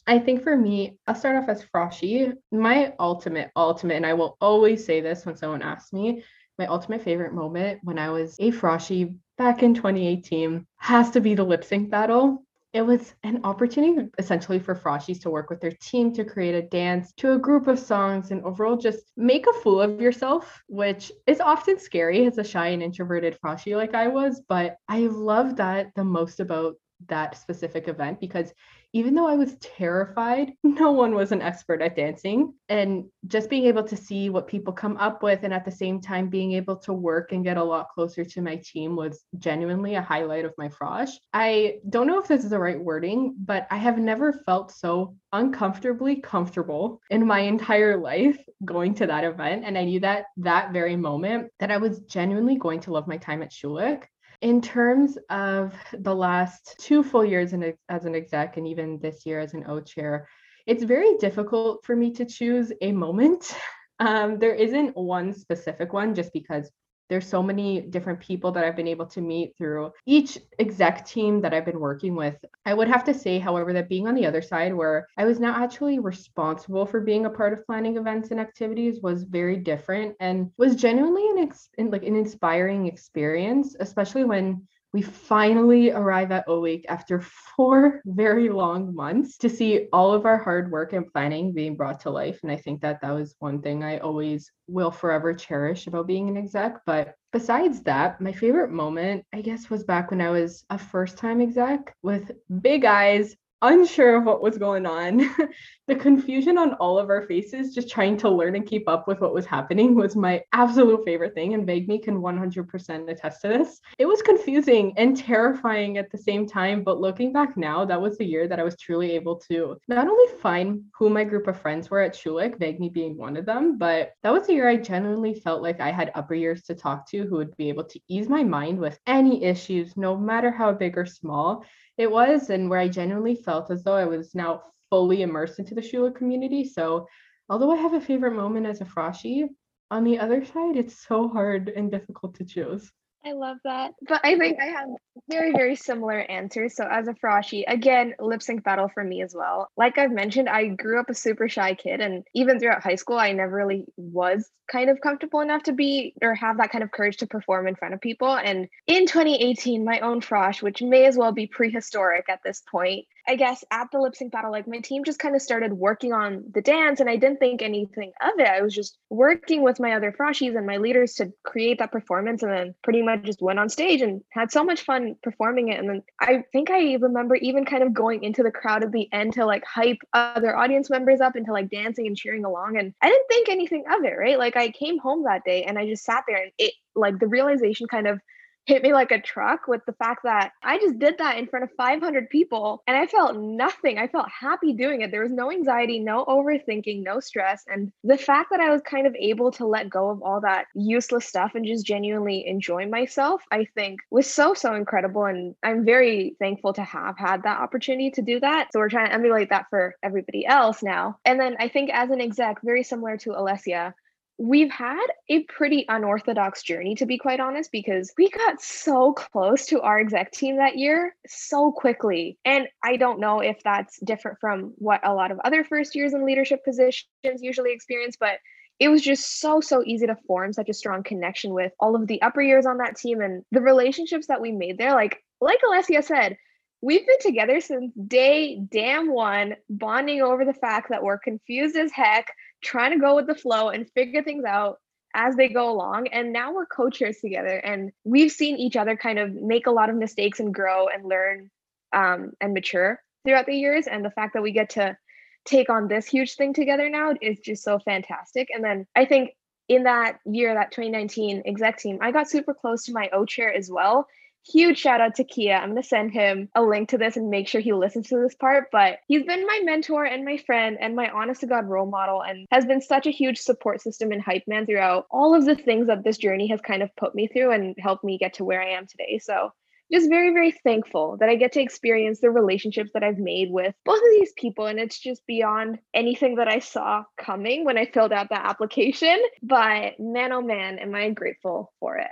I 0.07 0.19
think 0.19 0.41
for 0.41 0.55
me, 0.55 0.97
I'll 1.05 1.15
start 1.15 1.35
off 1.35 1.49
as 1.49 1.63
Froshy. 1.63 2.33
My 2.51 2.93
ultimate, 2.99 3.51
ultimate, 3.55 3.95
and 3.95 4.05
I 4.05 4.13
will 4.13 4.37
always 4.39 4.85
say 4.85 5.01
this 5.01 5.25
when 5.25 5.35
someone 5.35 5.61
asks 5.61 5.91
me, 5.91 6.23
my 6.57 6.65
ultimate 6.65 7.03
favorite 7.03 7.33
moment 7.33 7.81
when 7.83 7.99
I 7.99 8.09
was 8.09 8.35
a 8.39 8.51
Froshy 8.51 9.15
back 9.37 9.61
in 9.61 9.73
2018 9.75 10.65
has 10.77 11.11
to 11.11 11.21
be 11.21 11.35
the 11.35 11.43
lip 11.43 11.63
sync 11.63 11.91
battle 11.91 12.43
it 12.73 12.85
was 12.85 13.15
an 13.23 13.39
opportunity 13.43 14.07
essentially 14.19 14.59
for 14.59 14.75
Froshies 14.75 15.21
to 15.21 15.29
work 15.29 15.49
with 15.49 15.61
their 15.61 15.71
team 15.71 16.13
to 16.13 16.23
create 16.23 16.53
a 16.53 16.67
dance 16.67 17.13
to 17.13 17.33
a 17.33 17.39
group 17.39 17.67
of 17.67 17.79
songs 17.79 18.29
and 18.31 18.43
overall 18.43 18.77
just 18.77 19.11
make 19.15 19.47
a 19.47 19.53
fool 19.53 19.81
of 19.81 20.01
yourself, 20.01 20.61
which 20.67 21.11
is 21.25 21.39
often 21.39 21.79
scary 21.79 22.25
as 22.25 22.37
a 22.37 22.43
shy 22.43 22.67
and 22.67 22.83
introverted 22.83 23.37
Froshy 23.39 23.75
like 23.75 23.95
I 23.95 24.07
was. 24.07 24.41
But 24.47 24.77
I 24.87 25.07
love 25.07 25.55
that 25.55 25.87
the 25.95 26.03
most 26.03 26.39
about 26.39 26.75
that 27.07 27.37
specific 27.37 27.87
event 27.87 28.19
because 28.19 28.53
even 28.97 29.13
though 29.13 29.27
I 29.27 29.35
was 29.35 29.55
terrified, 29.57 30.53
no 30.63 30.91
one 30.91 31.13
was 31.13 31.31
an 31.31 31.43
expert 31.43 31.83
at 31.83 31.95
dancing. 31.95 32.53
And 32.67 33.05
just 33.27 33.47
being 33.47 33.65
able 33.65 33.83
to 33.83 33.95
see 33.95 34.31
what 34.31 34.47
people 34.47 34.73
come 34.73 34.97
up 34.97 35.21
with 35.21 35.43
and 35.43 35.53
at 35.53 35.65
the 35.65 35.71
same 35.71 36.01
time 36.01 36.29
being 36.29 36.53
able 36.53 36.77
to 36.77 36.93
work 36.93 37.31
and 37.31 37.43
get 37.43 37.57
a 37.57 37.63
lot 37.63 37.89
closer 37.93 38.25
to 38.25 38.41
my 38.41 38.55
team 38.65 38.95
was 38.95 39.23
genuinely 39.37 39.93
a 39.93 40.01
highlight 40.01 40.45
of 40.45 40.53
my 40.57 40.67
frosh. 40.67 41.11
I 41.31 41.75
don't 41.89 42.07
know 42.07 42.19
if 42.19 42.27
this 42.27 42.43
is 42.43 42.49
the 42.49 42.57
right 42.57 42.79
wording, 42.79 43.35
but 43.37 43.67
I 43.69 43.77
have 43.77 43.99
never 43.99 44.33
felt 44.33 44.71
so 44.71 45.15
uncomfortably 45.31 46.15
comfortable 46.15 46.99
in 47.11 47.27
my 47.27 47.41
entire 47.41 47.97
life 48.01 48.43
going 48.65 48.95
to 48.95 49.05
that 49.05 49.23
event. 49.23 49.63
And 49.63 49.77
I 49.77 49.83
knew 49.83 49.99
that 49.99 50.25
that 50.37 50.73
very 50.73 50.95
moment 50.95 51.51
that 51.59 51.69
I 51.69 51.77
was 51.77 51.99
genuinely 51.99 52.55
going 52.55 52.79
to 52.81 52.91
love 52.91 53.07
my 53.07 53.17
time 53.17 53.43
at 53.43 53.51
Schulich. 53.51 54.05
In 54.41 54.61
terms 54.61 55.17
of 55.29 55.73
the 55.93 56.13
last 56.13 56.75
two 56.79 57.01
full 57.01 57.25
years 57.25 57.53
in, 57.53 57.73
as 57.89 58.05
an 58.05 58.13
exec 58.13 58.57
and 58.57 58.67
even 58.67 58.99
this 58.99 59.25
year 59.25 59.39
as 59.39 59.53
an 59.53 59.65
O 59.67 59.81
chair, 59.81 60.27
it's 60.67 60.83
very 60.83 61.17
difficult 61.17 61.83
for 61.83 61.95
me 61.95 62.11
to 62.13 62.25
choose 62.25 62.71
a 62.81 62.91
moment. 62.91 63.55
Um, 63.99 64.37
there 64.37 64.53
isn't 64.53 64.95
one 64.95 65.33
specific 65.33 65.91
one 65.91 66.13
just 66.13 66.31
because 66.31 66.69
there's 67.09 67.27
so 67.27 67.41
many 67.41 67.81
different 67.81 68.19
people 68.19 68.51
that 68.51 68.63
I've 68.63 68.75
been 68.75 68.87
able 68.87 69.05
to 69.07 69.21
meet 69.21 69.55
through 69.57 69.91
each 70.05 70.37
exec 70.59 71.05
team 71.05 71.41
that 71.41 71.53
I've 71.53 71.65
been 71.65 71.79
working 71.79 72.15
with. 72.15 72.35
I 72.65 72.73
would 72.73 72.87
have 72.87 73.03
to 73.05 73.13
say, 73.13 73.39
however, 73.39 73.73
that 73.73 73.89
being 73.89 74.07
on 74.07 74.15
the 74.15 74.25
other 74.25 74.41
side, 74.41 74.73
where 74.73 75.07
I 75.17 75.25
was 75.25 75.39
now 75.39 75.55
actually 75.55 75.99
responsible 75.99 76.85
for 76.85 77.01
being 77.01 77.25
a 77.25 77.29
part 77.29 77.53
of 77.53 77.65
planning 77.65 77.97
events 77.97 78.31
and 78.31 78.39
activities, 78.39 79.01
was 79.01 79.23
very 79.23 79.57
different 79.57 80.15
and 80.19 80.51
was 80.57 80.75
genuinely 80.75 81.27
an 81.29 81.39
ex- 81.39 81.69
like 81.77 82.03
an 82.03 82.15
inspiring 82.15 82.87
experience, 82.87 83.75
especially 83.79 84.23
when 84.23 84.67
we 84.97 85.03
finally 85.03 85.91
arrive 85.91 86.31
at 86.31 86.45
O 86.47 86.59
Week 86.59 86.83
after 86.89 87.21
four 87.21 88.01
very 88.03 88.49
long 88.49 88.95
months 88.95 89.37
to 89.37 89.47
see 89.47 89.87
all 89.93 90.11
of 90.11 90.25
our 90.25 90.39
hard 90.39 90.71
work 90.71 90.91
and 90.93 91.05
planning 91.13 91.53
being 91.53 91.75
brought 91.75 91.99
to 91.99 92.09
life. 92.09 92.39
And 92.41 92.51
I 92.51 92.55
think 92.55 92.81
that 92.81 92.99
that 93.01 93.11
was 93.11 93.35
one 93.37 93.61
thing 93.61 93.83
I 93.83 93.99
always 93.99 94.51
will 94.67 94.89
forever 94.89 95.35
cherish 95.35 95.85
about 95.85 96.07
being 96.07 96.29
an 96.29 96.35
exec. 96.35 96.79
But 96.87 97.13
besides 97.31 97.83
that, 97.83 98.19
my 98.19 98.31
favorite 98.31 98.71
moment, 98.71 99.23
I 99.31 99.41
guess, 99.41 99.69
was 99.69 99.83
back 99.83 100.09
when 100.09 100.19
I 100.19 100.31
was 100.31 100.65
a 100.71 100.79
first 100.79 101.19
time 101.19 101.41
exec 101.41 101.95
with 102.01 102.31
big 102.61 102.83
eyes, 102.83 103.35
unsure 103.61 104.17
of 104.17 104.25
what 104.25 104.41
was 104.41 104.57
going 104.57 104.85
on. 104.85 105.29
the 105.87 105.95
confusion 105.95 106.57
on 106.57 106.73
all 106.73 106.99
of 106.99 107.09
our 107.09 107.21
faces, 107.23 107.73
just 107.73 107.89
trying 107.89 108.17
to 108.17 108.29
learn 108.29 108.55
and 108.55 108.67
keep 108.67 108.89
up 108.89 109.07
with 109.07 109.21
what 109.21 109.33
was 109.33 109.45
happening, 109.45 109.95
was 109.95 110.15
my 110.15 110.43
absolute 110.51 111.03
favorite 111.05 111.33
thing. 111.33 111.53
And 111.53 111.67
Vagmi 111.67 112.03
can 112.03 112.21
100% 112.21 113.09
attest 113.09 113.41
to 113.41 113.47
this. 113.47 113.79
It 113.97 114.05
was 114.05 114.21
confusing 114.21 114.93
and 114.97 115.15
terrifying 115.15 115.97
at 115.97 116.11
the 116.11 116.17
same 116.17 116.47
time. 116.47 116.83
But 116.83 116.99
looking 116.99 117.31
back 117.31 117.55
now, 117.55 117.85
that 117.85 118.01
was 118.01 118.17
the 118.17 118.25
year 118.25 118.47
that 118.47 118.59
I 118.59 118.63
was 118.63 118.77
truly 118.77 119.11
able 119.11 119.37
to 119.49 119.77
not 119.87 120.07
only 120.07 120.33
find 120.41 120.83
who 120.93 121.09
my 121.09 121.23
group 121.23 121.47
of 121.47 121.59
friends 121.59 121.89
were 121.89 122.01
at 122.01 122.15
Schulich, 122.15 122.59
Vagmi 122.59 122.91
being 122.91 123.17
one 123.17 123.37
of 123.37 123.45
them, 123.45 123.77
but 123.77 124.11
that 124.23 124.33
was 124.33 124.47
the 124.47 124.53
year 124.53 124.67
I 124.67 124.75
genuinely 124.75 125.33
felt 125.33 125.61
like 125.61 125.79
I 125.79 125.91
had 125.91 126.11
upper 126.15 126.35
years 126.35 126.63
to 126.63 126.75
talk 126.75 127.09
to 127.11 127.25
who 127.25 127.37
would 127.37 127.55
be 127.55 127.69
able 127.69 127.85
to 127.85 127.99
ease 128.07 128.27
my 128.27 128.43
mind 128.43 128.77
with 128.77 128.99
any 129.07 129.43
issues, 129.43 129.95
no 129.95 130.17
matter 130.17 130.51
how 130.51 130.73
big 130.73 130.97
or 130.97 131.05
small 131.05 131.63
it 131.97 132.11
was, 132.11 132.49
and 132.49 132.69
where 132.69 132.79
I 132.79 132.87
genuinely 132.87 133.35
felt 133.35 133.71
as 133.71 133.83
though 133.83 133.95
I 133.95 134.05
was 134.05 134.35
now 134.35 134.63
fully 134.89 135.21
immersed 135.21 135.59
into 135.59 135.75
the 135.75 135.81
Schulich 135.81 136.15
community. 136.15 136.63
So 136.63 137.07
although 137.49 137.71
I 137.71 137.77
have 137.77 137.93
a 137.93 138.01
favorite 138.01 138.35
moment 138.35 138.65
as 138.65 138.81
a 138.81 138.85
Froshie, 138.85 139.47
on 139.89 140.03
the 140.03 140.19
other 140.19 140.43
side, 140.45 140.75
it's 140.75 141.05
so 141.07 141.27
hard 141.27 141.69
and 141.69 141.89
difficult 141.89 142.35
to 142.35 142.45
choose. 142.45 142.91
I 143.27 143.33
love 143.33 143.57
that. 143.65 143.93
But 144.07 144.21
I 144.23 144.37
think 144.37 144.57
I 144.61 144.67
have 144.67 144.87
very, 145.29 145.51
very 145.51 145.75
similar 145.75 146.19
answers. 146.19 146.75
So 146.75 146.87
as 146.89 147.09
a 147.09 147.13
Froshie, 147.13 147.65
again, 147.67 148.13
lip 148.19 148.41
sync 148.41 148.63
battle 148.63 148.89
for 148.93 149.03
me 149.03 149.21
as 149.21 149.35
well. 149.35 149.69
Like 149.75 149.97
I've 149.97 150.11
mentioned, 150.11 150.47
I 150.47 150.67
grew 150.67 150.99
up 150.99 151.09
a 151.09 151.13
super 151.13 151.49
shy 151.49 151.73
kid. 151.73 151.99
And 151.99 152.23
even 152.33 152.57
throughout 152.57 152.83
high 152.83 152.95
school, 152.95 153.17
I 153.17 153.33
never 153.33 153.53
really 153.53 153.85
was 153.97 154.49
kind 154.71 154.89
of 154.89 155.01
comfortable 155.01 155.41
enough 155.41 155.63
to 155.63 155.73
be 155.73 156.13
or 156.21 156.35
have 156.35 156.57
that 156.57 156.71
kind 156.71 156.83
of 156.83 156.91
courage 156.91 157.17
to 157.17 157.27
perform 157.27 157.67
in 157.67 157.75
front 157.75 157.93
of 157.93 157.99
people. 157.99 158.33
And 158.33 158.69
in 158.85 159.07
2018, 159.07 159.83
my 159.83 159.99
own 159.99 160.21
Frosh, 160.21 160.61
which 160.61 160.81
may 160.81 161.05
as 161.05 161.17
well 161.17 161.33
be 161.33 161.47
prehistoric 161.47 162.29
at 162.29 162.39
this 162.45 162.63
point, 162.71 163.07
I 163.27 163.35
guess 163.35 163.63
at 163.71 163.91
the 163.91 163.99
lip 163.99 164.15
sync 164.15 164.31
battle, 164.31 164.51
like 164.51 164.67
my 164.67 164.79
team 164.79 165.03
just 165.03 165.19
kind 165.19 165.35
of 165.35 165.41
started 165.41 165.73
working 165.73 166.13
on 166.13 166.45
the 166.53 166.61
dance 166.61 167.01
and 167.01 167.09
I 167.09 167.17
didn't 167.17 167.39
think 167.39 167.61
anything 167.61 168.13
of 168.21 168.39
it. 168.39 168.47
I 168.47 168.61
was 168.61 168.73
just 168.73 168.97
working 169.09 169.63
with 169.63 169.79
my 169.79 169.93
other 169.93 170.13
Froshies 170.13 170.55
and 170.55 170.65
my 170.65 170.77
leaders 170.77 171.15
to 171.15 171.33
create 171.43 171.79
that 171.79 171.91
performance 171.91 172.41
and 172.41 172.51
then 172.51 172.75
pretty 172.83 173.01
much 173.01 173.23
just 173.23 173.41
went 173.41 173.59
on 173.59 173.67
stage 173.67 174.01
and 174.01 174.21
had 174.31 174.51
so 174.51 174.63
much 174.63 174.81
fun 174.81 175.15
performing 175.23 175.67
it. 175.69 175.79
And 175.79 175.89
then 175.89 176.03
I 176.21 176.43
think 176.53 176.71
I 176.71 176.93
remember 176.95 177.35
even 177.35 177.65
kind 177.65 177.83
of 177.83 177.93
going 177.93 178.23
into 178.23 178.43
the 178.43 178.51
crowd 178.51 178.83
at 178.83 178.93
the 178.93 179.11
end 179.11 179.33
to 179.33 179.45
like 179.45 179.65
hype 179.65 179.99
other 180.13 180.55
audience 180.55 180.89
members 180.89 181.19
up 181.19 181.35
into 181.35 181.51
like 181.51 181.69
dancing 181.69 182.07
and 182.07 182.15
cheering 182.15 182.45
along. 182.45 182.77
And 182.77 182.93
I 183.01 183.09
didn't 183.09 183.27
think 183.27 183.49
anything 183.49 183.83
of 183.91 184.05
it, 184.05 184.17
right? 184.17 184.39
Like 184.39 184.55
I 184.55 184.69
came 184.69 184.99
home 184.99 185.23
that 185.23 185.43
day 185.43 185.63
and 185.63 185.77
I 185.77 185.85
just 185.85 186.05
sat 186.05 186.23
there 186.27 186.41
and 186.41 186.51
it 186.57 186.73
like 186.95 187.19
the 187.19 187.27
realization 187.27 187.87
kind 187.87 188.07
of 188.07 188.19
hit 188.67 188.83
me 188.83 188.93
like 188.93 189.11
a 189.11 189.21
truck 189.21 189.67
with 189.67 189.81
the 189.85 189.93
fact 189.93 190.23
that 190.23 190.51
I 190.61 190.77
just 190.77 190.99
did 190.99 191.17
that 191.19 191.37
in 191.37 191.47
front 191.47 191.63
of 191.63 191.71
500 191.77 192.29
people 192.29 192.83
and 192.85 192.97
I 192.97 193.07
felt 193.07 193.37
nothing. 193.37 193.97
I 193.97 194.07
felt 194.07 194.27
happy 194.29 194.73
doing 194.73 195.01
it. 195.01 195.09
There 195.09 195.23
was 195.23 195.31
no 195.31 195.49
anxiety, 195.49 195.99
no 195.99 196.25
overthinking, 196.25 197.01
no 197.01 197.21
stress. 197.21 197.63
And 197.67 197.93
the 198.03 198.17
fact 198.17 198.49
that 198.51 198.59
I 198.59 198.69
was 198.69 198.81
kind 198.81 199.07
of 199.07 199.15
able 199.15 199.51
to 199.53 199.65
let 199.65 199.89
go 199.89 200.09
of 200.09 200.21
all 200.21 200.41
that 200.41 200.65
useless 200.75 201.25
stuff 201.25 201.53
and 201.55 201.65
just 201.65 201.85
genuinely 201.85 202.45
enjoy 202.45 202.87
myself, 202.87 203.41
I 203.51 203.65
think 203.73 204.01
was 204.11 204.27
so, 204.27 204.53
so 204.53 204.75
incredible. 204.75 205.23
And 205.25 205.55
I'm 205.63 205.85
very 205.85 206.35
thankful 206.37 206.73
to 206.73 206.83
have 206.83 207.17
had 207.17 207.43
that 207.43 207.61
opportunity 207.61 208.11
to 208.11 208.21
do 208.21 208.41
that. 208.41 208.73
So 208.73 208.79
we're 208.79 208.89
trying 208.89 209.07
to 209.07 209.13
emulate 209.13 209.49
that 209.49 209.67
for 209.69 209.95
everybody 210.03 210.45
else 210.45 210.83
now. 210.83 211.19
And 211.23 211.39
then 211.39 211.55
I 211.59 211.69
think 211.69 211.89
as 211.91 212.09
an 212.09 212.19
exec, 212.19 212.61
very 212.63 212.83
similar 212.83 213.15
to 213.17 213.29
Alessia, 213.29 213.93
we've 214.37 214.69
had 214.69 215.05
a 215.29 215.43
pretty 215.43 215.85
unorthodox 215.89 216.61
journey 216.61 216.93
to 216.95 217.05
be 217.05 217.17
quite 217.17 217.39
honest 217.39 217.71
because 217.71 218.13
we 218.17 218.29
got 218.29 218.61
so 218.61 219.13
close 219.13 219.65
to 219.65 219.81
our 219.81 219.99
exec 219.99 220.31
team 220.31 220.57
that 220.57 220.77
year 220.77 221.15
so 221.25 221.71
quickly. 221.71 222.37
And 222.45 222.67
i 222.83 222.97
don't 222.97 223.19
know 223.19 223.39
if 223.39 223.61
that's 223.63 223.99
different 223.99 224.39
from 224.39 224.73
what 224.77 225.05
a 225.05 225.13
lot 225.13 225.31
of 225.31 225.39
other 225.43 225.63
first 225.63 225.95
years 225.95 226.13
in 226.13 226.25
leadership 226.25 226.63
positions 226.63 227.07
usually 227.41 227.73
experience 227.73 228.15
but 228.19 228.39
it 228.79 228.89
was 228.89 229.01
just 229.01 229.39
so 229.39 229.59
so 229.59 229.83
easy 229.83 230.05
to 230.05 230.15
form 230.27 230.53
such 230.53 230.69
a 230.69 230.73
strong 230.73 231.01
connection 231.03 231.53
with 231.53 231.71
all 231.79 231.95
of 231.95 232.07
the 232.07 232.21
upper 232.21 232.41
years 232.41 232.65
on 232.65 232.77
that 232.77 232.95
team 232.95 233.21
and 233.21 233.43
the 233.51 233.61
relationships 233.61 234.27
that 234.27 234.41
we 234.41 234.51
made 234.51 234.77
there. 234.77 234.93
Like 234.93 235.23
like 235.41 235.59
alessia 235.61 236.03
said 236.03 236.37
We've 236.79 237.07
been 237.07 237.19
together 237.19 237.59
since 237.59 237.91
day 237.95 238.59
damn 238.71 239.11
one, 239.11 239.55
bonding 239.67 240.21
over 240.21 240.45
the 240.45 240.53
fact 240.53 240.89
that 240.89 241.01
we're 241.01 241.17
confused 241.17 241.75
as 241.75 241.91
heck, 241.91 242.27
trying 242.63 242.91
to 242.91 242.99
go 242.99 243.15
with 243.15 243.27
the 243.27 243.35
flow 243.35 243.69
and 243.69 243.89
figure 243.91 244.23
things 244.23 244.45
out 244.45 244.79
as 245.13 245.35
they 245.35 245.49
go 245.49 245.69
along. 245.71 246.07
And 246.07 246.33
now 246.33 246.53
we're 246.53 246.65
co 246.65 246.89
chairs 246.89 247.17
together 247.19 247.57
and 247.57 247.91
we've 248.03 248.31
seen 248.31 248.57
each 248.57 248.75
other 248.75 248.95
kind 248.95 249.19
of 249.19 249.33
make 249.33 249.67
a 249.67 249.71
lot 249.71 249.89
of 249.89 249.95
mistakes 249.95 250.39
and 250.39 250.53
grow 250.53 250.87
and 250.87 251.07
learn 251.07 251.49
um, 251.93 252.31
and 252.41 252.53
mature 252.53 252.99
throughout 253.25 253.45
the 253.45 253.55
years. 253.55 253.87
And 253.87 254.03
the 254.03 254.11
fact 254.11 254.33
that 254.33 254.43
we 254.43 254.51
get 254.51 254.71
to 254.71 254.97
take 255.45 255.69
on 255.69 255.87
this 255.87 256.05
huge 256.05 256.35
thing 256.35 256.53
together 256.53 256.89
now 256.89 257.13
is 257.21 257.39
just 257.39 257.63
so 257.63 257.79
fantastic. 257.79 258.49
And 258.53 258.63
then 258.63 258.85
I 258.95 259.05
think 259.05 259.31
in 259.69 259.83
that 259.83 260.19
year, 260.25 260.53
that 260.53 260.71
2019 260.71 261.43
exec 261.45 261.77
team, 261.77 261.99
I 262.01 262.11
got 262.11 262.29
super 262.29 262.53
close 262.53 262.85
to 262.85 262.93
my 262.93 263.09
O 263.11 263.25
chair 263.25 263.53
as 263.53 263.69
well 263.71 264.07
huge 264.51 264.77
shout 264.77 265.01
out 265.01 265.15
to 265.15 265.23
Kia. 265.23 265.55
I'm 265.55 265.71
going 265.71 265.81
to 265.81 265.87
send 265.87 266.11
him 266.11 266.49
a 266.55 266.61
link 266.61 266.89
to 266.89 266.97
this 266.97 267.17
and 267.17 267.29
make 267.29 267.47
sure 267.47 267.61
he 267.61 267.73
listens 267.73 268.09
to 268.09 268.17
this 268.17 268.35
part. 268.35 268.69
But 268.71 268.99
he's 269.07 269.23
been 269.23 269.45
my 269.45 269.61
mentor 269.63 270.05
and 270.05 270.25
my 270.25 270.37
friend 270.37 270.77
and 270.79 270.95
my 270.95 271.09
honest 271.09 271.41
to 271.41 271.47
God 271.47 271.65
role 271.65 271.89
model 271.89 272.21
and 272.21 272.47
has 272.51 272.65
been 272.65 272.81
such 272.81 273.07
a 273.07 273.11
huge 273.11 273.39
support 273.39 273.81
system 273.81 274.11
and 274.11 274.21
hype 274.21 274.43
man 274.47 274.65
throughout 274.65 275.05
all 275.11 275.35
of 275.35 275.45
the 275.45 275.55
things 275.55 275.87
that 275.87 276.03
this 276.03 276.17
journey 276.17 276.47
has 276.47 276.61
kind 276.61 276.83
of 276.83 276.95
put 276.95 277.15
me 277.15 277.27
through 277.27 277.51
and 277.51 277.75
helped 277.79 278.03
me 278.03 278.17
get 278.17 278.35
to 278.35 278.45
where 278.45 278.61
I 278.61 278.71
am 278.71 278.87
today. 278.87 279.19
So 279.19 279.51
just 279.91 280.09
very, 280.09 280.33
very 280.33 280.51
thankful 280.51 281.17
that 281.17 281.29
I 281.29 281.35
get 281.35 281.53
to 281.53 281.61
experience 281.61 282.19
the 282.19 282.29
relationships 282.29 282.91
that 282.93 283.03
I've 283.03 283.19
made 283.19 283.51
with 283.51 283.73
both 283.85 283.99
of 283.99 284.11
these 284.11 284.33
people. 284.35 284.65
And 284.65 284.79
it's 284.79 284.99
just 284.99 285.25
beyond 285.25 285.79
anything 285.93 286.35
that 286.35 286.49
I 286.49 286.59
saw 286.59 287.03
coming 287.17 287.63
when 287.63 287.77
I 287.77 287.85
filled 287.85 288.11
out 288.11 288.29
that 288.29 288.45
application. 288.45 289.17
But 289.41 289.99
man, 289.99 290.33
oh 290.33 290.41
man, 290.41 290.79
am 290.79 290.93
I 290.93 291.09
grateful 291.11 291.71
for 291.79 291.97
it. 291.97 292.09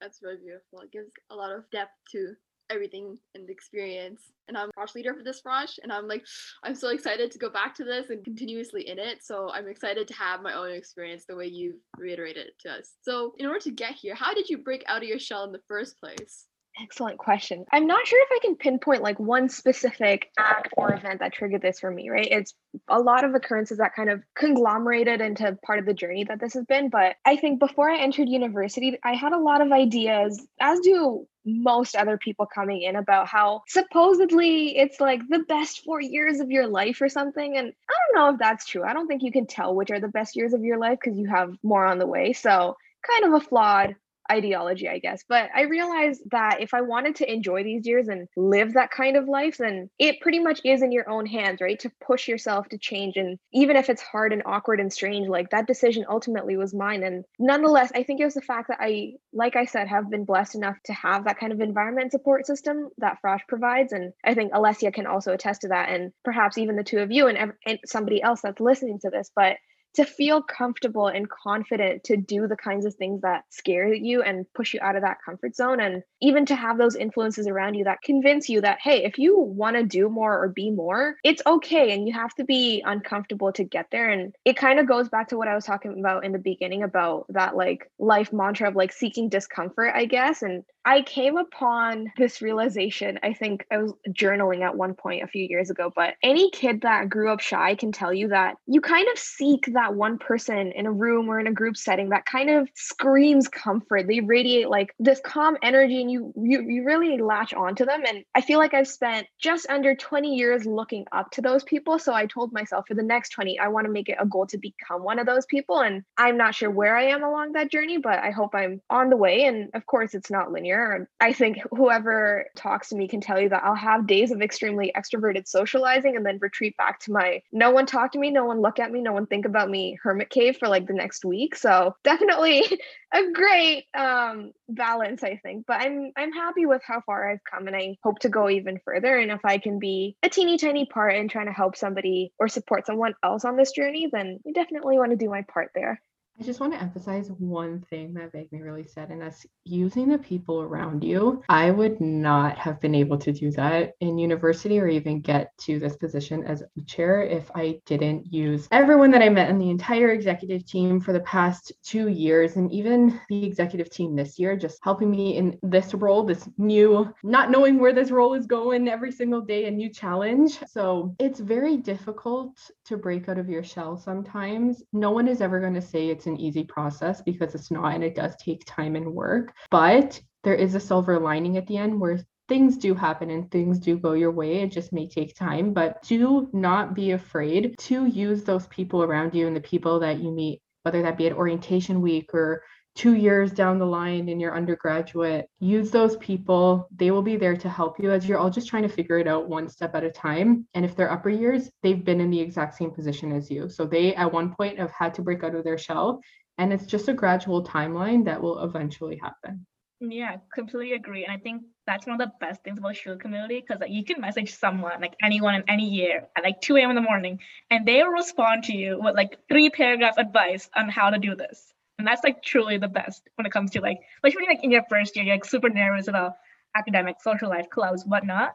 That's 0.00 0.22
really 0.22 0.36
beautiful. 0.36 0.80
It 0.80 0.92
gives 0.92 1.10
a 1.30 1.34
lot 1.34 1.50
of 1.50 1.68
depth 1.70 1.92
to 2.12 2.34
everything 2.70 3.18
and 3.34 3.46
the 3.46 3.52
experience. 3.52 4.22
And 4.48 4.56
I'm 4.56 4.70
Frosh 4.78 4.94
leader 4.94 5.14
for 5.14 5.22
this 5.22 5.42
Frosh, 5.42 5.78
and 5.82 5.92
I'm 5.92 6.08
like, 6.08 6.24
I'm 6.62 6.74
so 6.74 6.88
excited 6.88 7.30
to 7.30 7.38
go 7.38 7.50
back 7.50 7.74
to 7.76 7.84
this 7.84 8.10
and 8.10 8.24
continuously 8.24 8.88
in 8.88 8.98
it. 8.98 9.22
So 9.22 9.50
I'm 9.52 9.68
excited 9.68 10.08
to 10.08 10.14
have 10.14 10.42
my 10.42 10.54
own 10.54 10.70
experience 10.70 11.24
the 11.28 11.36
way 11.36 11.46
you've 11.46 11.80
reiterated 11.96 12.46
it 12.48 12.58
to 12.60 12.70
us. 12.70 12.94
So 13.02 13.34
in 13.38 13.46
order 13.46 13.60
to 13.60 13.70
get 13.70 13.94
here, 13.94 14.14
how 14.14 14.34
did 14.34 14.48
you 14.48 14.58
break 14.58 14.84
out 14.86 15.02
of 15.02 15.08
your 15.08 15.18
shell 15.18 15.44
in 15.44 15.52
the 15.52 15.62
first 15.68 15.98
place? 15.98 16.47
Excellent 16.80 17.18
question. 17.18 17.64
I'm 17.72 17.86
not 17.86 18.06
sure 18.06 18.20
if 18.22 18.28
I 18.30 18.38
can 18.40 18.56
pinpoint 18.56 19.02
like 19.02 19.18
one 19.18 19.48
specific 19.48 20.30
act 20.38 20.68
or 20.76 20.94
event 20.94 21.20
that 21.20 21.32
triggered 21.32 21.62
this 21.62 21.80
for 21.80 21.90
me, 21.90 22.08
right? 22.08 22.28
It's 22.30 22.54
a 22.86 23.00
lot 23.00 23.24
of 23.24 23.34
occurrences 23.34 23.78
that 23.78 23.96
kind 23.96 24.10
of 24.10 24.22
conglomerated 24.36 25.20
into 25.20 25.58
part 25.64 25.80
of 25.80 25.86
the 25.86 25.94
journey 25.94 26.24
that 26.24 26.38
this 26.38 26.54
has 26.54 26.64
been. 26.66 26.88
But 26.88 27.16
I 27.24 27.36
think 27.36 27.58
before 27.58 27.90
I 27.90 27.98
entered 27.98 28.28
university, 28.28 28.96
I 29.02 29.14
had 29.14 29.32
a 29.32 29.38
lot 29.38 29.60
of 29.60 29.72
ideas, 29.72 30.46
as 30.60 30.78
do 30.80 31.26
most 31.44 31.96
other 31.96 32.16
people 32.16 32.46
coming 32.46 32.82
in, 32.82 32.94
about 32.94 33.26
how 33.26 33.62
supposedly 33.66 34.76
it's 34.78 35.00
like 35.00 35.20
the 35.28 35.40
best 35.48 35.82
four 35.84 36.00
years 36.00 36.38
of 36.38 36.50
your 36.50 36.68
life 36.68 37.00
or 37.00 37.08
something. 37.08 37.56
And 37.56 37.72
I 37.90 37.94
don't 38.12 38.22
know 38.22 38.34
if 38.34 38.38
that's 38.38 38.66
true. 38.66 38.84
I 38.84 38.92
don't 38.92 39.08
think 39.08 39.22
you 39.22 39.32
can 39.32 39.46
tell 39.46 39.74
which 39.74 39.90
are 39.90 40.00
the 40.00 40.08
best 40.08 40.36
years 40.36 40.52
of 40.52 40.62
your 40.62 40.78
life 40.78 40.98
because 41.02 41.18
you 41.18 41.28
have 41.28 41.56
more 41.62 41.84
on 41.84 41.98
the 41.98 42.06
way. 42.06 42.34
So, 42.34 42.76
kind 43.02 43.32
of 43.32 43.42
a 43.42 43.44
flawed 43.44 43.96
ideology, 44.30 44.88
I 44.88 44.98
guess. 44.98 45.24
But 45.28 45.50
I 45.54 45.62
realized 45.62 46.22
that 46.30 46.60
if 46.60 46.74
I 46.74 46.80
wanted 46.82 47.16
to 47.16 47.32
enjoy 47.32 47.64
these 47.64 47.86
years 47.86 48.08
and 48.08 48.28
live 48.36 48.74
that 48.74 48.90
kind 48.90 49.16
of 49.16 49.28
life, 49.28 49.58
then 49.58 49.90
it 49.98 50.20
pretty 50.20 50.38
much 50.38 50.60
is 50.64 50.82
in 50.82 50.92
your 50.92 51.08
own 51.08 51.26
hands, 51.26 51.60
right? 51.60 51.78
To 51.80 51.90
push 52.04 52.28
yourself 52.28 52.68
to 52.68 52.78
change. 52.78 53.16
And 53.16 53.38
even 53.52 53.76
if 53.76 53.88
it's 53.88 54.02
hard 54.02 54.32
and 54.32 54.42
awkward 54.46 54.80
and 54.80 54.92
strange, 54.92 55.28
like 55.28 55.50
that 55.50 55.66
decision 55.66 56.06
ultimately 56.08 56.56
was 56.56 56.74
mine. 56.74 57.02
And 57.02 57.24
nonetheless, 57.38 57.92
I 57.94 58.02
think 58.02 58.20
it 58.20 58.24
was 58.24 58.34
the 58.34 58.40
fact 58.40 58.68
that 58.68 58.78
I, 58.80 59.14
like 59.32 59.56
I 59.56 59.64
said, 59.64 59.88
have 59.88 60.10
been 60.10 60.24
blessed 60.24 60.54
enough 60.54 60.76
to 60.84 60.92
have 60.92 61.24
that 61.24 61.38
kind 61.38 61.52
of 61.52 61.60
environment 61.60 62.12
support 62.12 62.46
system 62.46 62.88
that 62.98 63.18
Frosh 63.24 63.46
provides. 63.48 63.92
And 63.92 64.12
I 64.24 64.34
think 64.34 64.52
Alessia 64.52 64.92
can 64.92 65.06
also 65.06 65.32
attest 65.32 65.62
to 65.62 65.68
that. 65.68 65.90
And 65.90 66.12
perhaps 66.24 66.58
even 66.58 66.76
the 66.76 66.84
two 66.84 66.98
of 66.98 67.12
you 67.12 67.28
and, 67.28 67.52
and 67.66 67.78
somebody 67.86 68.22
else 68.22 68.42
that's 68.42 68.60
listening 68.60 68.98
to 69.00 69.10
this. 69.10 69.30
But 69.34 69.56
to 69.98 70.04
feel 70.04 70.40
comfortable 70.40 71.08
and 71.08 71.28
confident 71.28 72.04
to 72.04 72.16
do 72.16 72.46
the 72.46 72.56
kinds 72.56 72.86
of 72.86 72.94
things 72.94 73.20
that 73.22 73.42
scare 73.50 73.92
you 73.92 74.22
and 74.22 74.46
push 74.54 74.72
you 74.72 74.78
out 74.80 74.94
of 74.94 75.02
that 75.02 75.18
comfort 75.24 75.56
zone. 75.56 75.80
And 75.80 76.04
even 76.22 76.46
to 76.46 76.54
have 76.54 76.78
those 76.78 76.94
influences 76.94 77.48
around 77.48 77.74
you 77.74 77.82
that 77.82 78.02
convince 78.02 78.48
you 78.48 78.60
that 78.60 78.78
hey 78.80 79.04
if 79.04 79.18
you 79.18 79.36
want 79.36 79.74
to 79.74 79.82
do 79.82 80.08
more 80.08 80.40
or 80.40 80.48
be 80.50 80.70
more 80.70 81.16
it's 81.24 81.42
okay. 81.44 81.92
And 81.92 82.06
you 82.06 82.14
have 82.14 82.32
to 82.36 82.44
be 82.44 82.80
uncomfortable 82.86 83.52
to 83.54 83.64
get 83.64 83.88
there. 83.90 84.08
And 84.08 84.36
it 84.44 84.56
kind 84.56 84.78
of 84.78 84.86
goes 84.86 85.08
back 85.08 85.30
to 85.30 85.36
what 85.36 85.48
i 85.48 85.54
was 85.56 85.64
talking 85.64 85.98
about 85.98 86.24
in 86.24 86.30
the 86.30 86.38
beginning 86.38 86.84
about 86.84 87.26
that 87.30 87.56
like 87.56 87.90
life 87.98 88.32
mantra 88.32 88.68
of 88.68 88.76
like 88.76 88.92
seeking 88.92 89.28
discomfort 89.28 89.92
i 89.96 90.04
guess. 90.04 90.42
And 90.42 90.62
I 90.84 91.02
came 91.02 91.36
upon 91.36 92.12
this 92.16 92.40
realization. 92.40 93.18
I 93.22 93.34
think 93.34 93.66
I 93.70 93.78
was 93.78 93.92
journaling 94.08 94.62
at 94.62 94.76
one 94.76 94.94
point 94.94 95.22
a 95.22 95.26
few 95.26 95.44
years 95.44 95.70
ago, 95.70 95.92
but 95.94 96.14
any 96.22 96.50
kid 96.50 96.80
that 96.82 97.10
grew 97.10 97.30
up 97.30 97.40
shy 97.40 97.74
can 97.74 97.92
tell 97.92 98.14
you 98.14 98.28
that 98.28 98.56
you 98.66 98.80
kind 98.80 99.06
of 99.12 99.18
seek 99.18 99.68
that 99.74 99.94
one 99.94 100.18
person 100.18 100.72
in 100.72 100.86
a 100.86 100.92
room 100.92 101.28
or 101.28 101.38
in 101.40 101.46
a 101.46 101.52
group 101.52 101.76
setting 101.76 102.08
that 102.10 102.24
kind 102.24 102.48
of 102.48 102.68
screams 102.74 103.48
comfort. 103.48 104.06
They 104.06 104.20
radiate 104.20 104.70
like 104.70 104.94
this 104.98 105.20
calm 105.22 105.58
energy 105.62 106.00
and 106.00 106.10
you 106.10 106.32
you 106.36 106.62
you 106.62 106.84
really 106.84 107.18
latch 107.18 107.52
onto 107.52 107.84
them 107.84 108.04
and 108.06 108.24
I 108.34 108.40
feel 108.40 108.58
like 108.58 108.72
I've 108.72 108.88
spent 108.88 109.26
just 109.38 109.68
under 109.68 109.94
20 109.94 110.36
years 110.36 110.64
looking 110.64 111.04
up 111.12 111.30
to 111.32 111.42
those 111.42 111.64
people, 111.64 111.98
so 111.98 112.14
I 112.14 112.26
told 112.26 112.52
myself 112.52 112.86
for 112.88 112.94
the 112.94 113.02
next 113.02 113.30
20 113.30 113.58
I 113.58 113.68
want 113.68 113.86
to 113.86 113.92
make 113.92 114.08
it 114.08 114.16
a 114.18 114.26
goal 114.26 114.46
to 114.46 114.58
become 114.58 115.02
one 115.02 115.18
of 115.18 115.26
those 115.26 115.44
people 115.46 115.80
and 115.80 116.02
I'm 116.16 116.38
not 116.38 116.54
sure 116.54 116.70
where 116.70 116.96
I 116.96 117.04
am 117.08 117.24
along 117.24 117.52
that 117.52 117.70
journey, 117.70 117.98
but 117.98 118.20
I 118.20 118.30
hope 118.30 118.54
I'm 118.54 118.80
on 118.88 119.10
the 119.10 119.16
way 119.16 119.44
and 119.44 119.68
of 119.74 119.84
course 119.84 120.14
it's 120.14 120.30
not 120.30 120.50
linear 120.50 120.77
I 121.20 121.32
think 121.32 121.58
whoever 121.70 122.46
talks 122.56 122.88
to 122.88 122.96
me 122.96 123.08
can 123.08 123.20
tell 123.20 123.40
you 123.40 123.48
that 123.48 123.64
I'll 123.64 123.74
have 123.74 124.06
days 124.06 124.30
of 124.30 124.42
extremely 124.42 124.92
extroverted 124.96 125.48
socializing 125.48 126.16
and 126.16 126.24
then 126.24 126.38
retreat 126.40 126.76
back 126.76 127.00
to 127.00 127.12
my 127.12 127.42
no 127.52 127.70
one 127.70 127.86
talk 127.86 128.12
to 128.12 128.18
me, 128.18 128.30
no 128.30 128.44
one 128.44 128.60
look 128.60 128.78
at 128.78 128.90
me, 128.90 129.00
no 129.00 129.12
one 129.12 129.26
think 129.26 129.44
about 129.44 129.70
me 129.70 129.98
hermit 130.02 130.30
cave 130.30 130.56
for 130.56 130.68
like 130.68 130.86
the 130.86 130.92
next 130.92 131.24
week. 131.24 131.56
So 131.56 131.94
definitely 132.04 132.64
a 133.12 133.30
great 133.32 133.84
um, 133.96 134.52
balance, 134.68 135.22
I 135.22 135.36
think. 135.36 135.66
But 135.66 135.80
I'm 135.80 136.12
I'm 136.16 136.32
happy 136.32 136.66
with 136.66 136.82
how 136.84 137.00
far 137.00 137.30
I've 137.30 137.44
come 137.50 137.66
and 137.66 137.76
I 137.76 137.96
hope 138.02 138.18
to 138.20 138.28
go 138.28 138.48
even 138.48 138.80
further. 138.84 139.16
And 139.18 139.30
if 139.30 139.44
I 139.44 139.58
can 139.58 139.78
be 139.78 140.16
a 140.22 140.28
teeny 140.28 140.58
tiny 140.58 140.86
part 140.86 141.14
in 141.14 141.28
trying 141.28 141.46
to 141.46 141.52
help 141.52 141.76
somebody 141.76 142.32
or 142.38 142.48
support 142.48 142.86
someone 142.86 143.14
else 143.24 143.44
on 143.44 143.56
this 143.56 143.72
journey, 143.72 144.08
then 144.12 144.40
I 144.46 144.52
definitely 144.52 144.98
want 144.98 145.10
to 145.10 145.16
do 145.16 145.30
my 145.30 145.42
part 145.42 145.70
there. 145.74 146.00
I 146.40 146.44
just 146.44 146.60
want 146.60 146.72
to 146.72 146.80
emphasize 146.80 147.32
one 147.32 147.80
thing 147.90 148.14
that 148.14 148.32
Vagmi 148.32 148.62
really 148.62 148.84
said, 148.84 149.10
and 149.10 149.20
that's 149.20 149.44
using 149.64 150.08
the 150.08 150.18
people 150.18 150.62
around 150.62 151.02
you. 151.02 151.42
I 151.48 151.72
would 151.72 152.00
not 152.00 152.56
have 152.56 152.80
been 152.80 152.94
able 152.94 153.18
to 153.18 153.32
do 153.32 153.50
that 153.52 153.94
in 153.98 154.18
university 154.18 154.78
or 154.78 154.86
even 154.86 155.20
get 155.20 155.50
to 155.62 155.80
this 155.80 155.96
position 155.96 156.44
as 156.44 156.62
a 156.62 156.84
chair 156.86 157.22
if 157.22 157.50
I 157.56 157.80
didn't 157.86 158.32
use 158.32 158.68
everyone 158.70 159.10
that 159.10 159.22
I 159.22 159.28
met 159.30 159.50
in 159.50 159.58
the 159.58 159.68
entire 159.68 160.12
executive 160.12 160.64
team 160.64 161.00
for 161.00 161.12
the 161.12 161.20
past 161.20 161.72
two 161.82 162.06
years, 162.06 162.54
and 162.54 162.70
even 162.70 163.20
the 163.28 163.44
executive 163.44 163.90
team 163.90 164.14
this 164.14 164.38
year, 164.38 164.56
just 164.56 164.78
helping 164.82 165.10
me 165.10 165.38
in 165.38 165.58
this 165.64 165.92
role, 165.92 166.22
this 166.22 166.48
new, 166.56 167.12
not 167.24 167.50
knowing 167.50 167.80
where 167.80 167.92
this 167.92 168.12
role 168.12 168.34
is 168.34 168.46
going 168.46 168.86
every 168.86 169.10
single 169.10 169.40
day, 169.40 169.64
a 169.64 169.70
new 169.72 169.90
challenge. 169.90 170.60
So 170.68 171.16
it's 171.18 171.40
very 171.40 171.78
difficult 171.78 172.56
to 172.84 172.96
break 172.96 173.28
out 173.28 173.38
of 173.38 173.48
your 173.48 173.64
shell 173.64 173.96
sometimes. 173.96 174.84
No 174.92 175.10
one 175.10 175.26
is 175.26 175.40
ever 175.40 175.58
going 175.58 175.74
to 175.74 175.82
say 175.82 176.06
it's 176.08 176.27
an 176.28 176.38
easy 176.38 176.64
process 176.64 177.20
because 177.22 177.54
it's 177.54 177.70
not 177.70 177.94
and 177.94 178.04
it 178.04 178.14
does 178.14 178.36
take 178.36 178.64
time 178.66 178.94
and 178.94 179.12
work. 179.12 179.52
But 179.70 180.20
there 180.44 180.54
is 180.54 180.74
a 180.74 180.80
silver 180.80 181.18
lining 181.18 181.56
at 181.56 181.66
the 181.66 181.76
end 181.76 182.00
where 182.00 182.20
things 182.48 182.78
do 182.78 182.94
happen 182.94 183.30
and 183.30 183.50
things 183.50 183.78
do 183.78 183.98
go 183.98 184.12
your 184.12 184.30
way. 184.30 184.62
It 184.62 184.72
just 184.72 184.92
may 184.92 185.06
take 185.08 185.36
time, 185.36 185.72
but 185.72 186.02
do 186.02 186.48
not 186.52 186.94
be 186.94 187.10
afraid 187.10 187.76
to 187.78 188.06
use 188.06 188.44
those 188.44 188.66
people 188.68 189.02
around 189.02 189.34
you 189.34 189.46
and 189.46 189.56
the 189.56 189.60
people 189.60 190.00
that 190.00 190.20
you 190.20 190.30
meet, 190.30 190.62
whether 190.82 191.02
that 191.02 191.18
be 191.18 191.26
at 191.26 191.34
orientation 191.34 192.00
week 192.00 192.32
or 192.32 192.62
two 192.98 193.14
years 193.14 193.52
down 193.52 193.78
the 193.78 193.86
line 193.86 194.28
in 194.28 194.40
your 194.40 194.56
undergraduate, 194.56 195.48
use 195.60 195.92
those 195.92 196.16
people. 196.16 196.88
They 196.96 197.12
will 197.12 197.22
be 197.22 197.36
there 197.36 197.56
to 197.56 197.68
help 197.68 198.00
you 198.00 198.10
as 198.10 198.28
you're 198.28 198.38
all 198.38 198.50
just 198.50 198.66
trying 198.66 198.82
to 198.82 198.88
figure 198.88 199.18
it 199.18 199.28
out 199.28 199.48
one 199.48 199.68
step 199.68 199.94
at 199.94 200.02
a 200.02 200.10
time. 200.10 200.66
And 200.74 200.84
if 200.84 200.96
they're 200.96 201.10
upper 201.10 201.30
years, 201.30 201.70
they've 201.84 202.04
been 202.04 202.20
in 202.20 202.28
the 202.28 202.40
exact 202.40 202.74
same 202.74 202.90
position 202.90 203.30
as 203.30 203.52
you. 203.52 203.68
So 203.68 203.86
they 203.86 204.16
at 204.16 204.32
one 204.32 204.52
point 204.52 204.80
have 204.80 204.90
had 204.90 205.14
to 205.14 205.22
break 205.22 205.44
out 205.44 205.54
of 205.54 205.62
their 205.62 205.78
shell. 205.78 206.20
And 206.58 206.72
it's 206.72 206.86
just 206.86 207.06
a 207.06 207.12
gradual 207.12 207.62
timeline 207.62 208.24
that 208.24 208.42
will 208.42 208.64
eventually 208.64 209.20
happen. 209.22 209.64
Yeah, 210.00 210.38
completely 210.52 210.94
agree. 210.94 211.24
And 211.24 211.32
I 211.32 211.38
think 211.38 211.62
that's 211.86 212.04
one 212.04 212.20
of 212.20 212.26
the 212.26 212.32
best 212.40 212.64
things 212.64 212.78
about 212.78 212.94
Schulich 212.96 213.20
community 213.20 213.60
because 213.60 213.80
like 213.80 213.92
you 213.92 214.04
can 214.04 214.20
message 214.20 214.56
someone, 214.56 215.00
like 215.00 215.14
anyone 215.22 215.54
in 215.54 215.62
any 215.68 215.88
year 215.88 216.26
at 216.36 216.42
like 216.42 216.60
2 216.62 216.76
a.m. 216.76 216.90
in 216.90 216.96
the 216.96 217.02
morning, 217.02 217.38
and 217.70 217.86
they'll 217.86 218.08
respond 218.08 218.64
to 218.64 218.76
you 218.76 218.98
with 219.00 219.14
like 219.14 219.38
three 219.48 219.70
paragraph 219.70 220.14
advice 220.18 220.68
on 220.76 220.88
how 220.88 221.10
to 221.10 221.18
do 221.18 221.36
this. 221.36 221.72
And 221.98 222.06
that's 222.06 222.22
like 222.22 222.42
truly 222.42 222.78
the 222.78 222.88
best 222.88 223.28
when 223.34 223.46
it 223.46 223.52
comes 223.52 223.72
to 223.72 223.80
like, 223.80 223.98
especially 224.24 224.46
like 224.46 224.62
in 224.62 224.70
your 224.70 224.84
first 224.88 225.16
year, 225.16 225.24
you're 225.24 225.34
like 225.34 225.44
super 225.44 225.68
nervous 225.68 226.08
about 226.08 226.34
academic, 226.76 227.16
social 227.20 227.48
life, 227.48 227.68
clubs, 227.70 228.04
whatnot. 228.06 228.54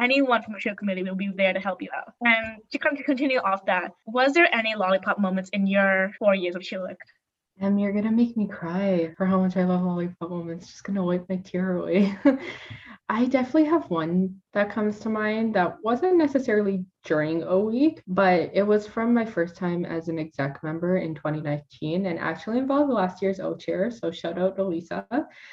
Anyone 0.00 0.42
from 0.42 0.54
the 0.54 0.60
show 0.60 0.74
committee 0.74 1.02
will 1.02 1.14
be 1.14 1.30
there 1.34 1.52
to 1.52 1.60
help 1.60 1.82
you 1.82 1.88
out. 1.96 2.14
And 2.22 2.62
to 2.70 2.78
come 2.78 2.96
to 2.96 3.02
continue 3.02 3.38
off 3.38 3.64
that, 3.66 3.92
was 4.06 4.32
there 4.32 4.48
any 4.54 4.74
lollipop 4.74 5.18
moments 5.18 5.50
in 5.52 5.66
your 5.66 6.12
four 6.18 6.34
years 6.34 6.54
of 6.54 6.62
Schulich? 6.62 6.96
Em, 7.60 7.78
you're 7.78 7.92
gonna 7.92 8.10
make 8.10 8.36
me 8.36 8.48
cry 8.48 9.12
for 9.16 9.26
how 9.26 9.38
much 9.38 9.56
I 9.56 9.64
love 9.64 9.82
lollipop 9.82 10.30
moments. 10.30 10.68
Just 10.68 10.84
gonna 10.84 11.04
wipe 11.04 11.28
my 11.28 11.36
tear 11.36 11.76
away. 11.76 12.16
I 13.08 13.26
definitely 13.26 13.64
have 13.64 13.90
one 13.90 14.36
that 14.54 14.70
comes 14.70 14.98
to 15.00 15.10
mind 15.10 15.54
that 15.54 15.76
wasn't 15.82 16.16
necessarily 16.16 16.84
during 17.04 17.42
a 17.42 17.58
week, 17.58 18.02
but 18.06 18.50
it 18.52 18.62
was 18.62 18.86
from 18.86 19.12
my 19.12 19.24
first 19.24 19.56
time 19.56 19.84
as 19.84 20.08
an 20.08 20.18
exec 20.18 20.62
member 20.62 20.98
in 20.98 21.14
2019 21.14 22.06
and 22.06 22.18
actually 22.18 22.58
involved 22.58 22.92
last 22.92 23.20
year's 23.20 23.40
O 23.40 23.54
chair. 23.56 23.90
So 23.90 24.10
shout 24.10 24.38
out 24.38 24.56
to 24.56 24.64
Lisa. 24.64 25.06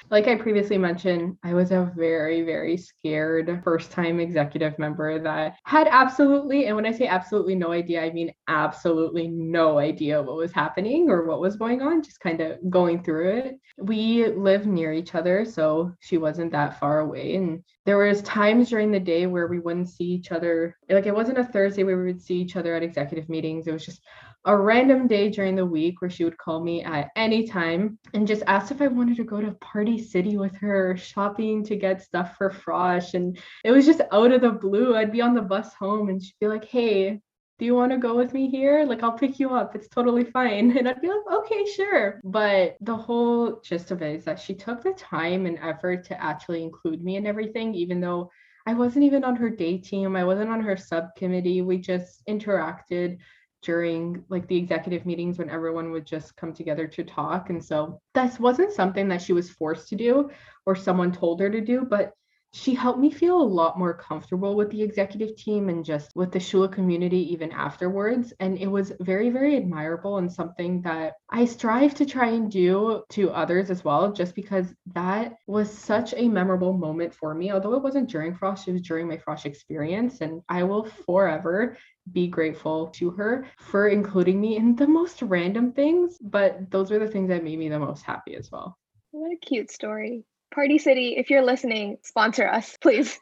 Like 0.10 0.28
I 0.28 0.36
previously 0.36 0.78
mentioned, 0.78 1.38
I 1.44 1.54
was 1.54 1.72
a 1.72 1.92
very, 1.96 2.42
very 2.44 2.78
scared 2.78 3.62
first 3.64 3.92
time 3.92 4.20
executive 4.20 4.78
member 4.78 5.20
that 5.20 5.56
had 5.64 5.88
absolutely, 5.88 6.66
and 6.68 6.76
when 6.76 6.86
I 6.86 6.92
say 6.92 7.08
absolutely 7.08 7.56
no 7.56 7.72
idea, 7.72 8.04
I 8.04 8.12
mean 8.12 8.32
absolutely 8.48 9.28
no 9.28 9.80
idea 9.80 10.22
what 10.22 10.36
was 10.36 10.52
happening 10.52 11.10
or 11.10 11.26
what 11.26 11.42
was 11.42 11.56
going 11.56 11.82
on, 11.82 12.04
just 12.04 12.20
kind 12.20 12.42
of 12.42 12.58
going 12.70 13.04
through 13.04 13.30
it. 13.30 13.60
We 13.78 14.28
live 14.28 14.68
near 14.68 14.94
each 14.94 15.16
other, 15.16 15.46
so 15.46 15.94
she 16.00 16.18
wasn't 16.18 16.52
that 16.52 16.80
far 16.80 17.00
away. 17.00 17.36
And 17.36 17.64
there 17.90 17.98
was 17.98 18.22
times 18.22 18.70
during 18.70 18.92
the 18.92 19.00
day 19.00 19.26
where 19.26 19.48
we 19.48 19.58
wouldn't 19.58 19.90
see 19.90 20.04
each 20.04 20.32
other 20.32 20.78
like 20.92 21.08
it 21.08 21.16
wasn't 21.16 21.40
a 21.40 21.44
thursday 21.44 21.84
where 21.84 21.98
we 21.98 22.06
would 22.06 22.22
see 22.22 22.36
each 22.36 22.56
other 22.56 22.76
at 22.76 22.84
executive 22.84 23.28
meetings. 23.30 23.66
It 23.66 23.72
was 23.72 23.84
just 23.84 24.00
a 24.46 24.56
random 24.56 25.08
day 25.08 25.32
during 25.32 25.56
the 25.56 25.66
week 25.66 26.00
where 26.00 26.12
she 26.12 26.24
would 26.24 26.38
call 26.38 26.64
me 26.64 26.84
at 26.84 27.10
any 27.16 27.48
time 27.48 27.98
and 28.14 28.28
just 28.28 28.44
ask 28.46 28.70
if 28.70 28.80
i 28.80 28.88
wanted 28.88 29.18
to 29.18 29.24
go 29.24 29.42
to 29.42 29.54
party 29.54 29.98
city 29.98 30.38
with 30.38 30.56
her 30.58 30.96
shopping 30.98 31.64
to 31.64 31.76
get 31.76 32.04
stuff 32.04 32.38
for 32.38 32.52
frosh. 32.52 33.16
And 33.16 33.40
it 33.66 33.72
was 33.72 33.88
just 33.88 34.02
out 34.12 34.32
of 34.34 34.42
the 34.42 34.52
blue. 34.52 34.96
I'd 34.96 35.12
be 35.12 35.22
on 35.22 35.34
the 35.34 35.42
bus 35.42 35.74
home 35.74 36.10
and 36.10 36.22
she'd 36.22 36.40
be 36.40 36.48
like 36.48 36.66
hey 36.66 37.22
do 37.60 37.66
you 37.66 37.76
want 37.76 37.92
to 37.92 37.98
go 37.98 38.16
with 38.16 38.34
me 38.34 38.50
here? 38.50 38.86
Like, 38.86 39.04
I'll 39.04 39.12
pick 39.12 39.38
you 39.38 39.54
up. 39.54 39.76
It's 39.76 39.90
totally 39.90 40.24
fine. 40.24 40.72
And 40.78 40.88
I'd 40.88 41.02
be 41.02 41.10
like, 41.10 41.40
okay, 41.40 41.66
sure. 41.66 42.22
But 42.24 42.78
the 42.80 42.96
whole 42.96 43.60
gist 43.60 43.92
of 43.92 44.02
it 44.02 44.16
is 44.16 44.24
that 44.24 44.40
she 44.40 44.56
took 44.56 44.82
the 44.82 44.94
time 44.94 45.46
and 45.46 45.60
effort 45.60 46.06
to 46.06 46.24
actually 46.24 46.64
include 46.64 47.04
me 47.04 47.18
in 47.18 47.28
everything, 47.28 47.76
even 47.76 48.00
though 48.00 48.32
I 48.66 48.74
wasn't 48.74 49.04
even 49.06 49.26
on 49.26 49.36
her 49.36 49.50
day 49.50 49.78
team. 49.78 50.16
I 50.16 50.24
wasn't 50.24 50.50
on 50.50 50.62
her 50.62 50.78
subcommittee. 50.78 51.62
We 51.62 51.80
just 51.80 52.26
interacted 52.28 53.18
during 53.62 54.24
like 54.30 54.48
the 54.48 54.56
executive 54.56 55.06
meetings 55.06 55.38
when 55.38 55.50
everyone 55.50 55.92
would 55.92 56.06
just 56.06 56.38
come 56.38 56.54
together 56.54 56.88
to 56.88 57.04
talk. 57.04 57.50
And 57.50 57.64
so 57.64 58.00
that 58.14 58.40
wasn't 58.40 58.72
something 58.72 59.10
that 59.10 59.22
she 59.22 59.34
was 59.34 59.50
forced 59.50 59.90
to 59.90 59.96
do 59.96 60.30
or 60.66 60.76
someone 60.76 61.12
told 61.12 61.42
her 61.42 61.50
to 61.50 61.60
do, 61.60 61.82
but 61.82 62.14
she 62.52 62.74
helped 62.74 63.00
me 63.00 63.12
feel 63.12 63.40
a 63.40 63.44
lot 63.44 63.78
more 63.78 63.94
comfortable 63.94 64.56
with 64.56 64.72
the 64.72 64.82
executive 64.82 65.36
team 65.36 65.70
and 65.70 65.86
just 65.86 66.12
with 66.16 66.32
the 66.32 66.40
Schulich 66.40 66.72
community 66.72 67.32
even 67.32 67.52
afterwards. 67.52 68.34
And 68.40 68.58
it 68.58 68.68
was 68.68 68.92
very, 69.00 69.30
very 69.30 69.56
admirable 69.56 70.18
and 70.18 70.32
something 70.32 70.82
that 70.82 71.14
I 71.30 71.46
strive 71.46 71.94
to 71.96 72.06
try 72.06 72.30
and 72.30 72.52
do 72.52 73.04
to 73.10 73.30
others 73.32 73.70
as 73.70 73.84
well, 73.84 74.12
just 74.12 74.34
because 74.34 74.74
that 74.94 75.36
was 75.46 75.72
such 75.72 76.16
a 76.18 76.28
memorable 76.28 76.74
moment 76.74 77.14
for 77.14 77.36
me. 77.36 77.52
Although 77.52 77.76
it 77.76 77.84
wasn't 77.84 78.10
during 78.10 78.34
Frosh, 78.34 78.68
it 78.68 78.74
was 78.74 78.82
during 78.82 79.08
my 79.08 79.18
Frosh 79.18 79.46
experience. 79.46 80.22
And 80.22 80.42
I 80.50 80.64
will 80.64 80.86
forever 80.86 81.78
be 82.12 82.28
grateful 82.28 82.88
to 82.88 83.12
her 83.12 83.46
for 83.60 83.90
including 83.90 84.42
me 84.42 84.58
in 84.58 84.76
the 84.76 84.88
most 84.88 85.22
random 85.22 85.72
things. 85.72 86.18
But 86.20 86.72
those 86.72 86.90
were 86.90 87.00
the 87.00 87.08
things 87.08 87.30
that 87.30 87.44
made 87.44 87.60
me 87.60 87.70
the 87.70 87.78
most 87.78 88.04
happy 88.04 88.36
as 88.36 88.52
well. 88.52 88.76
What 89.12 89.32
a 89.32 89.38
cute 89.38 89.70
story. 89.70 90.24
Party 90.60 90.78
City, 90.78 91.16
if 91.16 91.30
you're 91.30 91.42
listening, 91.42 92.00
sponsor 92.04 92.46
us, 92.46 92.76
please. 92.82 93.18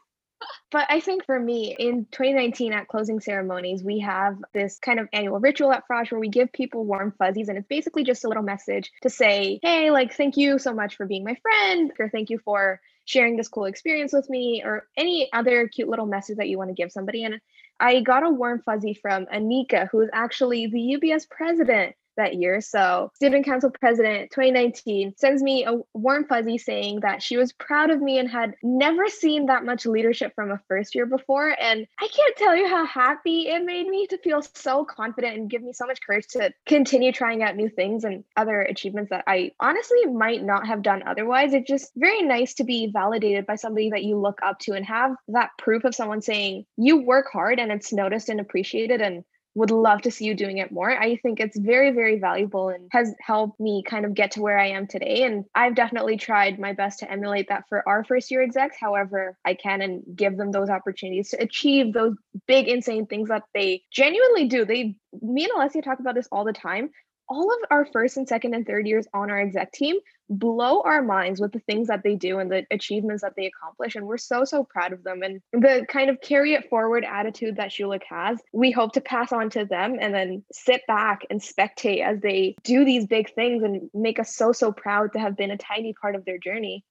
But 0.72 0.86
I 0.90 0.98
think 0.98 1.24
for 1.24 1.38
me, 1.38 1.76
in 1.78 2.04
2019 2.10 2.72
at 2.72 2.88
closing 2.88 3.20
ceremonies, 3.20 3.84
we 3.84 4.00
have 4.00 4.38
this 4.52 4.80
kind 4.80 4.98
of 4.98 5.06
annual 5.12 5.38
ritual 5.38 5.70
at 5.70 5.84
Frosh 5.88 6.10
where 6.10 6.18
we 6.18 6.30
give 6.30 6.52
people 6.52 6.84
warm 6.84 7.14
fuzzies. 7.16 7.48
And 7.48 7.56
it's 7.56 7.68
basically 7.68 8.02
just 8.02 8.24
a 8.24 8.28
little 8.28 8.42
message 8.42 8.90
to 9.02 9.08
say, 9.08 9.60
hey, 9.62 9.92
like, 9.92 10.14
thank 10.14 10.36
you 10.36 10.58
so 10.58 10.74
much 10.74 10.96
for 10.96 11.06
being 11.06 11.22
my 11.22 11.36
friend, 11.40 11.92
or 12.00 12.08
thank 12.08 12.28
you 12.28 12.40
for 12.44 12.80
sharing 13.04 13.36
this 13.36 13.46
cool 13.46 13.66
experience 13.66 14.12
with 14.12 14.28
me, 14.28 14.64
or 14.64 14.88
any 14.96 15.32
other 15.32 15.68
cute 15.68 15.88
little 15.88 16.06
message 16.06 16.38
that 16.38 16.48
you 16.48 16.58
want 16.58 16.70
to 16.70 16.74
give 16.74 16.90
somebody. 16.90 17.22
And 17.22 17.40
I 17.78 18.00
got 18.00 18.26
a 18.26 18.30
warm 18.30 18.62
fuzzy 18.66 18.94
from 18.94 19.26
Anika, 19.26 19.88
who 19.92 20.00
is 20.00 20.10
actually 20.12 20.66
the 20.66 20.98
UBS 21.00 21.30
president 21.30 21.94
that 22.18 22.34
year. 22.34 22.60
So, 22.60 23.10
Student 23.14 23.46
Council 23.46 23.70
President 23.70 24.30
2019 24.30 25.14
sends 25.16 25.42
me 25.42 25.64
a 25.64 25.78
warm 25.94 26.26
fuzzy 26.26 26.58
saying 26.58 27.00
that 27.00 27.22
she 27.22 27.36
was 27.36 27.52
proud 27.52 27.90
of 27.90 28.02
me 28.02 28.18
and 28.18 28.28
had 28.28 28.54
never 28.62 29.08
seen 29.08 29.46
that 29.46 29.64
much 29.64 29.86
leadership 29.86 30.34
from 30.34 30.50
a 30.50 30.60
first 30.68 30.94
year 30.94 31.06
before. 31.06 31.56
And 31.60 31.86
I 32.00 32.08
can't 32.08 32.36
tell 32.36 32.54
you 32.54 32.68
how 32.68 32.84
happy 32.86 33.48
it 33.48 33.64
made 33.64 33.88
me 33.88 34.06
to 34.08 34.18
feel 34.18 34.42
so 34.54 34.84
confident 34.84 35.36
and 35.36 35.50
give 35.50 35.62
me 35.62 35.72
so 35.72 35.86
much 35.86 36.00
courage 36.06 36.26
to 36.28 36.52
continue 36.66 37.12
trying 37.12 37.42
out 37.42 37.56
new 37.56 37.68
things 37.68 38.04
and 38.04 38.24
other 38.36 38.60
achievements 38.60 39.10
that 39.10 39.24
I 39.26 39.52
honestly 39.60 40.06
might 40.06 40.44
not 40.44 40.66
have 40.66 40.82
done 40.82 41.02
otherwise. 41.06 41.54
It's 41.54 41.68
just 41.68 41.92
very 41.96 42.22
nice 42.22 42.54
to 42.54 42.64
be 42.64 42.90
validated 42.92 43.46
by 43.46 43.56
somebody 43.56 43.90
that 43.90 44.04
you 44.04 44.18
look 44.18 44.40
up 44.42 44.58
to 44.60 44.72
and 44.72 44.84
have 44.84 45.12
that 45.28 45.50
proof 45.58 45.84
of 45.84 45.94
someone 45.94 46.20
saying 46.20 46.66
you 46.76 47.02
work 47.02 47.26
hard 47.32 47.58
and 47.58 47.72
it's 47.72 47.92
noticed 47.92 48.28
and 48.28 48.40
appreciated 48.40 49.00
and 49.00 49.24
would 49.54 49.70
love 49.70 50.02
to 50.02 50.10
see 50.10 50.24
you 50.24 50.34
doing 50.34 50.58
it 50.58 50.70
more. 50.70 50.90
I 50.90 51.16
think 51.16 51.40
it's 51.40 51.58
very, 51.58 51.90
very 51.90 52.18
valuable 52.18 52.68
and 52.68 52.88
has 52.92 53.14
helped 53.20 53.58
me 53.58 53.82
kind 53.86 54.04
of 54.04 54.14
get 54.14 54.32
to 54.32 54.42
where 54.42 54.58
I 54.58 54.68
am 54.68 54.86
today. 54.86 55.24
And 55.24 55.44
I've 55.54 55.74
definitely 55.74 56.16
tried 56.16 56.58
my 56.58 56.72
best 56.72 57.00
to 57.00 57.10
emulate 57.10 57.48
that 57.48 57.64
for 57.68 57.86
our 57.88 58.04
first 58.04 58.30
year 58.30 58.42
execs, 58.42 58.76
however 58.78 59.36
I 59.44 59.54
can, 59.54 59.82
and 59.82 60.02
give 60.14 60.36
them 60.36 60.52
those 60.52 60.70
opportunities 60.70 61.30
to 61.30 61.42
achieve 61.42 61.92
those 61.92 62.14
big, 62.46 62.68
insane 62.68 63.06
things 63.06 63.28
that 63.30 63.42
they 63.54 63.82
genuinely 63.90 64.46
do. 64.46 64.64
They, 64.64 64.96
me 65.20 65.44
and 65.44 65.52
Alessia 65.52 65.82
talk 65.82 66.00
about 66.00 66.14
this 66.14 66.28
all 66.30 66.44
the 66.44 66.52
time 66.52 66.90
all 67.28 67.50
of 67.50 67.58
our 67.70 67.84
first 67.86 68.16
and 68.16 68.28
second 68.28 68.54
and 68.54 68.66
third 68.66 68.86
years 68.86 69.06
on 69.12 69.30
our 69.30 69.40
exec 69.40 69.72
team 69.72 69.96
blow 70.30 70.82
our 70.82 71.02
minds 71.02 71.40
with 71.40 71.52
the 71.52 71.58
things 71.60 71.88
that 71.88 72.02
they 72.02 72.14
do 72.14 72.38
and 72.38 72.50
the 72.50 72.66
achievements 72.70 73.22
that 73.22 73.34
they 73.36 73.46
accomplish. 73.46 73.94
And 73.96 74.06
we're 74.06 74.18
so, 74.18 74.44
so 74.44 74.64
proud 74.64 74.92
of 74.92 75.02
them. 75.02 75.22
And 75.22 75.40
the 75.52 75.86
kind 75.88 76.10
of 76.10 76.20
carry 76.20 76.54
it 76.54 76.68
forward 76.68 77.04
attitude 77.04 77.56
that 77.56 77.70
Schulich 77.70 78.02
has, 78.08 78.38
we 78.52 78.70
hope 78.70 78.92
to 78.92 79.00
pass 79.00 79.32
on 79.32 79.50
to 79.50 79.64
them 79.64 79.96
and 80.00 80.14
then 80.14 80.44
sit 80.52 80.82
back 80.86 81.22
and 81.30 81.40
spectate 81.40 82.04
as 82.04 82.20
they 82.20 82.56
do 82.62 82.84
these 82.84 83.06
big 83.06 83.34
things 83.34 83.62
and 83.62 83.88
make 83.94 84.18
us 84.18 84.34
so, 84.34 84.52
so 84.52 84.72
proud 84.72 85.12
to 85.12 85.18
have 85.18 85.36
been 85.36 85.50
a 85.50 85.58
tiny 85.58 85.94
part 85.94 86.14
of 86.14 86.24
their 86.24 86.38
journey. 86.38 86.84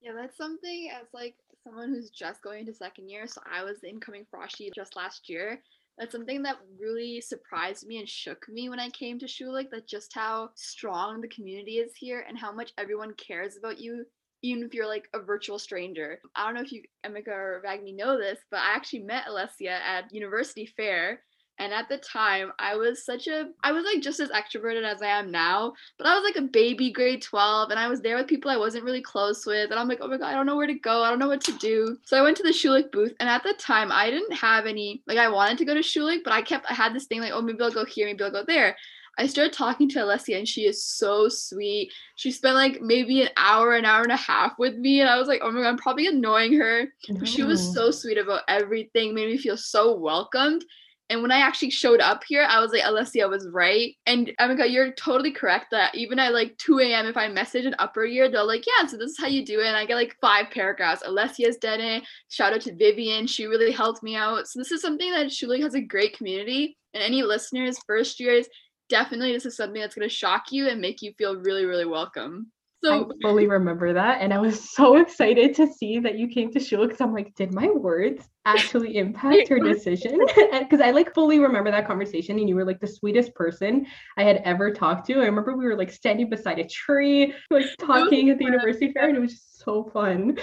Yeah, 0.00 0.12
that's 0.16 0.36
something 0.36 0.90
as 1.00 1.06
like 1.12 1.34
someone 1.62 1.90
who's 1.90 2.10
just 2.10 2.42
going 2.42 2.60
into 2.60 2.74
second 2.74 3.08
year. 3.08 3.26
So 3.26 3.40
I 3.50 3.64
was 3.64 3.84
incoming 3.84 4.26
Froshie 4.34 4.74
just 4.74 4.96
last 4.96 5.28
year. 5.28 5.60
That's 6.00 6.12
something 6.12 6.42
that 6.44 6.56
really 6.80 7.20
surprised 7.20 7.86
me 7.86 7.98
and 7.98 8.08
shook 8.08 8.48
me 8.48 8.70
when 8.70 8.80
I 8.80 8.88
came 8.88 9.18
to 9.18 9.26
Schulich, 9.26 9.68
that 9.70 9.86
just 9.86 10.14
how 10.14 10.48
strong 10.54 11.20
the 11.20 11.28
community 11.28 11.72
is 11.72 11.92
here 11.94 12.24
and 12.26 12.38
how 12.38 12.52
much 12.52 12.72
everyone 12.78 13.12
cares 13.14 13.58
about 13.58 13.78
you, 13.78 14.06
even 14.42 14.62
if 14.62 14.72
you're 14.72 14.88
like 14.88 15.10
a 15.12 15.20
virtual 15.20 15.58
stranger. 15.58 16.18
I 16.34 16.46
don't 16.46 16.54
know 16.54 16.62
if 16.62 16.72
you, 16.72 16.84
Emika 17.04 17.28
or 17.28 17.62
Vagmi, 17.66 17.94
know 17.94 18.16
this, 18.16 18.38
but 18.50 18.60
I 18.60 18.74
actually 18.74 19.00
met 19.00 19.26
Alessia 19.26 19.78
at 19.78 20.10
University 20.10 20.64
Fair 20.74 21.20
and 21.60 21.74
at 21.74 21.90
the 21.90 21.98
time, 21.98 22.52
I 22.58 22.74
was 22.74 23.04
such 23.04 23.28
a, 23.28 23.50
I 23.62 23.70
was 23.72 23.84
like 23.84 24.00
just 24.00 24.18
as 24.18 24.30
extroverted 24.30 24.82
as 24.82 25.02
I 25.02 25.08
am 25.08 25.30
now, 25.30 25.74
but 25.98 26.06
I 26.06 26.14
was 26.14 26.24
like 26.24 26.42
a 26.42 26.48
baby 26.48 26.90
grade 26.90 27.20
12 27.20 27.70
and 27.70 27.78
I 27.78 27.86
was 27.86 28.00
there 28.00 28.16
with 28.16 28.28
people 28.28 28.50
I 28.50 28.56
wasn't 28.56 28.84
really 28.84 29.02
close 29.02 29.44
with. 29.44 29.70
And 29.70 29.78
I'm 29.78 29.86
like, 29.86 29.98
oh 30.00 30.08
my 30.08 30.16
God, 30.16 30.28
I 30.28 30.32
don't 30.32 30.46
know 30.46 30.56
where 30.56 30.66
to 30.66 30.72
go. 30.72 31.02
I 31.02 31.10
don't 31.10 31.18
know 31.18 31.28
what 31.28 31.44
to 31.44 31.52
do. 31.58 31.98
So 32.06 32.16
I 32.16 32.22
went 32.22 32.38
to 32.38 32.42
the 32.42 32.48
Schulich 32.48 32.90
booth. 32.90 33.14
And 33.20 33.28
at 33.28 33.42
the 33.42 33.52
time, 33.58 33.92
I 33.92 34.10
didn't 34.10 34.32
have 34.32 34.64
any, 34.64 35.02
like, 35.06 35.18
I 35.18 35.28
wanted 35.28 35.58
to 35.58 35.66
go 35.66 35.74
to 35.74 35.80
Schulich, 35.80 36.24
but 36.24 36.32
I 36.32 36.40
kept, 36.40 36.64
I 36.70 36.72
had 36.72 36.94
this 36.94 37.04
thing 37.04 37.20
like, 37.20 37.32
oh, 37.34 37.42
maybe 37.42 37.60
I'll 37.60 37.70
go 37.70 37.84
here, 37.84 38.06
maybe 38.06 38.24
I'll 38.24 38.30
go 38.30 38.44
there. 38.46 38.74
I 39.18 39.26
started 39.26 39.52
talking 39.52 39.86
to 39.90 39.98
Alessia 39.98 40.38
and 40.38 40.48
she 40.48 40.64
is 40.64 40.82
so 40.82 41.28
sweet. 41.28 41.92
She 42.14 42.30
spent 42.30 42.54
like 42.54 42.80
maybe 42.80 43.20
an 43.20 43.28
hour, 43.36 43.74
an 43.74 43.84
hour 43.84 44.02
and 44.02 44.12
a 44.12 44.16
half 44.16 44.58
with 44.58 44.76
me. 44.76 45.02
And 45.02 45.10
I 45.10 45.18
was 45.18 45.28
like, 45.28 45.42
oh 45.42 45.50
my 45.50 45.60
God, 45.60 45.68
I'm 45.68 45.76
probably 45.76 46.06
annoying 46.06 46.54
her. 46.54 46.86
But 47.18 47.28
she 47.28 47.42
was 47.42 47.74
so 47.74 47.90
sweet 47.90 48.16
about 48.16 48.44
everything, 48.48 49.14
made 49.14 49.28
me 49.28 49.36
feel 49.36 49.58
so 49.58 49.94
welcomed. 49.94 50.64
And 51.10 51.22
when 51.22 51.32
I 51.32 51.40
actually 51.40 51.70
showed 51.70 52.00
up 52.00 52.22
here, 52.26 52.46
I 52.48 52.60
was 52.60 52.70
like, 52.70 52.82
Alessia 52.82 53.28
was 53.28 53.48
right. 53.52 53.96
And 54.06 54.32
Emika, 54.40 54.70
you're 54.70 54.92
totally 54.92 55.32
correct 55.32 55.66
that 55.72 55.92
even 55.94 56.20
at 56.20 56.32
like 56.32 56.56
2 56.58 56.78
a.m., 56.78 57.06
if 57.06 57.16
I 57.16 57.26
message 57.26 57.66
an 57.66 57.74
upper 57.80 58.04
year, 58.04 58.30
they're 58.30 58.44
like, 58.44 58.64
yeah, 58.64 58.86
so 58.86 58.96
this 58.96 59.10
is 59.10 59.18
how 59.18 59.26
you 59.26 59.44
do 59.44 59.58
it. 59.58 59.66
And 59.66 59.76
I 59.76 59.86
get 59.86 59.96
like 59.96 60.16
five 60.20 60.50
paragraphs. 60.52 61.02
Alessia's 61.02 61.56
done 61.56 61.80
it. 61.80 62.04
Shout 62.28 62.52
out 62.52 62.60
to 62.62 62.76
Vivian. 62.76 63.26
She 63.26 63.46
really 63.46 63.72
helped 63.72 64.04
me 64.04 64.14
out. 64.14 64.46
So 64.46 64.60
this 64.60 64.70
is 64.70 64.80
something 64.80 65.10
that 65.10 65.26
Schulich 65.26 65.62
has 65.62 65.74
a 65.74 65.80
great 65.80 66.16
community. 66.16 66.78
And 66.94 67.02
any 67.02 67.24
listeners, 67.24 67.76
first 67.88 68.20
years, 68.20 68.46
definitely 68.88 69.32
this 69.32 69.46
is 69.46 69.56
something 69.56 69.80
that's 69.80 69.96
going 69.96 70.08
to 70.08 70.14
shock 70.14 70.52
you 70.52 70.68
and 70.68 70.80
make 70.80 71.02
you 71.02 71.12
feel 71.18 71.36
really, 71.36 71.64
really 71.64 71.86
welcome. 71.86 72.52
So 72.82 73.10
I 73.10 73.14
fully 73.22 73.46
remember 73.46 73.92
that. 73.92 74.20
And 74.20 74.32
I 74.32 74.38
was 74.38 74.70
so 74.74 74.96
excited 74.96 75.54
to 75.56 75.66
see 75.66 75.98
that 76.00 76.18
you 76.18 76.28
came 76.28 76.50
to 76.52 76.58
Schulich 76.58 76.88
because 76.88 77.00
I'm 77.00 77.12
like, 77.12 77.34
did 77.34 77.52
my 77.52 77.68
words 77.68 78.28
actually 78.46 78.96
impact 78.96 79.48
her 79.48 79.58
decision? 79.72 80.18
Because 80.60 80.80
I 80.80 80.90
like 80.90 81.12
fully 81.14 81.38
remember 81.38 81.70
that 81.70 81.86
conversation 81.86 82.38
and 82.38 82.48
you 82.48 82.54
were 82.54 82.64
like 82.64 82.80
the 82.80 82.86
sweetest 82.86 83.34
person 83.34 83.86
I 84.16 84.22
had 84.22 84.36
ever 84.44 84.72
talked 84.72 85.06
to. 85.06 85.14
I 85.14 85.24
remember 85.24 85.56
we 85.56 85.66
were 85.66 85.76
like 85.76 85.90
standing 85.90 86.30
beside 86.30 86.58
a 86.58 86.66
tree, 86.66 87.34
like 87.50 87.66
talking 87.78 88.30
at 88.30 88.38
the 88.38 88.44
university 88.44 88.92
fair, 88.92 89.08
and 89.08 89.16
it 89.16 89.20
was 89.20 89.32
just 89.32 89.58
so 89.58 89.90
fun. 89.92 90.38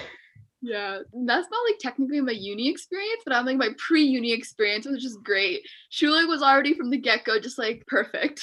Yeah, 0.61 0.99
that's 1.25 1.47
not 1.51 1.63
like 1.69 1.77
technically 1.79 2.19
my 2.19 2.31
uni 2.31 2.69
experience, 2.69 3.21
but 3.25 3.35
I'm 3.35 3.45
like 3.45 3.57
my 3.57 3.69
pre-uni 3.77 4.33
experience 4.33 4.85
was 4.87 5.01
just 5.01 5.21
great. 5.23 5.61
Schulich 5.91 6.27
was 6.27 6.41
already 6.41 6.73
from 6.73 6.89
the 6.89 6.97
get-go 6.97 7.39
just 7.39 7.57
like 7.57 7.83
perfect. 7.87 8.41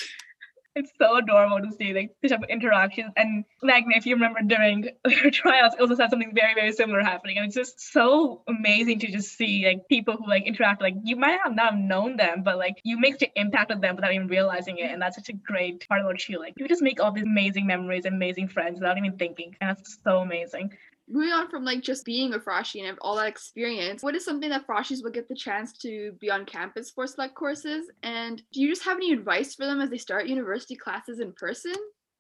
It's 0.75 0.91
so 0.99 1.17
adorable 1.17 1.61
to 1.61 1.73
see 1.77 1.93
like 1.93 2.15
the 2.23 2.29
type 2.29 2.43
of 2.43 2.49
interactions 2.49 3.13
and 3.17 3.45
like 3.63 3.85
if 3.89 4.07
you 4.07 4.15
remember 4.15 4.41
during 4.43 4.89
your 5.09 5.31
trials, 5.31 5.75
also 5.81 5.97
had 5.97 6.11
something 6.11 6.33
very 6.35 6.55
very 6.55 6.73
similar 6.73 7.03
happening, 7.03 7.39
and 7.39 7.47
it's 7.47 7.55
just 7.55 7.81
so 7.93 8.43
amazing 8.49 8.99
to 9.01 9.11
just 9.11 9.37
see 9.37 9.65
like 9.67 9.89
people 9.89 10.17
who 10.17 10.29
like 10.29 10.47
interact. 10.47 10.83
Like 10.83 10.95
you 11.03 11.17
might 11.17 11.39
have 11.43 11.55
not 11.55 11.79
known 11.79 12.17
them, 12.17 12.43
but 12.43 12.59
like 12.59 12.81
you 12.85 12.99
make 12.99 13.19
the 13.19 13.31
impact 13.37 13.71
on 13.71 13.81
them 13.81 13.97
without 13.97 14.13
even 14.13 14.29
realizing 14.29 14.79
it, 14.79 14.91
and 14.91 15.01
that's 15.01 15.17
such 15.17 15.29
a 15.29 15.33
great 15.33 15.87
part 15.89 16.01
about 16.03 16.29
you. 16.29 16.39
Like 16.39 16.55
you 16.57 16.69
just 16.69 16.83
make 16.83 17.01
all 17.01 17.13
these 17.13 17.25
amazing 17.25 17.67
memories, 17.67 18.05
amazing 18.05 18.49
friends 18.49 18.81
without 18.81 18.99
even 18.99 19.17
thinking, 19.17 19.57
and 19.61 19.71
that's 19.71 19.99
so 20.05 20.19
amazing 20.19 20.73
moving 21.09 21.33
on 21.33 21.49
from 21.49 21.65
like 21.65 21.83
just 21.83 22.05
being 22.05 22.35
a 22.35 22.39
Froshie 22.39 22.89
and 22.89 22.99
all 23.01 23.17
that 23.17 23.29
experience, 23.29 24.03
what 24.03 24.15
is 24.15 24.25
something 24.25 24.51
that 24.51 24.67
Froshies 24.67 25.03
will 25.03 25.11
get 25.11 25.29
the 25.29 25.35
chance 25.35 25.73
to 25.79 26.13
be 26.21 26.31
on 26.31 26.47
campus 26.47 26.91
for 26.91 27.07
select 27.07 27.35
courses? 27.35 27.91
And 28.03 28.43
do 28.53 28.61
you 28.61 28.69
just 28.69 28.85
have 28.85 28.97
any 28.97 29.13
advice 29.13 29.55
for 29.55 29.67
them 29.67 29.81
as 29.81 29.91
they 29.91 29.99
start 29.99 30.27
university 30.27 30.77
classes 30.77 31.21
in 31.21 31.33
person? 31.33 31.75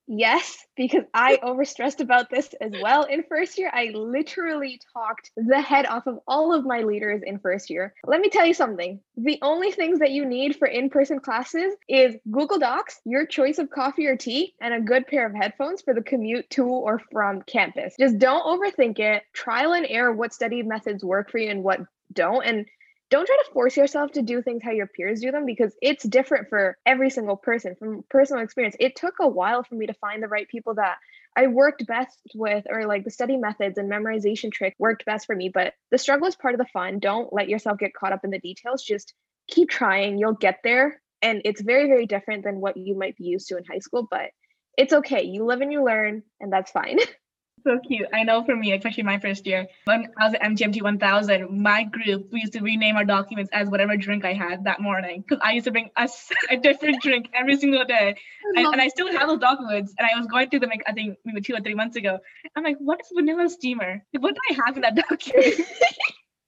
Yes, 0.07 0.66
because 0.76 1.05
I 1.14 1.36
overstressed 1.42 2.00
about 2.00 2.30
this 2.30 2.52
as 2.61 2.72
well 2.82 3.05
in 3.05 3.22
first 3.22 3.59
year. 3.59 3.70
I 3.72 3.90
literally 3.94 4.80
talked 4.92 5.30
the 5.36 5.61
head 5.61 5.86
off 5.86 6.07
of 6.07 6.20
all 6.26 6.55
of 6.55 6.66
my 6.66 6.80
leaders 6.80 7.22
in 7.24 7.38
first 7.38 7.70
year. 7.70 7.94
Let 8.05 8.20
me 8.20 8.28
tell 8.28 8.46
you 8.46 8.55
something. 8.55 9.00
The 9.16 9.38
only 9.42 9.70
things 9.70 10.00
that 10.00 10.11
you 10.11 10.26
need 10.26 10.57
for 10.57 10.66
in 10.68 10.90
person 10.90 11.20
classes 11.20 11.74
is 11.88 12.16
Google 12.30 12.59
Docs, 12.59 13.00
your 13.05 13.26
choice 13.26 13.59
of 13.59 13.70
coffee 13.70 14.07
or 14.07 14.16
tea, 14.16 14.55
and 14.61 14.74
a 14.74 14.80
good 14.80 15.07
pair 15.07 15.26
of 15.26 15.34
headphones 15.34 15.80
for 15.82 15.94
the 15.94 16.02
commute 16.02 16.48
to 16.50 16.64
or 16.64 17.00
from 17.11 17.42
campus. 17.42 17.94
Just 17.98 18.18
don't 18.18 18.44
overthink 18.44 18.98
it. 18.98 19.22
Trial 19.32 19.72
and 19.72 19.86
error 19.88 20.12
what 20.12 20.34
study 20.34 20.62
methods 20.62 21.02
work 21.02 21.30
for 21.30 21.38
you 21.38 21.50
and 21.50 21.62
what 21.62 21.80
don't. 22.12 22.44
And 22.44 22.66
don't 23.11 23.26
try 23.26 23.36
to 23.36 23.52
force 23.52 23.76
yourself 23.76 24.12
to 24.12 24.22
do 24.22 24.42
things 24.42 24.62
how 24.62 24.70
your 24.70 24.86
peers 24.86 25.20
do 25.20 25.30
them 25.30 25.46
because 25.46 25.74
it's 25.82 26.05
different 26.05 26.48
for 26.48 26.76
every 26.86 27.11
single 27.11 27.36
person. 27.36 27.74
From 27.76 28.05
personal 28.09 28.42
experience 28.42 28.76
it 28.80 28.96
took 28.96 29.14
a 29.20 29.28
while 29.28 29.62
for 29.62 29.74
me 29.74 29.86
to 29.86 29.94
find 29.94 30.22
the 30.22 30.28
right 30.28 30.48
people 30.48 30.74
that 30.74 30.96
i 31.36 31.46
worked 31.48 31.86
best 31.86 32.18
with 32.34 32.64
or 32.70 32.86
like 32.86 33.05
the 33.05 33.11
study 33.11 33.36
methods 33.36 33.78
and 33.78 33.90
memorization 33.90 34.52
trick 34.52 34.74
worked 34.78 35.05
best 35.05 35.26
for 35.26 35.36
me. 35.36 35.50
But 35.52 35.74
the 35.90 35.98
struggle 35.98 36.26
is 36.26 36.36
part 36.36 36.55
of 36.55 36.59
the 36.59 36.66
fun. 36.72 36.98
Don't 36.98 37.32
let 37.32 37.48
yourself 37.48 37.78
get 37.78 37.94
caught 37.94 38.12
up 38.12 38.24
in 38.24 38.30
the 38.30 38.38
details. 38.38 38.82
Just 38.82 39.14
keep 39.48 39.68
trying. 39.68 40.18
You'll 40.18 40.32
get 40.32 40.61
there. 40.64 41.00
And 41.22 41.42
it's 41.44 41.61
very 41.61 41.86
very 41.86 42.07
different 42.07 42.44
than 42.44 42.61
what 42.61 42.76
you 42.76 42.96
might 42.96 43.16
be 43.16 43.24
used 43.24 43.48
to 43.48 43.57
in 43.57 43.64
high 43.64 43.80
school 43.80 44.09
but 44.11 44.30
it's 44.76 44.92
okay. 44.92 45.22
You 45.22 45.44
live 45.44 45.61
and 45.61 45.72
you 45.72 45.84
learn 45.84 46.22
and 46.40 46.52
that's 46.52 46.70
fine 46.70 46.98
so 47.64 47.78
cute. 47.86 48.06
I 48.12 48.22
know 48.22 48.44
for 48.44 48.54
me, 48.54 48.72
especially 48.72 49.02
my 49.02 49.18
first 49.18 49.46
year, 49.46 49.66
when 49.84 50.08
I 50.18 50.26
was 50.26 50.34
at 50.34 50.42
MGMT 50.42 50.82
1000, 50.82 51.62
my 51.62 51.84
group, 51.84 52.28
we 52.30 52.40
used 52.40 52.52
to 52.52 52.60
rename 52.60 52.96
our 52.96 53.04
documents 53.04 53.50
as 53.52 53.68
whatever 53.68 53.96
drink 53.96 54.24
I 54.24 54.34
had 54.34 54.64
that 54.64 54.80
morning. 54.80 55.24
Because 55.26 55.42
I 55.42 55.52
used 55.52 55.64
to 55.64 55.72
bring 55.72 55.90
a, 55.96 56.08
a 56.50 56.56
different 56.56 57.02
drink 57.02 57.30
every 57.34 57.56
single 57.56 57.84
day. 57.84 58.16
I 58.56 58.60
and, 58.60 58.74
and 58.74 58.80
I 58.80 58.88
still 58.88 59.10
have 59.10 59.28
those 59.28 59.40
documents. 59.40 59.94
And 59.98 60.06
I 60.06 60.18
was 60.18 60.26
going 60.26 60.50
through 60.50 60.60
them, 60.60 60.70
like, 60.70 60.84
I 60.86 60.92
think 60.92 61.18
maybe 61.24 61.40
two 61.40 61.54
or 61.54 61.60
three 61.60 61.74
months 61.74 61.96
ago. 61.96 62.18
I'm 62.54 62.62
like, 62.62 62.76
what 62.78 63.00
is 63.00 63.08
vanilla 63.14 63.48
steamer? 63.48 64.04
Like, 64.12 64.22
what 64.22 64.34
do 64.34 64.40
I 64.50 64.64
have 64.66 64.76
in 64.76 64.82
that 64.82 64.94
document? 64.94 65.66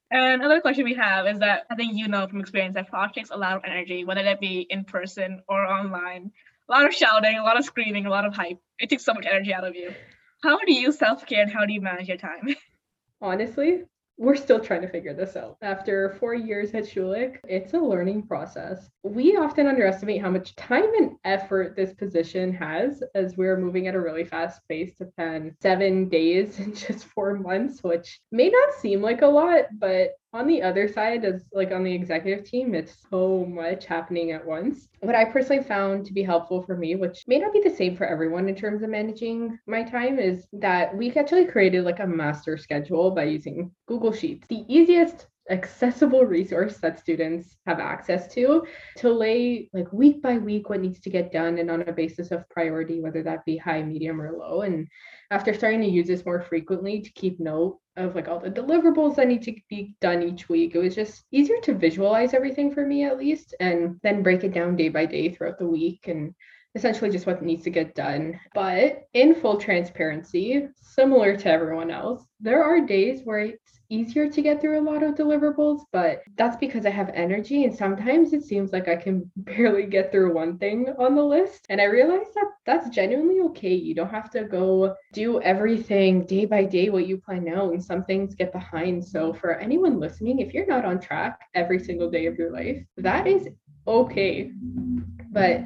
And 0.08 0.40
another 0.40 0.60
question 0.60 0.84
we 0.84 0.94
have 0.94 1.26
is 1.26 1.40
that 1.40 1.66
I 1.68 1.74
think 1.74 1.96
you 1.96 2.06
know 2.06 2.28
from 2.28 2.38
experience 2.38 2.76
that 2.76 2.86
takes 3.12 3.30
a 3.30 3.36
lot 3.36 3.56
of 3.56 3.62
energy, 3.64 4.04
whether 4.04 4.22
that 4.22 4.40
be 4.40 4.64
in 4.70 4.84
person 4.84 5.42
or 5.48 5.66
online. 5.66 6.30
A 6.68 6.72
lot 6.72 6.86
of 6.86 6.94
shouting, 6.94 7.36
a 7.38 7.42
lot 7.42 7.58
of 7.58 7.64
screaming, 7.64 8.06
a 8.06 8.10
lot 8.10 8.24
of 8.24 8.34
hype. 8.34 8.58
It 8.78 8.88
takes 8.88 9.04
so 9.04 9.14
much 9.14 9.26
energy 9.26 9.52
out 9.52 9.64
of 9.64 9.74
you. 9.74 9.92
How 10.42 10.58
do 10.58 10.72
you 10.72 10.92
self 10.92 11.26
care 11.26 11.42
and 11.42 11.52
how 11.52 11.64
do 11.66 11.72
you 11.72 11.80
manage 11.80 12.08
your 12.08 12.18
time? 12.18 12.54
Honestly, 13.20 13.84
we're 14.18 14.36
still 14.36 14.60
trying 14.60 14.80
to 14.80 14.88
figure 14.88 15.12
this 15.12 15.36
out. 15.36 15.58
After 15.60 16.16
four 16.18 16.34
years 16.34 16.72
at 16.74 16.84
Schulich, 16.84 17.38
it's 17.48 17.74
a 17.74 17.78
learning 17.78 18.22
process. 18.22 18.88
We 19.02 19.36
often 19.36 19.66
underestimate 19.66 20.22
how 20.22 20.30
much 20.30 20.56
time 20.56 20.94
and 20.96 21.16
effort 21.24 21.76
this 21.76 21.92
position 21.92 22.52
has 22.54 23.02
as 23.14 23.36
we're 23.36 23.58
moving 23.58 23.88
at 23.88 23.94
a 23.94 24.00
really 24.00 24.24
fast 24.24 24.60
pace 24.68 24.94
to 24.96 25.06
plan 25.16 25.54
seven 25.60 26.08
days 26.08 26.58
in 26.60 26.74
just 26.74 27.04
four 27.04 27.34
months, 27.34 27.82
which 27.82 28.20
may 28.32 28.48
not 28.48 28.74
seem 28.74 29.02
like 29.02 29.22
a 29.22 29.26
lot, 29.26 29.64
but 29.78 30.12
on 30.32 30.46
the 30.46 30.62
other 30.62 30.88
side, 30.88 31.24
as 31.24 31.44
like 31.52 31.72
on 31.72 31.84
the 31.84 31.92
executive 31.92 32.44
team, 32.44 32.74
it's 32.74 32.96
so 33.10 33.46
much 33.46 33.86
happening 33.86 34.32
at 34.32 34.44
once. 34.44 34.88
What 35.00 35.14
I 35.14 35.24
personally 35.24 35.62
found 35.62 36.04
to 36.06 36.12
be 36.12 36.22
helpful 36.22 36.62
for 36.62 36.76
me, 36.76 36.94
which 36.94 37.24
may 37.26 37.38
not 37.38 37.52
be 37.52 37.60
the 37.60 37.74
same 37.74 37.96
for 37.96 38.06
everyone 38.06 38.48
in 38.48 38.54
terms 38.54 38.82
of 38.82 38.90
managing 38.90 39.58
my 39.66 39.82
time, 39.82 40.18
is 40.18 40.46
that 40.52 40.94
we've 40.96 41.16
actually 41.16 41.46
created 41.46 41.84
like 41.84 42.00
a 42.00 42.06
master 42.06 42.58
schedule 42.58 43.10
by 43.10 43.24
using 43.24 43.70
Google 43.86 44.12
Sheets. 44.12 44.46
The 44.48 44.64
easiest 44.68 45.26
accessible 45.50 46.24
resource 46.24 46.78
that 46.78 46.98
students 46.98 47.56
have 47.66 47.78
access 47.78 48.26
to 48.34 48.66
to 48.96 49.12
lay 49.12 49.70
like 49.72 49.92
week 49.92 50.20
by 50.20 50.38
week 50.38 50.68
what 50.68 50.80
needs 50.80 50.98
to 50.98 51.08
get 51.08 51.30
done 51.30 51.58
and 51.58 51.70
on 51.70 51.82
a 51.82 51.92
basis 51.92 52.32
of 52.32 52.48
priority 52.48 53.00
whether 53.00 53.22
that 53.22 53.44
be 53.44 53.56
high 53.56 53.80
medium 53.80 54.20
or 54.20 54.32
low 54.32 54.62
and 54.62 54.88
after 55.30 55.54
starting 55.54 55.80
to 55.80 55.86
use 55.86 56.08
this 56.08 56.24
more 56.24 56.42
frequently 56.42 57.00
to 57.00 57.12
keep 57.12 57.38
note 57.38 57.78
of 57.96 58.14
like 58.14 58.28
all 58.28 58.38
the 58.38 58.50
deliverables 58.50 59.16
that 59.16 59.28
need 59.28 59.42
to 59.42 59.54
be 59.68 59.94
done 60.00 60.22
each 60.22 60.48
week. 60.48 60.74
It 60.74 60.78
was 60.78 60.94
just 60.94 61.24
easier 61.32 61.60
to 61.62 61.74
visualize 61.74 62.34
everything 62.34 62.72
for 62.72 62.86
me 62.86 63.04
at 63.04 63.18
least 63.18 63.54
and 63.60 63.98
then 64.02 64.22
break 64.22 64.44
it 64.44 64.52
down 64.52 64.76
day 64.76 64.88
by 64.88 65.06
day 65.06 65.30
throughout 65.30 65.58
the 65.58 65.66
week 65.66 66.08
and 66.08 66.34
essentially 66.76 67.10
just 67.10 67.26
what 67.26 67.42
needs 67.42 67.64
to 67.64 67.70
get 67.70 67.94
done. 67.94 68.38
But 68.54 69.08
in 69.14 69.34
full 69.34 69.56
transparency, 69.56 70.68
similar 70.76 71.34
to 71.36 71.50
everyone 71.50 71.90
else, 71.90 72.26
there 72.38 72.62
are 72.62 72.86
days 72.86 73.22
where 73.24 73.40
it's 73.40 73.80
easier 73.88 74.28
to 74.28 74.42
get 74.42 74.60
through 74.60 74.78
a 74.78 74.88
lot 74.88 75.02
of 75.02 75.14
deliverables, 75.14 75.84
but 75.90 76.20
that's 76.36 76.56
because 76.56 76.84
I 76.84 76.90
have 76.90 77.10
energy. 77.14 77.64
And 77.64 77.74
sometimes 77.74 78.34
it 78.34 78.42
seems 78.42 78.72
like 78.74 78.88
I 78.88 78.96
can 78.96 79.30
barely 79.36 79.86
get 79.86 80.12
through 80.12 80.34
one 80.34 80.58
thing 80.58 80.88
on 80.98 81.14
the 81.14 81.22
list. 81.22 81.64
And 81.70 81.80
I 81.80 81.84
realize 81.84 82.26
that 82.34 82.50
that's 82.66 82.90
genuinely 82.90 83.40
okay. 83.48 83.74
You 83.74 83.94
don't 83.94 84.10
have 84.10 84.30
to 84.32 84.44
go 84.44 84.94
do 85.14 85.40
everything 85.40 86.26
day 86.26 86.44
by 86.44 86.64
day 86.64 86.90
what 86.90 87.06
you 87.06 87.16
plan 87.16 87.48
out, 87.48 87.72
and 87.72 87.82
some 87.82 88.04
things 88.04 88.34
get 88.34 88.52
behind. 88.52 89.02
So, 89.02 89.32
for 89.32 89.54
anyone 89.54 89.98
listening, 89.98 90.40
if 90.40 90.52
you're 90.52 90.66
not 90.66 90.84
on 90.84 91.00
track 91.00 91.40
every 91.54 91.78
single 91.78 92.10
day 92.10 92.26
of 92.26 92.36
your 92.36 92.52
life, 92.52 92.84
that 92.98 93.26
is 93.26 93.48
okay. 93.86 94.50
But 95.30 95.62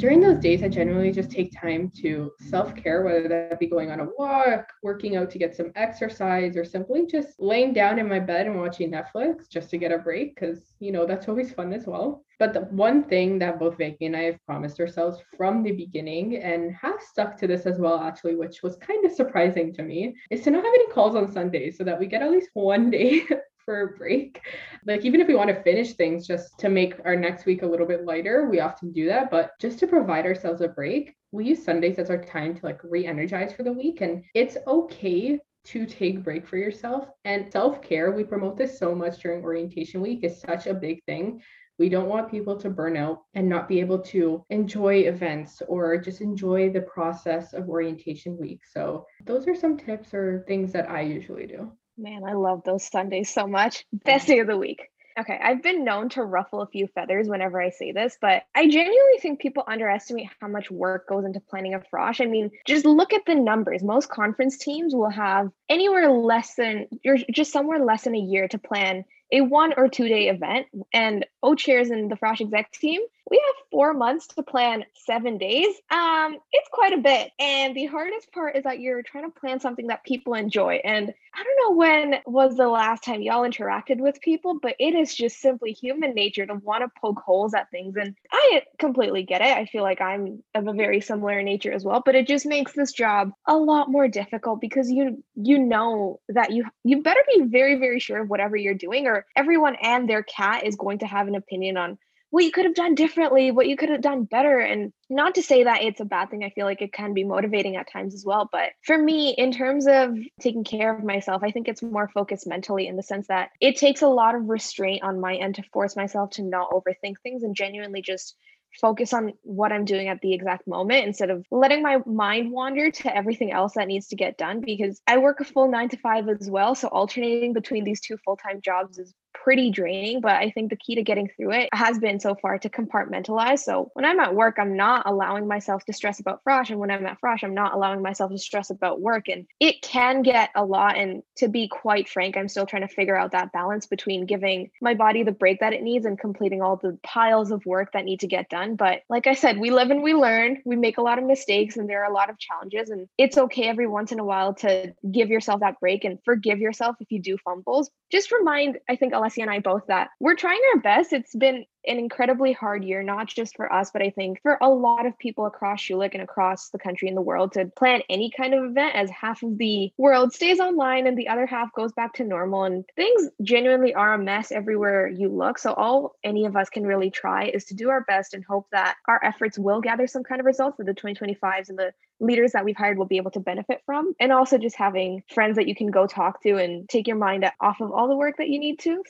during 0.00 0.20
those 0.20 0.40
days, 0.40 0.62
I 0.62 0.68
generally 0.68 1.12
just 1.12 1.30
take 1.30 1.52
time 1.52 1.92
to 2.00 2.32
self 2.48 2.74
care, 2.74 3.02
whether 3.02 3.28
that 3.28 3.60
be 3.60 3.66
going 3.66 3.90
on 3.90 4.00
a 4.00 4.08
walk, 4.18 4.72
working 4.82 5.16
out 5.16 5.30
to 5.30 5.38
get 5.38 5.54
some 5.54 5.72
exercise, 5.76 6.56
or 6.56 6.64
simply 6.64 7.06
just 7.06 7.38
laying 7.38 7.74
down 7.74 7.98
in 7.98 8.08
my 8.08 8.18
bed 8.18 8.46
and 8.46 8.58
watching 8.58 8.90
Netflix 8.90 9.48
just 9.50 9.68
to 9.70 9.78
get 9.78 9.92
a 9.92 9.98
break 9.98 10.34
because, 10.34 10.72
you 10.80 10.90
know, 10.90 11.04
that's 11.04 11.28
always 11.28 11.52
fun 11.52 11.74
as 11.74 11.86
well. 11.86 12.24
But 12.38 12.54
the 12.54 12.60
one 12.60 13.04
thing 13.04 13.38
that 13.40 13.58
both 13.58 13.76
Vicky 13.76 14.06
and 14.06 14.16
I 14.16 14.22
have 14.22 14.44
promised 14.46 14.80
ourselves 14.80 15.18
from 15.36 15.62
the 15.62 15.72
beginning 15.72 16.36
and 16.36 16.74
have 16.74 17.02
stuck 17.02 17.36
to 17.36 17.46
this 17.46 17.66
as 17.66 17.78
well, 17.78 18.00
actually, 18.00 18.36
which 18.36 18.62
was 18.62 18.76
kind 18.76 19.04
of 19.04 19.12
surprising 19.12 19.74
to 19.74 19.82
me, 19.82 20.16
is 20.30 20.40
to 20.44 20.50
not 20.50 20.64
have 20.64 20.74
any 20.74 20.86
calls 20.88 21.14
on 21.14 21.30
Sundays 21.30 21.76
so 21.76 21.84
that 21.84 22.00
we 22.00 22.06
get 22.06 22.22
at 22.22 22.30
least 22.30 22.48
one 22.54 22.88
day 22.90 23.26
for 23.64 23.82
a 23.82 23.96
break. 23.96 24.40
Like, 24.86 25.04
even 25.04 25.20
if 25.20 25.28
we 25.28 25.34
want 25.34 25.50
to 25.50 25.62
finish 25.62 25.94
things 25.94 26.26
just 26.26 26.58
to 26.58 26.68
make 26.68 26.94
our 27.04 27.16
next 27.16 27.46
week 27.46 27.62
a 27.62 27.66
little 27.66 27.86
bit 27.86 28.04
lighter, 28.04 28.48
we 28.48 28.60
often 28.60 28.92
do 28.92 29.06
that. 29.06 29.30
But 29.30 29.52
just 29.60 29.78
to 29.80 29.86
provide 29.86 30.26
ourselves 30.26 30.60
a 30.60 30.68
break, 30.68 31.14
we 31.32 31.46
use 31.46 31.64
Sundays 31.64 31.98
as 31.98 32.10
our 32.10 32.22
time 32.22 32.56
to 32.56 32.66
like 32.66 32.80
re 32.82 33.06
energize 33.06 33.52
for 33.52 33.62
the 33.62 33.72
week. 33.72 34.00
And 34.00 34.24
it's 34.34 34.56
okay 34.66 35.38
to 35.62 35.86
take 35.86 36.24
break 36.24 36.48
for 36.48 36.56
yourself 36.56 37.06
and 37.26 37.52
self-care 37.52 38.12
we 38.12 38.24
promote 38.24 38.56
this 38.56 38.78
so 38.78 38.94
much 38.94 39.20
during 39.20 39.44
orientation 39.44 40.00
week 40.00 40.24
is 40.24 40.40
such 40.40 40.66
a 40.66 40.72
big 40.72 41.04
thing 41.04 41.38
we 41.80 41.88
don't 41.88 42.10
want 42.10 42.30
people 42.30 42.56
to 42.56 42.68
burn 42.68 42.94
out 42.94 43.22
and 43.32 43.48
not 43.48 43.66
be 43.66 43.80
able 43.80 43.98
to 43.98 44.44
enjoy 44.50 44.96
events 44.96 45.62
or 45.66 45.96
just 45.96 46.20
enjoy 46.20 46.68
the 46.68 46.82
process 46.82 47.54
of 47.54 47.70
orientation 47.70 48.36
week. 48.36 48.60
So, 48.70 49.06
those 49.24 49.48
are 49.48 49.54
some 49.54 49.78
tips 49.78 50.12
or 50.12 50.44
things 50.46 50.72
that 50.72 50.90
I 50.90 51.00
usually 51.00 51.46
do. 51.46 51.72
Man, 52.00 52.24
I 52.24 52.32
love 52.32 52.62
those 52.64 52.84
Sundays 52.84 53.28
so 53.28 53.46
much. 53.46 53.84
Best 53.92 54.24
mm. 54.24 54.28
day 54.28 54.38
of 54.38 54.46
the 54.46 54.56
week. 54.56 54.88
Okay, 55.18 55.38
I've 55.42 55.62
been 55.62 55.84
known 55.84 56.08
to 56.10 56.22
ruffle 56.22 56.62
a 56.62 56.66
few 56.66 56.86
feathers 56.86 57.28
whenever 57.28 57.60
I 57.60 57.70
say 57.70 57.92
this, 57.92 58.16
but 58.20 58.44
I 58.54 58.68
genuinely 58.68 59.18
think 59.20 59.40
people 59.40 59.64
underestimate 59.66 60.28
how 60.40 60.48
much 60.48 60.70
work 60.70 61.08
goes 61.08 61.26
into 61.26 61.40
planning 61.40 61.74
a 61.74 61.80
frosh. 61.80 62.22
I 62.22 62.26
mean, 62.26 62.50
just 62.66 62.86
look 62.86 63.12
at 63.12 63.26
the 63.26 63.34
numbers. 63.34 63.82
Most 63.82 64.08
conference 64.08 64.56
teams 64.56 64.94
will 64.94 65.10
have 65.10 65.50
anywhere 65.68 66.10
less 66.10 66.54
than, 66.54 66.86
or 67.04 67.18
just 67.30 67.52
somewhere 67.52 67.84
less 67.84 68.04
than 68.04 68.14
a 68.14 68.18
year 68.18 68.48
to 68.48 68.58
plan 68.58 69.04
a 69.32 69.42
one 69.42 69.74
or 69.76 69.88
two 69.88 70.08
day 70.08 70.28
event. 70.28 70.68
And 70.94 71.26
O 71.42 71.54
chairs 71.54 71.90
and 71.90 72.10
the 72.10 72.16
Frosh 72.16 72.40
exec 72.40 72.72
team, 72.72 73.00
we 73.30 73.36
have 73.36 73.66
four 73.70 73.94
months 73.94 74.26
to 74.26 74.42
plan 74.42 74.84
seven 74.94 75.38
days. 75.38 75.68
Um, 75.90 76.36
it's 76.52 76.68
quite 76.72 76.92
a 76.92 76.98
bit. 76.98 77.30
And 77.38 77.76
the 77.76 77.86
hardest 77.86 78.32
part 78.32 78.56
is 78.56 78.64
that 78.64 78.80
you're 78.80 79.02
trying 79.02 79.30
to 79.30 79.40
plan 79.40 79.60
something 79.60 79.86
that 79.86 80.04
people 80.04 80.34
enjoy. 80.34 80.80
And 80.84 81.14
I 81.32 81.44
don't 81.44 81.70
know 81.70 81.76
when 81.76 82.16
was 82.26 82.56
the 82.56 82.66
last 82.66 83.04
time 83.04 83.22
y'all 83.22 83.48
interacted 83.48 83.98
with 83.98 84.20
people, 84.20 84.58
but 84.60 84.74
it 84.80 84.96
is 84.96 85.14
just 85.14 85.40
simply 85.40 85.72
human 85.72 86.12
nature 86.12 86.44
to 86.44 86.54
want 86.54 86.82
to 86.82 87.00
poke 87.00 87.20
holes 87.24 87.54
at 87.54 87.70
things. 87.70 87.94
And 87.96 88.16
I 88.32 88.62
completely 88.78 89.22
get 89.22 89.42
it. 89.42 89.56
I 89.56 89.66
feel 89.66 89.82
like 89.82 90.00
I'm 90.00 90.42
of 90.56 90.66
a 90.66 90.72
very 90.72 91.00
similar 91.00 91.40
nature 91.42 91.72
as 91.72 91.84
well, 91.84 92.02
but 92.04 92.16
it 92.16 92.26
just 92.26 92.46
makes 92.46 92.72
this 92.72 92.92
job 92.92 93.30
a 93.46 93.56
lot 93.56 93.90
more 93.90 94.08
difficult 94.08 94.60
because 94.60 94.90
you 94.90 95.22
you 95.36 95.58
know 95.58 96.18
that 96.30 96.50
you 96.50 96.64
you 96.82 97.02
better 97.02 97.20
be 97.32 97.44
very, 97.44 97.76
very 97.76 98.00
sure 98.00 98.22
of 98.22 98.28
whatever 98.28 98.56
you're 98.56 98.74
doing, 98.74 99.06
or 99.06 99.24
everyone 99.36 99.76
and 99.80 100.08
their 100.08 100.24
cat 100.24 100.66
is 100.66 100.74
going 100.74 100.98
to 100.98 101.06
have 101.06 101.28
an 101.28 101.36
opinion 101.36 101.76
on 101.76 101.96
what 102.30 102.44
you 102.44 102.52
could 102.52 102.64
have 102.64 102.74
done 102.74 102.94
differently, 102.94 103.50
what 103.50 103.66
you 103.68 103.76
could 103.76 103.88
have 103.88 104.00
done 104.00 104.24
better. 104.24 104.58
And 104.58 104.92
not 105.08 105.34
to 105.34 105.42
say 105.42 105.64
that 105.64 105.82
it's 105.82 106.00
a 106.00 106.04
bad 106.04 106.30
thing, 106.30 106.44
I 106.44 106.50
feel 106.50 106.64
like 106.64 106.80
it 106.80 106.92
can 106.92 107.12
be 107.12 107.24
motivating 107.24 107.76
at 107.76 107.90
times 107.90 108.14
as 108.14 108.24
well. 108.24 108.48
But 108.50 108.70
for 108.84 108.96
me, 108.96 109.30
in 109.30 109.52
terms 109.52 109.86
of 109.88 110.16
taking 110.40 110.64
care 110.64 110.94
of 110.94 111.04
myself, 111.04 111.42
I 111.42 111.50
think 111.50 111.68
it's 111.68 111.82
more 111.82 112.08
focused 112.08 112.46
mentally 112.46 112.86
in 112.86 112.96
the 112.96 113.02
sense 113.02 113.26
that 113.26 113.50
it 113.60 113.76
takes 113.76 114.02
a 114.02 114.08
lot 114.08 114.34
of 114.34 114.48
restraint 114.48 115.02
on 115.02 115.20
my 115.20 115.34
end 115.34 115.56
to 115.56 115.62
force 115.72 115.96
myself 115.96 116.30
to 116.30 116.42
not 116.42 116.70
overthink 116.70 117.16
things 117.22 117.42
and 117.42 117.56
genuinely 117.56 118.02
just 118.02 118.36
focus 118.80 119.12
on 119.12 119.32
what 119.42 119.72
I'm 119.72 119.84
doing 119.84 120.08
at 120.08 120.20
the 120.20 120.32
exact 120.32 120.68
moment 120.68 121.04
instead 121.04 121.30
of 121.30 121.44
letting 121.50 121.82
my 121.82 121.98
mind 122.06 122.52
wander 122.52 122.90
to 122.90 123.16
everything 123.16 123.50
else 123.50 123.72
that 123.74 123.88
needs 123.88 124.08
to 124.08 124.16
get 124.16 124.38
done 124.38 124.60
because 124.60 125.00
I 125.06 125.18
work 125.18 125.40
a 125.40 125.44
full 125.44 125.68
9 125.68 125.88
to 125.88 125.96
5 125.96 126.28
as 126.28 126.48
well 126.48 126.76
so 126.76 126.88
alternating 126.88 127.52
between 127.52 127.82
these 127.82 128.00
two 128.00 128.16
full-time 128.24 128.60
jobs 128.60 128.98
is 128.98 129.12
pretty 129.32 129.70
draining, 129.70 130.20
but 130.20 130.32
I 130.32 130.50
think 130.50 130.70
the 130.70 130.76
key 130.76 130.94
to 130.96 131.02
getting 131.02 131.28
through 131.36 131.52
it 131.52 131.68
has 131.72 131.98
been 131.98 132.20
so 132.20 132.34
far 132.34 132.58
to 132.58 132.68
compartmentalize. 132.68 133.60
So 133.60 133.90
when 133.94 134.04
I'm 134.04 134.20
at 134.20 134.34
work, 134.34 134.56
I'm 134.58 134.76
not 134.76 135.06
allowing 135.06 135.46
myself 135.46 135.84
to 135.86 135.92
stress 135.92 136.20
about 136.20 136.42
Frosh. 136.44 136.70
And 136.70 136.78
when 136.78 136.90
I'm 136.90 137.06
at 137.06 137.20
Frosh, 137.20 137.42
I'm 137.42 137.54
not 137.54 137.74
allowing 137.74 138.02
myself 138.02 138.30
to 138.32 138.38
stress 138.38 138.70
about 138.70 139.00
work. 139.00 139.28
And 139.28 139.46
it 139.58 139.82
can 139.82 140.22
get 140.22 140.50
a 140.54 140.64
lot. 140.64 140.96
And 140.96 141.22
to 141.36 141.48
be 141.48 141.68
quite 141.68 142.08
frank, 142.08 142.36
I'm 142.36 142.48
still 142.48 142.66
trying 142.66 142.86
to 142.86 142.94
figure 142.94 143.16
out 143.16 143.32
that 143.32 143.52
balance 143.52 143.86
between 143.86 144.26
giving 144.26 144.70
my 144.80 144.94
body 144.94 145.22
the 145.22 145.32
break 145.32 145.60
that 145.60 145.72
it 145.72 145.82
needs 145.82 146.06
and 146.06 146.18
completing 146.18 146.62
all 146.62 146.76
the 146.76 146.98
piles 147.02 147.50
of 147.50 147.64
work 147.66 147.92
that 147.92 148.04
need 148.04 148.20
to 148.20 148.26
get 148.26 148.48
done. 148.48 148.76
But 148.76 149.02
like 149.08 149.26
I 149.26 149.34
said, 149.34 149.58
we 149.58 149.70
live 149.70 149.90
and 149.90 150.02
we 150.02 150.14
learn. 150.14 150.62
We 150.64 150.76
make 150.76 150.98
a 150.98 151.02
lot 151.02 151.18
of 151.18 151.24
mistakes 151.24 151.76
and 151.76 151.88
there 151.88 152.02
are 152.02 152.10
a 152.10 152.14
lot 152.14 152.30
of 152.30 152.38
challenges. 152.38 152.90
And 152.90 153.08
it's 153.18 153.38
okay 153.38 153.68
every 153.68 153.86
once 153.86 154.12
in 154.12 154.18
a 154.18 154.24
while 154.24 154.54
to 154.54 154.94
give 155.10 155.30
yourself 155.30 155.60
that 155.60 155.80
break 155.80 156.04
and 156.04 156.18
forgive 156.24 156.58
yourself 156.58 156.96
if 157.00 157.10
you 157.10 157.20
do 157.20 157.36
fumbles. 157.38 157.90
Just 158.10 158.32
remind, 158.32 158.78
I 158.88 158.96
think, 158.96 159.14
Alessia 159.20 159.42
and 159.42 159.50
I 159.50 159.60
both 159.60 159.86
that 159.88 160.08
we're 160.20 160.36
trying 160.36 160.60
our 160.74 160.80
best. 160.80 161.12
It's 161.12 161.34
been 161.34 161.64
an 161.86 161.98
incredibly 161.98 162.52
hard 162.52 162.84
year, 162.84 163.02
not 163.02 163.26
just 163.26 163.56
for 163.56 163.72
us, 163.72 163.90
but 163.90 164.02
I 164.02 164.10
think 164.10 164.40
for 164.42 164.58
a 164.60 164.68
lot 164.68 165.06
of 165.06 165.18
people 165.18 165.46
across 165.46 165.80
Schulich 165.80 166.12
and 166.12 166.22
across 166.22 166.68
the 166.70 166.78
country 166.78 167.08
and 167.08 167.16
the 167.16 167.22
world 167.22 167.52
to 167.52 167.66
plan 167.76 168.02
any 168.08 168.30
kind 168.30 168.54
of 168.54 168.64
event 168.64 168.94
as 168.94 169.10
half 169.10 169.42
of 169.42 169.58
the 169.58 169.92
world 169.96 170.32
stays 170.32 170.60
online 170.60 171.06
and 171.06 171.16
the 171.16 171.28
other 171.28 171.46
half 171.46 171.72
goes 171.74 171.92
back 171.92 172.14
to 172.14 172.24
normal. 172.24 172.64
And 172.64 172.84
things 172.96 173.28
genuinely 173.42 173.94
are 173.94 174.14
a 174.14 174.18
mess 174.18 174.52
everywhere 174.52 175.08
you 175.08 175.28
look. 175.28 175.58
So, 175.58 175.72
all 175.72 176.16
any 176.24 176.44
of 176.44 176.56
us 176.56 176.68
can 176.68 176.86
really 176.86 177.10
try 177.10 177.46
is 177.46 177.64
to 177.66 177.74
do 177.74 177.88
our 177.90 178.02
best 178.02 178.34
and 178.34 178.44
hope 178.44 178.66
that 178.72 178.96
our 179.08 179.20
efforts 179.24 179.58
will 179.58 179.80
gather 179.80 180.06
some 180.06 180.22
kind 180.22 180.40
of 180.40 180.46
results 180.46 180.76
that 180.78 180.86
the 180.86 180.94
2025s 180.94 181.68
and 181.68 181.78
the 181.78 181.92
leaders 182.20 182.52
that 182.52 182.64
we've 182.64 182.76
hired 182.76 182.98
will 182.98 183.06
be 183.06 183.16
able 183.16 183.30
to 183.30 183.40
benefit 183.40 183.80
from. 183.86 184.12
And 184.20 184.32
also 184.32 184.58
just 184.58 184.76
having 184.76 185.22
friends 185.32 185.56
that 185.56 185.66
you 185.66 185.74
can 185.74 185.90
go 185.90 186.06
talk 186.06 186.42
to 186.42 186.56
and 186.56 186.88
take 186.88 187.06
your 187.06 187.16
mind 187.16 187.50
off 187.60 187.80
of 187.80 187.90
all 187.90 188.08
the 188.08 188.16
work 188.16 188.36
that 188.36 188.48
you 188.48 188.58
need 188.58 188.78
to. 188.80 189.02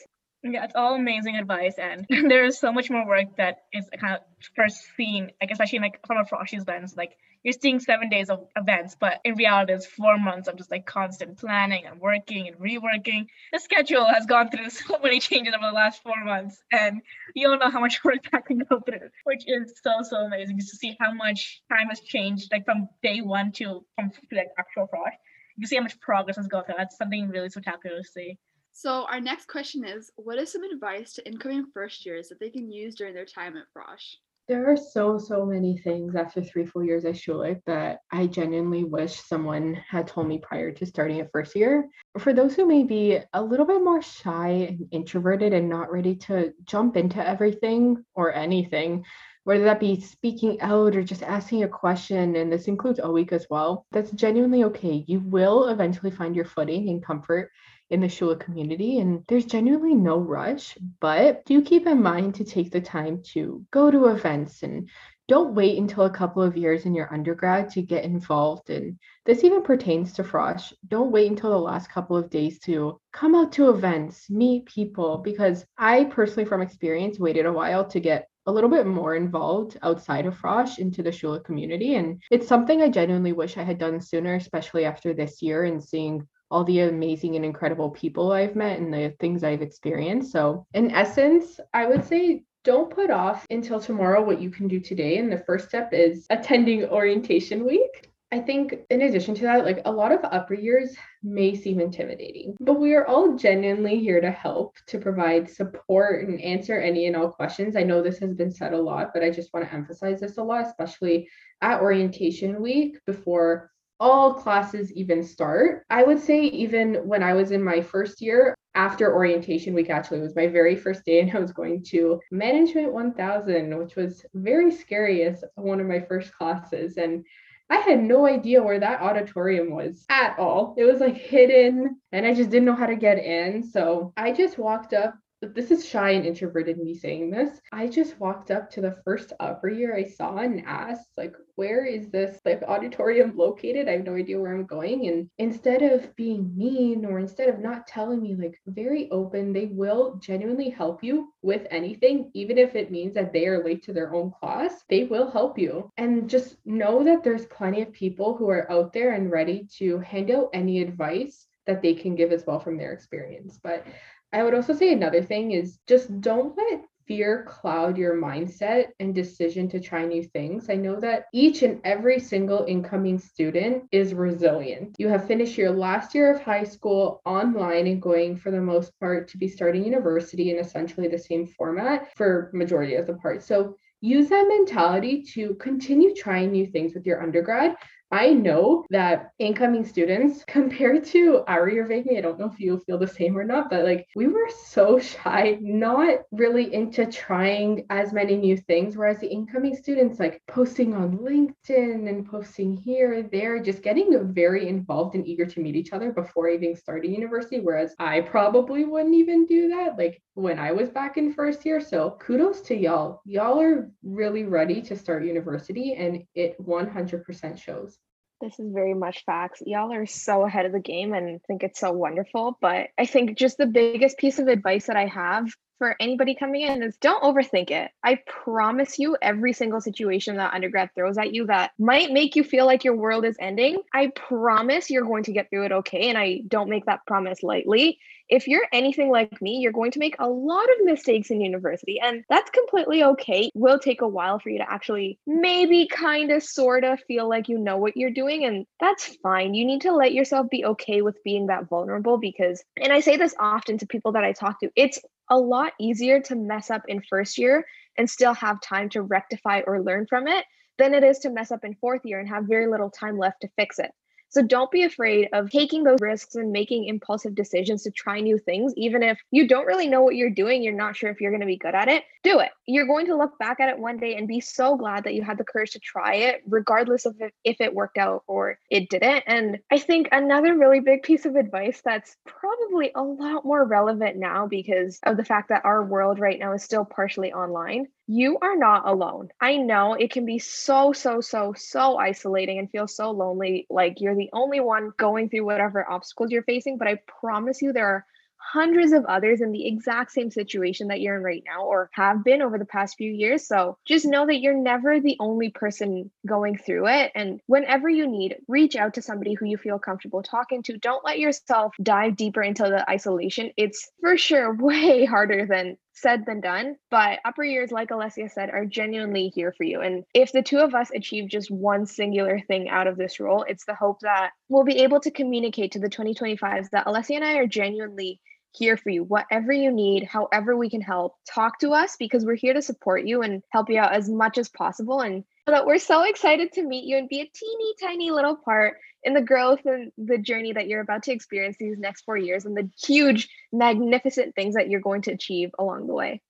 Yeah, 0.43 0.63
it's 0.63 0.73
all 0.75 0.95
amazing 0.95 1.35
advice, 1.37 1.75
and 1.77 2.05
there 2.09 2.45
is 2.45 2.57
so 2.57 2.71
much 2.71 2.89
more 2.89 3.05
work 3.05 3.35
that 3.37 3.63
is 3.71 3.87
kind 3.99 4.15
of 4.15 4.21
first 4.55 4.77
seen, 4.97 5.31
like 5.39 5.51
especially 5.51 5.79
like 5.79 6.05
from 6.07 6.17
a 6.17 6.25
Froshy's 6.25 6.65
lens. 6.67 6.97
Like 6.97 7.15
you're 7.43 7.53
seeing 7.53 7.79
seven 7.79 8.09
days 8.09 8.31
of 8.31 8.47
events, 8.55 8.95
but 8.99 9.21
in 9.23 9.35
reality, 9.35 9.73
it's 9.73 9.85
four 9.85 10.17
months 10.17 10.47
of 10.47 10.55
just 10.55 10.71
like 10.71 10.87
constant 10.87 11.37
planning 11.37 11.85
and 11.85 11.99
working 11.99 12.47
and 12.47 12.57
reworking. 12.57 13.27
The 13.53 13.59
schedule 13.59 14.05
has 14.05 14.25
gone 14.25 14.49
through 14.49 14.69
so 14.71 14.97
many 15.03 15.19
changes 15.19 15.53
over 15.53 15.67
the 15.67 15.73
last 15.75 16.01
four 16.01 16.23
months, 16.25 16.59
and 16.71 17.01
you 17.35 17.47
don't 17.47 17.59
know 17.59 17.69
how 17.69 17.79
much 17.79 18.03
work 18.03 18.31
that 18.31 18.47
can 18.47 18.59
go 18.67 18.79
through, 18.79 19.09
which 19.25 19.43
is 19.47 19.75
so 19.83 20.01
so 20.01 20.17
amazing 20.17 20.57
just 20.57 20.71
to 20.71 20.77
see 20.77 20.97
how 20.99 21.13
much 21.13 21.61
time 21.69 21.89
has 21.89 21.99
changed, 21.99 22.51
like 22.51 22.65
from 22.65 22.89
day 23.03 23.21
one 23.21 23.51
to 23.53 23.85
from 23.93 24.11
like 24.31 24.49
actual 24.57 24.87
Frosh. 24.87 25.13
You 25.55 25.67
see 25.67 25.75
how 25.75 25.83
much 25.83 25.99
progress 25.99 26.37
has 26.37 26.47
gone 26.47 26.65
through. 26.65 26.75
That's 26.79 26.97
something 26.97 27.29
really 27.29 27.49
spectacular 27.49 27.97
to 27.97 28.03
see. 28.03 28.39
So 28.71 29.05
our 29.09 29.19
next 29.19 29.47
question 29.47 29.83
is, 29.85 30.11
what 30.15 30.37
is 30.37 30.51
some 30.51 30.63
advice 30.63 31.13
to 31.13 31.27
incoming 31.27 31.67
first 31.73 32.05
years 32.05 32.29
that 32.29 32.39
they 32.39 32.49
can 32.49 32.71
use 32.71 32.95
during 32.95 33.13
their 33.13 33.25
time 33.25 33.57
at 33.57 33.65
Frosh? 33.75 34.15
There 34.47 34.71
are 34.71 34.77
so, 34.77 35.17
so 35.17 35.45
many 35.45 35.77
things 35.77 36.15
after 36.15 36.43
three 36.43 36.65
full 36.65 36.83
years 36.83 37.05
at 37.05 37.15
Schulich 37.15 37.61
that 37.67 37.99
I 38.11 38.27
genuinely 38.27 38.83
wish 38.83 39.21
someone 39.21 39.75
had 39.75 40.07
told 40.07 40.27
me 40.27 40.39
prior 40.39 40.71
to 40.71 40.85
starting 40.85 41.21
a 41.21 41.27
first 41.29 41.55
year. 41.55 41.87
For 42.17 42.33
those 42.33 42.55
who 42.55 42.65
may 42.65 42.83
be 42.83 43.19
a 43.33 43.41
little 43.41 43.65
bit 43.65 43.83
more 43.83 44.01
shy 44.01 44.67
and 44.69 44.87
introverted 44.91 45.53
and 45.53 45.69
not 45.69 45.91
ready 45.91 46.15
to 46.15 46.53
jump 46.65 46.97
into 46.97 47.25
everything 47.25 48.03
or 48.15 48.33
anything, 48.33 49.05
whether 49.43 49.63
that 49.63 49.79
be 49.79 49.99
speaking 49.99 50.59
out 50.61 50.95
or 50.95 51.03
just 51.03 51.23
asking 51.23 51.63
a 51.63 51.67
question, 51.67 52.35
and 52.35 52.51
this 52.51 52.67
includes 52.67 52.99
week 53.01 53.31
as 53.31 53.47
well, 53.49 53.85
that's 53.91 54.11
genuinely 54.11 54.63
okay. 54.65 55.03
You 55.07 55.19
will 55.19 55.69
eventually 55.69 56.11
find 56.11 56.35
your 56.35 56.45
footing 56.45 56.89
and 56.89 57.03
comfort 57.03 57.51
in 57.91 57.99
the 57.99 58.07
Schulich 58.07 58.39
community, 58.39 58.99
and 58.99 59.23
there's 59.27 59.45
genuinely 59.45 59.93
no 59.93 60.17
rush, 60.17 60.77
but 60.99 61.45
do 61.45 61.61
keep 61.61 61.85
in 61.85 62.01
mind 62.01 62.35
to 62.35 62.45
take 62.45 62.71
the 62.71 62.81
time 62.81 63.21
to 63.33 63.63
go 63.69 63.91
to 63.91 64.07
events 64.07 64.63
and 64.63 64.89
don't 65.27 65.55
wait 65.55 65.77
until 65.77 66.05
a 66.05 66.09
couple 66.09 66.41
of 66.41 66.57
years 66.57 66.85
in 66.85 66.95
your 66.95 67.13
undergrad 67.13 67.69
to 67.69 67.81
get 67.81 68.03
involved. 68.03 68.69
And 68.69 68.97
this 69.25 69.43
even 69.43 69.61
pertains 69.61 70.13
to 70.13 70.23
Frosh. 70.23 70.73
Don't 70.87 71.11
wait 71.11 71.29
until 71.29 71.51
the 71.51 71.57
last 71.57 71.89
couple 71.89 72.17
of 72.17 72.29
days 72.29 72.59
to 72.61 72.99
come 73.13 73.35
out 73.35 73.51
to 73.53 73.69
events, 73.69 74.29
meet 74.29 74.65
people, 74.65 75.17
because 75.17 75.65
I 75.77 76.05
personally, 76.05 76.45
from 76.45 76.61
experience, 76.61 77.19
waited 77.19 77.45
a 77.45 77.53
while 77.53 77.85
to 77.89 77.99
get 77.99 78.27
a 78.45 78.51
little 78.51 78.69
bit 78.69 78.87
more 78.87 79.15
involved 79.15 79.77
outside 79.83 80.25
of 80.25 80.37
Frosh 80.37 80.79
into 80.79 81.03
the 81.03 81.11
Schulich 81.11 81.43
community. 81.43 81.95
And 81.95 82.21
it's 82.31 82.47
something 82.47 82.81
I 82.81 82.89
genuinely 82.89 83.33
wish 83.33 83.57
I 83.57 83.63
had 83.63 83.77
done 83.77 84.01
sooner, 84.01 84.35
especially 84.35 84.85
after 84.85 85.13
this 85.13 85.41
year 85.41 85.65
and 85.65 85.83
seeing 85.83 86.27
all 86.51 86.63
the 86.65 86.81
amazing 86.81 87.35
and 87.35 87.45
incredible 87.45 87.89
people 87.89 88.31
I've 88.31 88.55
met 88.55 88.79
and 88.79 88.93
the 88.93 89.15
things 89.19 89.43
I've 89.43 89.61
experienced. 89.61 90.31
So, 90.31 90.67
in 90.73 90.91
essence, 90.91 91.59
I 91.73 91.87
would 91.87 92.05
say 92.05 92.43
don't 92.63 92.93
put 92.93 93.09
off 93.09 93.47
until 93.49 93.79
tomorrow 93.79 94.23
what 94.23 94.41
you 94.41 94.51
can 94.51 94.67
do 94.67 94.79
today. 94.79 95.17
And 95.17 95.31
the 95.31 95.43
first 95.45 95.69
step 95.69 95.93
is 95.93 96.27
attending 96.29 96.85
orientation 96.85 97.65
week. 97.65 98.11
I 98.33 98.39
think 98.39 98.75
in 98.89 99.01
addition 99.01 99.35
to 99.35 99.41
that, 99.43 99.65
like 99.65 99.81
a 99.83 99.91
lot 99.91 100.13
of 100.13 100.21
upper 100.23 100.53
years 100.53 100.95
may 101.21 101.53
seem 101.53 101.81
intimidating, 101.81 102.55
but 102.61 102.79
we 102.79 102.93
are 102.93 103.05
all 103.05 103.35
genuinely 103.35 103.99
here 103.99 104.21
to 104.21 104.31
help, 104.31 104.77
to 104.87 104.99
provide 104.99 105.49
support 105.49 106.25
and 106.25 106.39
answer 106.39 106.79
any 106.79 107.07
and 107.07 107.15
all 107.15 107.29
questions. 107.29 107.75
I 107.75 107.83
know 107.83 108.01
this 108.01 108.19
has 108.19 108.33
been 108.33 108.51
said 108.51 108.71
a 108.71 108.81
lot, 108.81 109.09
but 109.13 109.21
I 109.21 109.31
just 109.31 109.53
want 109.53 109.67
to 109.67 109.73
emphasize 109.73 110.21
this 110.21 110.37
a 110.37 110.43
lot, 110.43 110.65
especially 110.65 111.27
at 111.61 111.81
orientation 111.81 112.61
week 112.61 112.99
before 113.05 113.69
all 114.01 114.33
classes 114.33 114.91
even 114.93 115.23
start. 115.23 115.85
I 115.89 116.03
would 116.03 116.19
say, 116.19 116.41
even 116.41 116.95
when 117.07 117.23
I 117.23 117.33
was 117.33 117.51
in 117.51 117.63
my 117.63 117.79
first 117.79 118.19
year, 118.19 118.55
after 118.73 119.13
orientation 119.13 119.73
week 119.73 119.89
actually 119.89 120.19
was 120.19 120.35
my 120.35 120.47
very 120.47 120.75
first 120.75 121.05
day 121.05 121.19
and 121.19 121.31
I 121.35 121.39
was 121.39 121.51
going 121.51 121.83
to 121.89 122.19
management 122.31 122.93
1000 122.93 123.77
which 123.77 123.97
was 123.97 124.25
very 124.33 124.71
scary 124.71 125.23
as 125.23 125.43
one 125.55 125.81
of 125.81 125.87
my 125.87 125.99
first 125.99 126.33
classes 126.33 126.95
and 126.95 127.25
I 127.69 127.77
had 127.77 128.03
no 128.03 128.27
idea 128.27 128.61
where 128.61 128.79
that 128.79 129.01
auditorium 129.01 129.71
was 129.71 130.05
at 130.09 130.37
all. 130.37 130.75
It 130.77 130.83
was 130.83 130.99
like 130.99 131.15
hidden 131.15 132.01
and 132.11 132.25
I 132.25 132.33
just 132.33 132.49
didn't 132.49 132.65
know 132.65 132.75
how 132.75 132.85
to 132.85 132.95
get 132.95 133.17
in. 133.17 133.63
So 133.63 134.11
I 134.17 134.33
just 134.33 134.57
walked 134.57 134.93
up 134.93 135.15
this 135.41 135.71
is 135.71 135.87
shy 135.87 136.11
and 136.11 136.25
introverted 136.25 136.77
me 136.77 136.93
saying 136.93 137.31
this. 137.31 137.59
I 137.71 137.87
just 137.87 138.19
walked 138.19 138.51
up 138.51 138.69
to 138.71 138.81
the 138.81 138.97
first 139.03 139.33
upper 139.39 139.69
year 139.69 139.95
I 139.95 140.03
saw 140.03 140.37
and 140.37 140.63
asked, 140.65 141.09
like, 141.17 141.35
where 141.55 141.85
is 141.85 142.09
this 142.09 142.39
like 142.45 142.63
auditorium 142.63 143.35
located? 143.35 143.87
I 143.87 143.93
have 143.93 144.05
no 144.05 144.15
idea 144.15 144.39
where 144.39 144.55
I'm 144.55 144.65
going. 144.65 145.07
And 145.07 145.29
instead 145.37 145.81
of 145.81 146.15
being 146.15 146.55
mean 146.55 147.05
or 147.05 147.19
instead 147.19 147.49
of 147.49 147.59
not 147.59 147.87
telling 147.87 148.21
me, 148.21 148.35
like, 148.35 148.59
very 148.67 149.09
open, 149.11 149.51
they 149.51 149.65
will 149.65 150.15
genuinely 150.21 150.69
help 150.69 151.03
you 151.03 151.33
with 151.41 151.67
anything, 151.71 152.29
even 152.33 152.57
if 152.57 152.75
it 152.75 152.91
means 152.91 153.13
that 153.15 153.33
they 153.33 153.47
are 153.47 153.63
late 153.63 153.83
to 153.83 153.93
their 153.93 154.13
own 154.13 154.31
class, 154.31 154.83
they 154.89 155.03
will 155.05 155.29
help 155.29 155.57
you. 155.57 155.91
And 155.97 156.29
just 156.29 156.57
know 156.65 157.03
that 157.03 157.23
there's 157.23 157.45
plenty 157.47 157.81
of 157.81 157.91
people 157.91 158.35
who 158.35 158.49
are 158.49 158.71
out 158.71 158.93
there 158.93 159.13
and 159.13 159.31
ready 159.31 159.67
to 159.77 159.99
hand 159.99 160.29
out 160.31 160.49
any 160.53 160.81
advice 160.81 161.47
that 161.65 161.81
they 161.81 161.93
can 161.93 162.15
give 162.15 162.31
as 162.31 162.45
well 162.45 162.59
from 162.59 162.77
their 162.77 162.91
experience. 162.91 163.59
But 163.61 163.85
I 164.33 164.43
would 164.43 164.53
also 164.53 164.73
say 164.73 164.93
another 164.93 165.21
thing 165.21 165.51
is 165.51 165.79
just 165.87 166.21
don't 166.21 166.55
let 166.57 166.81
fear 167.07 167.43
cloud 167.45 167.97
your 167.97 168.15
mindset 168.15 168.87
and 168.99 169.13
decision 169.13 169.67
to 169.67 169.79
try 169.79 170.05
new 170.05 170.23
things. 170.23 170.69
I 170.69 170.75
know 170.75 170.97
that 171.01 171.25
each 171.33 171.61
and 171.61 171.81
every 171.83 172.19
single 172.19 172.63
incoming 172.65 173.19
student 173.19 173.83
is 173.91 174.13
resilient. 174.13 174.95
You 174.97 175.09
have 175.09 175.27
finished 175.27 175.57
your 175.57 175.71
last 175.71 176.15
year 176.15 176.33
of 176.33 176.41
high 176.41 176.63
school 176.63 177.21
online 177.25 177.87
and 177.87 178.01
going 178.01 178.37
for 178.37 178.51
the 178.51 178.61
most 178.61 178.97
part 178.99 179.27
to 179.29 179.37
be 179.37 179.49
starting 179.49 179.83
university 179.83 180.51
in 180.51 180.57
essentially 180.57 181.09
the 181.09 181.19
same 181.19 181.45
format 181.45 182.15
for 182.15 182.49
majority 182.53 182.95
of 182.95 183.07
the 183.07 183.15
part. 183.15 183.43
So 183.43 183.75
use 183.99 184.29
that 184.29 184.47
mentality 184.47 185.23
to 185.33 185.55
continue 185.55 186.15
trying 186.15 186.51
new 186.51 186.65
things 186.65 186.93
with 186.93 187.05
your 187.05 187.21
undergrad 187.21 187.75
I 188.13 188.31
know 188.33 188.83
that 188.89 189.31
incoming 189.39 189.85
students, 189.85 190.43
compared 190.47 191.05
to 191.05 191.43
our 191.47 191.69
year 191.69 191.87
Vagmi, 191.87 192.17
I 192.17 192.21
don't 192.21 192.37
know 192.37 192.51
if 192.51 192.59
you 192.59 192.77
feel 192.79 192.97
the 192.97 193.07
same 193.07 193.37
or 193.37 193.45
not, 193.45 193.69
but 193.69 193.85
like 193.85 194.07
we 194.15 194.27
were 194.27 194.49
so 194.65 194.99
shy, 194.99 195.57
not 195.61 196.19
really 196.31 196.73
into 196.73 197.05
trying 197.05 197.85
as 197.89 198.11
many 198.11 198.35
new 198.35 198.57
things. 198.57 198.97
Whereas 198.97 199.19
the 199.19 199.31
incoming 199.31 199.75
students, 199.75 200.19
like 200.19 200.41
posting 200.47 200.93
on 200.93 201.19
LinkedIn 201.19 202.09
and 202.09 202.29
posting 202.29 202.75
here, 202.75 203.23
there, 203.23 203.63
just 203.63 203.81
getting 203.81 204.33
very 204.33 204.67
involved 204.67 205.15
and 205.15 205.25
eager 205.25 205.45
to 205.45 205.61
meet 205.61 205.77
each 205.77 205.93
other 205.93 206.11
before 206.11 206.49
even 206.49 206.75
starting 206.75 207.13
university. 207.13 207.61
Whereas 207.61 207.95
I 207.97 208.21
probably 208.21 208.83
wouldn't 208.83 209.15
even 209.15 209.45
do 209.45 209.69
that. 209.69 209.97
Like 209.97 210.21
when 210.33 210.59
I 210.59 210.71
was 210.71 210.89
back 210.89 211.17
in 211.17 211.33
first 211.33 211.65
year. 211.65 211.81
So 211.81 212.17
kudos 212.19 212.61
to 212.61 212.75
y'all. 212.75 213.21
Y'all 213.25 213.59
are 213.59 213.89
really 214.03 214.43
ready 214.43 214.81
to 214.83 214.95
start 214.95 215.25
university 215.25 215.93
and 215.93 216.23
it 216.35 216.55
100% 216.63 217.57
shows. 217.57 217.97
This 218.41 218.59
is 218.59 218.73
very 218.73 218.95
much 218.95 219.23
facts. 219.25 219.61
Y'all 219.65 219.93
are 219.93 220.07
so 220.07 220.45
ahead 220.45 220.65
of 220.65 220.71
the 220.71 220.79
game 220.79 221.13
and 221.13 221.41
think 221.43 221.63
it's 221.63 221.79
so 221.79 221.91
wonderful. 221.91 222.57
But 222.59 222.89
I 222.97 223.05
think 223.05 223.37
just 223.37 223.57
the 223.57 223.67
biggest 223.67 224.17
piece 224.17 224.39
of 224.39 224.47
advice 224.47 224.87
that 224.87 224.95
I 224.95 225.05
have 225.05 225.51
for 225.77 225.95
anybody 225.99 226.35
coming 226.35 226.61
in 226.61 226.83
is 226.83 226.95
don't 226.97 227.23
overthink 227.23 227.71
it. 227.71 227.89
I 228.03 228.19
promise 228.27 228.99
you, 228.99 229.17
every 229.21 229.53
single 229.53 229.81
situation 229.81 230.37
that 230.37 230.53
undergrad 230.53 230.91
throws 230.93 231.17
at 231.17 231.33
you 231.33 231.47
that 231.47 231.71
might 231.79 232.11
make 232.11 232.35
you 232.35 232.43
feel 232.43 232.65
like 232.65 232.83
your 232.83 232.95
world 232.95 233.25
is 233.25 233.35
ending, 233.39 233.81
I 233.93 234.11
promise 234.15 234.89
you're 234.89 235.05
going 235.05 235.23
to 235.23 235.33
get 235.33 235.49
through 235.49 235.65
it 235.65 235.71
okay. 235.71 236.09
And 236.09 236.17
I 236.17 236.41
don't 236.47 236.69
make 236.69 236.85
that 236.85 237.05
promise 237.07 237.41
lightly 237.41 237.99
if 238.31 238.47
you're 238.47 238.65
anything 238.71 239.09
like 239.09 239.41
me, 239.41 239.57
you're 239.57 239.73
going 239.73 239.91
to 239.91 239.99
make 239.99 240.15
a 240.17 240.27
lot 240.27 240.63
of 240.63 240.85
mistakes 240.85 241.29
in 241.29 241.41
university, 241.41 241.99
and 241.99 242.23
that's 242.29 242.49
completely 242.49 243.03
okay. 243.03 243.41
It 243.47 243.51
will 243.53 243.77
take 243.77 244.01
a 244.01 244.07
while 244.07 244.39
for 244.39 244.49
you 244.49 244.59
to 244.59 244.71
actually 244.71 245.19
maybe 245.27 245.85
kind 245.87 246.31
of 246.31 246.41
sort 246.41 246.85
of 246.85 247.01
feel 247.01 247.27
like 247.27 247.49
you 247.49 247.59
know 247.59 247.77
what 247.77 247.97
you're 247.97 248.09
doing, 248.09 248.45
and 248.45 248.65
that's 248.79 249.17
fine. 249.21 249.53
You 249.53 249.65
need 249.65 249.81
to 249.81 249.91
let 249.91 250.13
yourself 250.13 250.49
be 250.49 250.63
okay 250.63 251.01
with 251.01 251.21
being 251.25 251.47
that 251.47 251.67
vulnerable 251.67 252.17
because, 252.17 252.63
and 252.81 252.93
I 252.93 253.01
say 253.01 253.17
this 253.17 253.35
often 253.37 253.77
to 253.79 253.85
people 253.85 254.13
that 254.13 254.23
I 254.23 254.31
talk 254.31 254.61
to, 254.61 254.71
it's 254.77 254.99
a 255.29 255.37
lot 255.37 255.73
easier 255.79 256.21
to 256.21 256.35
mess 256.35 256.71
up 256.71 256.83
in 256.87 257.03
first 257.09 257.37
year 257.37 257.65
and 257.97 258.09
still 258.09 258.33
have 258.33 258.61
time 258.61 258.89
to 258.91 259.01
rectify 259.01 259.61
or 259.67 259.81
learn 259.81 260.07
from 260.07 260.27
it 260.27 260.45
than 260.77 260.93
it 260.93 261.03
is 261.03 261.19
to 261.19 261.29
mess 261.29 261.51
up 261.51 261.65
in 261.65 261.75
fourth 261.75 262.01
year 262.05 262.19
and 262.19 262.29
have 262.29 262.45
very 262.45 262.67
little 262.67 262.89
time 262.89 263.17
left 263.17 263.41
to 263.41 263.49
fix 263.57 263.77
it. 263.77 263.91
So 264.31 264.41
don't 264.41 264.71
be 264.71 264.83
afraid 264.83 265.27
of 265.33 265.51
taking 265.51 265.83
those 265.83 265.99
risks 265.99 266.35
and 266.35 266.53
making 266.53 266.85
impulsive 266.85 267.35
decisions 267.35 267.83
to 267.83 267.91
try 267.91 268.21
new 268.21 268.37
things, 268.37 268.73
even 268.77 269.03
if 269.03 269.19
you 269.29 269.45
don't 269.45 269.65
really 269.65 269.87
know 269.87 270.01
what 270.01 270.15
you're 270.15 270.29
doing, 270.29 270.63
you're 270.63 270.73
not 270.73 270.95
sure 270.95 271.09
if 271.09 271.19
you're 271.19 271.31
going 271.31 271.41
to 271.41 271.47
be 271.47 271.57
good 271.57 271.75
at 271.75 271.89
it. 271.89 272.05
Do 272.23 272.39
it. 272.39 272.51
You're 272.65 272.87
going 272.87 273.07
to 273.07 273.17
look 273.17 273.37
back 273.39 273.59
at 273.59 273.67
it 273.67 273.77
one 273.77 273.97
day 273.97 274.15
and 274.15 274.29
be 274.29 274.39
so 274.39 274.77
glad 274.77 275.03
that 275.03 275.15
you 275.15 275.21
had 275.21 275.37
the 275.37 275.43
courage 275.43 275.71
to 275.71 275.79
try 275.79 276.15
it, 276.15 276.43
regardless 276.47 277.05
of 277.05 277.15
if, 277.43 277.59
it 277.59 277.75
worked 277.75 277.97
out 277.97 278.23
or 278.25 278.57
it 278.69 278.89
didn't. 278.89 279.23
And 279.27 279.59
I 279.69 279.77
think 279.77 280.07
another 280.11 280.57
really 280.57 280.79
big 280.79 281.03
piece 281.03 281.25
of 281.25 281.35
advice 281.35 281.81
that's 281.83 282.15
probably 282.25 282.91
a 282.95 283.03
lot 283.03 283.43
more 283.43 283.65
relevant 283.65 284.15
now 284.15 284.47
because 284.47 284.99
of 285.03 285.17
the 285.17 285.25
fact 285.25 285.49
that 285.49 285.65
our 285.65 285.83
world 285.83 286.19
right 286.19 286.39
now 286.39 286.53
is 286.53 286.63
still 286.63 286.85
partially 286.85 287.33
online 287.33 287.87
you 288.07 288.37
are 288.41 288.55
not 288.55 288.87
alone. 288.87 289.29
I 289.39 289.57
know 289.57 289.93
it 289.93 290.11
can 290.11 290.25
be 290.25 290.39
so, 290.39 290.91
so, 290.93 291.21
so, 291.21 291.53
so 291.55 291.97
isolating 291.97 292.59
and 292.59 292.69
feel 292.69 292.87
so 292.87 293.11
lonely. 293.11 293.67
Like 293.69 294.01
you're 294.01 294.15
the 294.15 294.29
only 294.33 294.59
one 294.59 294.91
going 294.97 295.29
through 295.29 295.45
whatever 295.45 295.89
obstacles 295.89 296.31
you're 296.31 296.43
facing. 296.43 296.77
But 296.77 296.87
I 296.87 296.99
promise 297.21 297.61
you, 297.61 297.73
there 297.73 297.87
are 297.87 298.05
hundreds 298.41 298.91
of 298.91 299.05
others 299.05 299.39
in 299.39 299.51
the 299.51 299.67
exact 299.67 300.11
same 300.11 300.31
situation 300.31 300.87
that 300.87 300.99
you're 300.99 301.15
in 301.15 301.23
right 301.23 301.43
now 301.45 301.63
or 301.63 301.89
have 301.93 302.23
been 302.23 302.41
over 302.41 302.57
the 302.57 302.65
past 302.65 302.97
few 302.97 303.09
years. 303.11 303.47
So 303.47 303.77
just 303.85 304.05
know 304.05 304.25
that 304.25 304.41
you're 304.41 304.57
never 304.57 304.99
the 304.99 305.15
only 305.19 305.49
person 305.49 306.11
going 306.27 306.57
through 306.57 306.87
it. 306.87 307.11
And 307.15 307.39
whenever 307.45 307.87
you 307.87 308.07
need, 308.07 308.37
reach 308.47 308.75
out 308.75 308.95
to 308.95 309.01
somebody 309.01 309.35
who 309.35 309.45
you 309.45 309.57
feel 309.57 309.79
comfortable 309.79 310.23
talking 310.23 310.63
to. 310.63 310.77
Don't 310.77 311.05
let 311.05 311.19
yourself 311.19 311.73
dive 311.81 312.15
deeper 312.15 312.41
into 312.41 312.63
the 312.63 312.89
isolation. 312.89 313.51
It's 313.57 313.89
for 314.01 314.17
sure 314.17 314.53
way 314.59 315.05
harder 315.05 315.45
than 315.45 315.77
said 316.01 316.25
than 316.25 316.41
done. 316.41 316.75
But 316.89 317.19
upper 317.23 317.43
years, 317.43 317.71
like 317.71 317.89
Alessia 317.89 318.29
said, 318.29 318.49
are 318.49 318.65
genuinely 318.65 319.31
here 319.33 319.53
for 319.55 319.63
you. 319.63 319.81
And 319.81 320.03
if 320.13 320.31
the 320.31 320.41
two 320.41 320.59
of 320.59 320.73
us 320.73 320.91
achieve 320.93 321.29
just 321.29 321.51
one 321.51 321.85
singular 321.85 322.39
thing 322.47 322.69
out 322.69 322.87
of 322.87 322.97
this 322.97 323.19
role, 323.19 323.45
it's 323.47 323.65
the 323.65 323.75
hope 323.75 323.99
that 324.01 324.31
we'll 324.49 324.63
be 324.63 324.79
able 324.79 324.99
to 325.01 325.11
communicate 325.11 325.71
to 325.73 325.79
the 325.79 325.89
2025s 325.89 326.69
that 326.71 326.85
Alessia 326.85 327.15
and 327.15 327.25
I 327.25 327.35
are 327.35 327.47
genuinely 327.47 328.19
here 328.53 328.77
for 328.77 328.89
you. 328.89 329.03
Whatever 329.03 329.53
you 329.53 329.71
need, 329.71 330.03
however 330.03 330.57
we 330.57 330.69
can 330.69 330.81
help, 330.81 331.15
talk 331.29 331.59
to 331.59 331.71
us 331.71 331.95
because 331.97 332.25
we're 332.25 332.35
here 332.35 332.53
to 332.53 332.61
support 332.61 333.05
you 333.05 333.21
and 333.21 333.43
help 333.51 333.69
you 333.69 333.79
out 333.79 333.93
as 333.93 334.09
much 334.09 334.37
as 334.37 334.49
possible. 334.49 334.99
And 334.99 335.23
that 335.47 335.65
we're 335.65 335.79
so 335.79 336.03
excited 336.03 336.51
to 336.53 336.63
meet 336.63 336.85
you 336.85 336.97
and 336.97 337.09
be 337.09 337.21
a 337.21 337.29
teeny 337.33 337.73
tiny 337.81 338.11
little 338.11 338.35
part 338.35 338.77
in 339.03 339.13
the 339.13 339.21
growth 339.21 339.61
and 339.65 339.91
the 339.97 340.17
journey 340.17 340.53
that 340.53 340.67
you're 340.67 340.81
about 340.81 341.03
to 341.03 341.11
experience 341.11 341.57
these 341.59 341.77
next 341.79 342.03
four 342.03 342.17
years 342.17 342.45
and 342.45 342.55
the 342.55 342.69
huge, 342.83 343.27
magnificent 343.51 344.35
things 344.35 344.55
that 344.55 344.69
you're 344.69 344.81
going 344.81 345.01
to 345.01 345.11
achieve 345.11 345.49
along 345.57 345.87
the 345.87 345.93
way. 345.93 346.21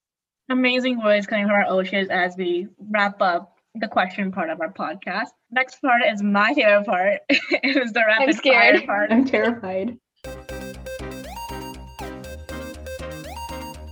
Amazing 0.49 1.03
words 1.03 1.28
coming 1.28 1.45
from 1.45 1.55
our 1.55 1.66
O 1.68 1.84
chairs 1.84 2.07
as 2.09 2.36
we 2.38 2.68
wrap 2.89 3.22
up 3.22 3.57
the 3.76 3.88
question 3.88 4.32
part 4.32 4.49
of 4.49 4.59
our 4.62 4.72
podcast. 4.72 5.30
Next 5.49 5.82
part 5.82 6.01
is 6.12 6.22
my 6.22 6.53
favorite 6.53 6.86
part. 6.86 7.20
it 7.30 7.82
was 7.82 7.93
the 7.93 8.03
rapid 8.05 8.36
fire 8.41 8.82
part. 8.86 9.12
I'm 9.12 9.26
terrified. 9.26 9.97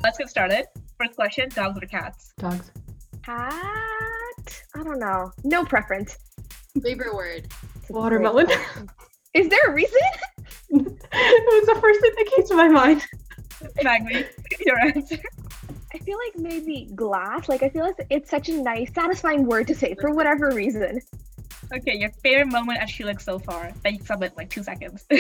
Let's 0.04 0.18
get 0.18 0.30
started. 0.30 0.66
First 0.98 1.16
question: 1.16 1.50
Dogs 1.50 1.78
or 1.82 1.88
cats? 1.88 2.34
Dogs. 2.38 2.72
Cat. 4.50 4.64
I 4.76 4.84
don't 4.84 5.00
know. 5.00 5.32
No 5.44 5.66
preference. 5.66 6.18
Favorite 6.82 7.14
word. 7.14 7.48
Watermelon. 7.90 8.48
Is 9.34 9.50
there 9.50 9.68
a 9.68 9.74
reason? 9.74 10.00
it 10.70 10.72
was 10.72 11.66
the 11.66 11.80
first 11.82 12.02
thing 12.02 12.12
that 12.18 12.32
came 12.36 12.48
to 12.48 12.56
my 12.56 12.68
mind. 12.68 13.06
Maggie, 13.84 14.26
your 14.66 14.80
answer. 14.80 15.18
I 15.94 15.98
feel 16.00 16.18
like 16.18 16.38
maybe 16.38 16.90
glass. 16.96 17.50
Like 17.50 17.64
I 17.64 17.70
feel 17.70 17.84
like 17.84 17.96
it's 18.10 18.30
such 18.30 18.50
a 18.50 18.62
nice, 18.62 18.94
satisfying 18.94 19.46
word 19.46 19.68
to 19.68 19.76
say 19.76 19.96
for 20.00 20.12
whatever 20.12 20.52
reason. 20.52 21.02
Okay, 21.72 21.98
your 21.98 22.10
favorite 22.24 22.48
moment 22.52 22.80
at 22.80 22.88
Schulich 22.90 23.22
so 23.22 23.38
far 23.38 23.72
that 23.84 23.94
you 23.94 24.00
sum 24.04 24.24
it 24.24 24.36
like 24.36 24.50
two 24.50 24.64
seconds. 24.64 25.06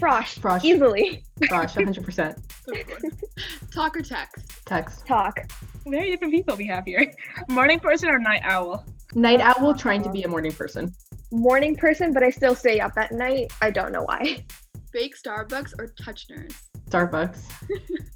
Frosh. 0.00 0.38
Frosh. 0.40 0.64
Easily. 0.64 1.22
Frosh, 1.42 1.74
100%. 1.76 3.70
Talk 3.74 3.96
or 3.96 4.02
text? 4.02 4.64
Text. 4.64 5.06
Talk. 5.06 5.40
Very 5.86 6.10
different 6.10 6.32
people 6.32 6.56
we 6.56 6.66
have 6.66 6.84
here. 6.86 7.12
Morning 7.48 7.78
person 7.80 8.08
or 8.08 8.18
night 8.18 8.40
owl? 8.44 8.84
Night 9.14 9.40
owl 9.40 9.74
trying 9.74 10.02
to 10.02 10.10
be 10.10 10.22
a 10.22 10.28
morning 10.28 10.52
person. 10.52 10.92
morning 11.30 11.76
person, 11.76 12.12
but 12.12 12.22
I 12.22 12.30
still 12.30 12.54
stay 12.54 12.80
up 12.80 12.92
at 12.96 13.12
night. 13.12 13.52
I 13.60 13.70
don't 13.70 13.92
know 13.92 14.02
why. 14.02 14.44
Fake 14.92 15.14
Starbucks 15.22 15.74
or 15.78 15.88
Touch 16.02 16.26
Touchners? 16.28 16.54
Starbucks. 16.88 17.40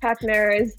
Touch 0.01 0.21
Partners. 0.21 0.73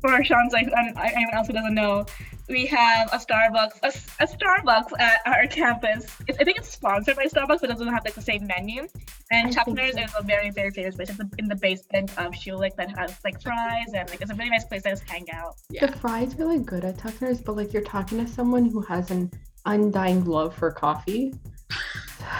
For 0.00 0.22
Sean's 0.24 0.52
like, 0.52 0.66
and 0.66 0.98
anyone 0.98 1.34
else 1.34 1.46
who 1.46 1.52
doesn't 1.54 1.74
know, 1.74 2.04
we 2.48 2.66
have 2.66 3.08
a 3.12 3.16
Starbucks, 3.18 3.78
a, 3.82 4.22
a 4.22 4.26
Starbucks 4.26 4.98
at 5.00 5.20
our 5.26 5.46
campus. 5.46 6.06
It's, 6.28 6.38
I 6.38 6.44
think 6.44 6.58
it's 6.58 6.70
sponsored 6.70 7.16
by 7.16 7.24
Starbucks, 7.24 7.60
but 7.60 7.64
it 7.64 7.74
doesn't 7.74 7.88
have 7.88 8.04
like 8.04 8.14
the 8.14 8.22
same 8.22 8.46
menu. 8.46 8.86
And 9.30 9.48
I 9.48 9.50
Chapner's 9.50 9.94
so. 9.94 10.02
is 10.02 10.12
a 10.18 10.22
very, 10.22 10.50
very 10.50 10.70
famous 10.70 10.94
place. 10.96 11.10
It's 11.10 11.18
in 11.38 11.48
the 11.48 11.56
basement 11.56 12.10
of 12.18 12.32
Schulich 12.32 12.76
that 12.76 12.96
has 12.96 13.16
like 13.24 13.40
fries 13.42 13.86
and 13.94 14.08
like 14.10 14.20
it's 14.20 14.30
a 14.30 14.34
really 14.34 14.50
nice 14.50 14.64
place 14.64 14.82
to 14.84 14.90
just 14.90 15.08
hang 15.08 15.26
out. 15.32 15.56
Yeah. 15.70 15.86
The 15.86 15.98
fries 15.98 16.38
are 16.38 16.44
like 16.46 16.64
good 16.64 16.84
at 16.84 16.96
Tuckner's, 16.96 17.40
but 17.40 17.56
like 17.56 17.72
you're 17.72 17.82
talking 17.82 18.24
to 18.24 18.30
someone 18.30 18.66
who 18.70 18.80
has 18.82 19.10
an 19.10 19.30
undying 19.64 20.24
love 20.24 20.54
for 20.54 20.70
coffee. 20.70 21.34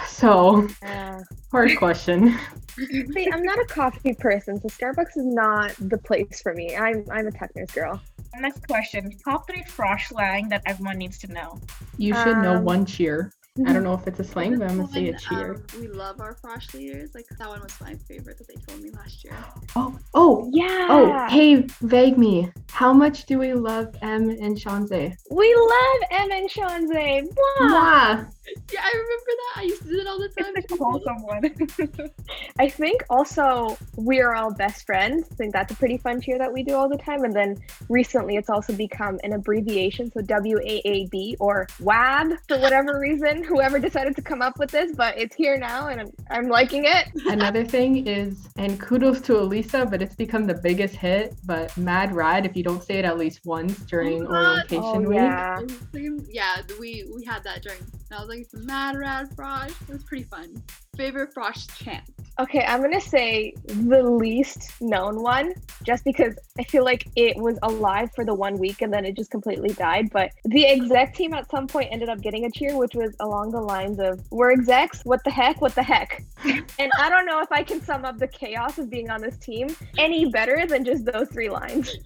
So 0.07 0.67
Yeah. 0.81 1.21
hard 1.51 1.77
question. 1.77 2.37
See, 2.75 3.29
I'm 3.31 3.41
not 3.43 3.57
a 3.59 3.65
coffee 3.65 4.13
person, 4.13 4.59
so 4.59 4.67
Starbucks 4.67 5.15
is 5.15 5.25
not 5.25 5.73
the 5.79 5.97
place 5.97 6.41
for 6.41 6.53
me. 6.53 6.75
I'm 6.75 7.05
I'm 7.09 7.27
a 7.27 7.31
Techners 7.31 7.73
girl. 7.73 8.01
Next 8.39 8.67
question: 8.67 9.11
Top 9.23 9.47
three 9.47 9.63
frosh 9.63 10.07
slang 10.09 10.49
that 10.49 10.61
everyone 10.65 10.97
needs 10.97 11.17
to 11.19 11.27
know. 11.27 11.59
You 11.97 12.13
should 12.13 12.37
know 12.37 12.55
Um, 12.55 12.63
one 12.63 12.85
cheer. 12.85 13.31
I 13.65 13.73
don't 13.73 13.83
know 13.83 13.95
if 13.95 14.05
it's 14.05 14.19
a 14.19 14.23
slang, 14.23 14.59
but 14.59 14.69
I'm 14.69 14.77
gonna 14.77 14.87
say 14.93 15.09
a 15.09 15.17
cheer. 15.17 15.55
um, 15.55 15.81
we 15.81 15.87
love 15.87 16.21
our 16.21 16.35
frosh 16.35 16.71
leaders. 16.75 17.15
Like 17.15 17.25
that 17.39 17.47
one 17.49 17.59
was 17.61 17.73
my 17.81 17.95
favorite 18.07 18.37
that 18.37 18.47
they 18.47 18.53
told 18.67 18.83
me 18.83 18.91
last 18.91 19.23
year. 19.23 19.35
Oh, 19.75 19.97
oh, 20.13 20.49
Yeah. 20.53 20.87
oh, 20.91 21.25
hey, 21.27 21.63
Vagmi. 21.83 22.53
How 22.69 22.93
much 22.93 23.25
do 23.25 23.39
we 23.39 23.53
love 23.53 23.95
M 24.03 24.29
and 24.29 24.55
Shanze? 24.55 25.15
We 25.31 25.55
love 25.55 26.01
M 26.11 26.31
and 26.31 26.47
Shanze. 26.47 27.23
Mwah! 27.23 27.67
Mwah. 27.71 28.31
Yeah, 28.71 28.81
I 28.83 28.91
remember 28.91 29.25
that. 29.27 29.53
I 29.57 29.63
used 29.63 29.81
to 29.83 29.89
do 29.89 29.99
it 29.99 30.07
all 30.07 30.19
the 30.19 30.29
time. 30.29 30.53
It's 30.55 30.71
like 30.71 30.71
a 30.71 30.77
too. 30.77 30.83
wholesome 30.83 31.21
one. 31.23 32.09
I 32.59 32.69
think 32.69 33.03
also 33.09 33.77
we 33.95 34.21
are 34.21 34.35
all 34.35 34.53
best 34.53 34.85
friends. 34.85 35.27
I 35.31 35.35
think 35.35 35.53
that's 35.53 35.71
a 35.71 35.75
pretty 35.75 35.97
fun 35.97 36.21
cheer 36.21 36.37
that 36.37 36.51
we 36.51 36.63
do 36.63 36.73
all 36.75 36.89
the 36.89 36.97
time. 36.97 37.23
And 37.23 37.33
then 37.33 37.55
recently 37.89 38.35
it's 38.35 38.49
also 38.49 38.73
become 38.73 39.19
an 39.23 39.33
abbreviation, 39.33 40.11
so 40.11 40.21
W 40.21 40.57
A 40.65 40.81
A 40.85 41.07
B 41.07 41.35
or 41.39 41.67
WAB 41.79 42.33
for 42.47 42.57
whatever 42.59 42.99
reason. 43.07 43.43
Whoever 43.43 43.79
decided 43.79 44.15
to 44.15 44.21
come 44.21 44.41
up 44.41 44.57
with 44.59 44.71
this, 44.71 44.91
but 44.95 45.17
it's 45.17 45.35
here 45.35 45.57
now 45.57 45.87
and 45.87 46.01
I'm, 46.01 46.11
I'm 46.29 46.47
liking 46.47 46.83
it. 46.85 47.07
Another 47.25 47.65
thing 47.75 48.07
is, 48.07 48.47
and 48.57 48.79
kudos 48.79 49.21
to 49.21 49.33
Alessia, 49.33 49.89
but 49.89 50.01
it's 50.01 50.15
become 50.15 50.45
the 50.45 50.55
biggest 50.55 50.95
hit. 50.95 51.35
But 51.45 51.75
Mad 51.77 52.13
Rad, 52.15 52.45
if 52.45 52.55
you 52.55 52.63
don't 52.63 52.83
say 52.83 52.95
it 52.99 53.05
at 53.05 53.17
least 53.17 53.41
once 53.45 53.77
during 53.79 54.25
Oh, 54.25 54.31
orientation 54.33 55.05
Oh, 55.05 55.09
week. 55.09 55.15
yeah. 55.17 55.59
It 55.93 56.23
yeah, 56.29 56.61
we 56.79 57.05
we 57.15 57.23
had 57.25 57.43
that 57.43 57.61
during. 57.63 57.79
And 58.09 58.17
I 58.17 58.21
was 58.21 58.29
like, 58.29 58.39
it's 58.39 58.53
a 58.53 58.59
mad 58.59 58.95
rad 58.97 59.29
frosh. 59.35 59.73
It 59.81 59.93
was 59.93 60.03
pretty 60.03 60.23
fun. 60.23 60.63
Favorite 60.95 61.33
frosh 61.33 61.67
chant. 61.77 62.03
Okay, 62.39 62.63
I'm 62.63 62.81
gonna 62.81 63.01
say 63.01 63.53
the 63.65 64.01
least 64.01 64.79
known 64.79 65.21
one, 65.21 65.53
just 65.83 66.05
because 66.05 66.35
I 66.57 66.63
feel 66.63 66.83
like 66.83 67.07
it 67.15 67.35
was 67.35 67.57
alive 67.63 68.11
for 68.15 68.23
the 68.23 68.33
one 68.33 68.57
week 68.59 68.81
and 68.81 68.93
then 68.93 69.05
it 69.05 69.17
just 69.17 69.31
completely 69.31 69.73
died. 69.73 70.09
But 70.11 70.31
the 70.45 70.67
exec 70.67 71.15
team 71.15 71.33
at 71.33 71.49
some 71.49 71.67
point 71.67 71.89
ended 71.91 72.09
up 72.09 72.21
getting 72.21 72.45
a 72.45 72.51
cheer, 72.51 72.77
which 72.77 72.93
was 72.93 73.15
along 73.19 73.51
the 73.51 73.61
lines 73.61 73.99
of 73.99 74.21
"We're 74.29 74.51
execs. 74.51 75.01
What 75.03 75.23
the 75.23 75.31
heck? 75.31 75.61
What 75.61 75.75
the 75.75 75.83
heck?" 75.83 76.23
and 76.45 76.91
I 76.99 77.09
don't 77.09 77.25
know 77.25 77.41
if 77.41 77.51
I 77.51 77.63
can 77.63 77.81
sum 77.81 78.05
up 78.05 78.19
the 78.19 78.27
chaos 78.27 78.77
of 78.77 78.89
being 78.89 79.09
on 79.09 79.21
this 79.21 79.37
team 79.37 79.75
any 79.97 80.29
better 80.29 80.65
than 80.67 80.85
just 80.85 81.05
those 81.05 81.27
three 81.29 81.49
lines. 81.49 81.97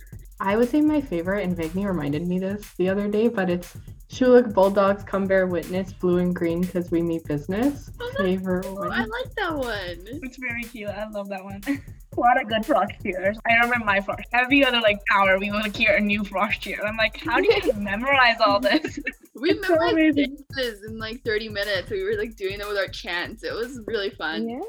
I 0.43 0.57
would 0.57 0.69
say 0.69 0.81
my 0.81 0.99
favorite, 0.99 1.43
and 1.43 1.55
Vagmi 1.55 1.85
reminded 1.85 2.27
me 2.27 2.39
this 2.39 2.73
the 2.77 2.89
other 2.89 3.07
day, 3.07 3.27
but 3.27 3.47
it's 3.49 3.77
Schulich 4.09 4.51
Bulldogs 4.53 5.03
come 5.03 5.25
bear 5.27 5.45
witness, 5.45 5.93
blue 5.93 6.17
and 6.17 6.35
green 6.35 6.61
because 6.61 6.89
we 6.89 7.03
meet 7.03 7.23
business. 7.25 7.91
Oh, 7.99 8.05
that's 8.07 8.17
Favorite 8.23 8.69
one. 8.71 8.91
I 8.91 9.05
like 9.05 9.35
that 9.35 9.55
one. 9.55 10.07
It's 10.23 10.37
very 10.37 10.63
cute. 10.63 10.89
I 10.89 11.07
love 11.09 11.29
that 11.29 11.43
one. 11.43 11.61
a 11.67 12.19
lot 12.19 12.41
of 12.41 12.47
good 12.49 12.63
frosh 12.63 12.89
cheers. 13.03 13.37
I 13.47 13.53
remember 13.63 13.85
my 13.85 13.99
frosh. 13.99 14.23
Every 14.33 14.65
other 14.65 14.81
like 14.81 14.99
hour, 15.13 15.37
we 15.37 15.51
would 15.51 15.61
like, 15.61 15.75
hear 15.75 15.95
a 15.95 16.01
new 16.01 16.23
frosh 16.23 16.59
cheer. 16.59 16.81
I'm 16.83 16.97
like, 16.97 17.17
how 17.17 17.39
do 17.39 17.45
you 17.45 17.73
memorize 17.77 18.37
all 18.45 18.59
this? 18.59 18.99
We 19.33 19.51
It's 19.51 19.65
so 19.65 19.73
memorized 19.75 19.93
amazing. 19.93 20.37
dances 20.55 20.83
in 20.87 20.99
like 20.99 21.23
30 21.23 21.49
minutes. 21.49 21.89
We 21.89 22.03
were 22.03 22.15
like 22.15 22.35
doing 22.35 22.59
it 22.59 22.67
with 22.67 22.77
our 22.77 22.89
chants. 22.89 23.43
It 23.43 23.53
was 23.53 23.79
really 23.87 24.09
fun. 24.11 24.47
Yeah. 24.47 24.59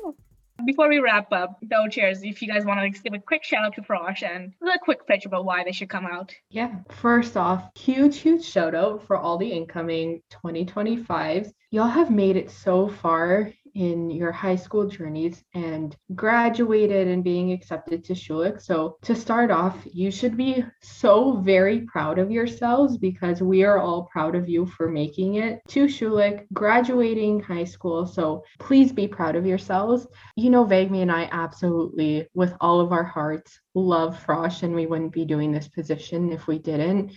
Before 0.65 0.89
we 0.89 0.99
wrap 0.99 1.33
up, 1.33 1.59
though, 1.63 1.89
cheers. 1.89 2.23
If 2.23 2.43
you 2.43 2.49
guys 2.49 2.65
want 2.65 2.81
to 2.81 3.03
give 3.03 3.15
a 3.15 3.19
quick 3.19 3.45
shout 3.45 3.65
out 3.65 3.75
to 3.75 3.83
Frosh 3.83 4.23
and 4.23 4.53
a 4.63 4.79
quick 4.79 5.07
pitch 5.07 5.27
about 5.27 5.45
why 5.45 5.65
they 5.65 5.73
should 5.73 5.89
come 5.89 6.07
out. 6.07 6.35
Yeah. 6.51 6.77
First 6.89 7.37
off, 7.37 7.71
huge, 7.77 8.19
huge 8.19 8.45
shout 8.45 8.75
out 8.75 9.07
for 9.07 9.17
all 9.17 9.39
the 9.39 9.51
incoming 9.51 10.23
2025s. 10.31 11.53
Y'all 11.71 11.89
have 11.89 12.11
made 12.11 12.37
it 12.37 12.51
so 12.51 12.89
far 12.89 13.53
in 13.75 14.11
your 14.11 14.33
high 14.33 14.57
school 14.57 14.87
journeys 14.87 15.45
and 15.55 15.97
graduated 16.15 17.09
and 17.09 17.25
being 17.25 17.53
accepted 17.53 18.05
to 18.05 18.13
Schulich. 18.15 18.61
So, 18.61 18.99
to 19.03 19.15
start 19.15 19.51
off, 19.51 19.77
you 19.93 20.11
should 20.11 20.37
be 20.37 20.65
so 20.81 21.37
very 21.39 21.81
proud 21.83 22.19
of 22.19 22.31
yourselves 22.31 22.99
because 22.99 23.43
we 23.43 23.65
are 23.65 23.79
all 23.79 24.05
proud 24.13 24.35
of 24.35 24.49
you 24.49 24.67
for 24.67 24.89
making 24.89 25.37
it 25.37 25.61
to 25.69 25.87
Schulich, 25.87 26.47
graduating 26.53 27.41
high 27.41 27.65
school. 27.65 28.07
So, 28.07 28.45
please 28.59 28.93
be 28.93 29.09
proud 29.09 29.37
of 29.37 29.47
yourselves. 29.47 30.07
You 30.37 30.51
know, 30.51 30.65
Vagmi 30.65 31.03
and 31.03 31.13
I 31.13 31.29
absolutely, 31.33 32.29
with 32.35 32.55
all 32.61 32.81
of 32.81 32.93
our 32.93 33.05
hearts, 33.05 33.61
love 33.75 34.23
Frosh, 34.25 34.63
and 34.63 34.75
we 34.75 34.87
wouldn't 34.87 35.13
be 35.13 35.25
doing 35.25 35.53
this 35.53 35.69
position 35.69 36.33
if 36.33 36.47
we 36.47 36.59
didn't. 36.59 37.13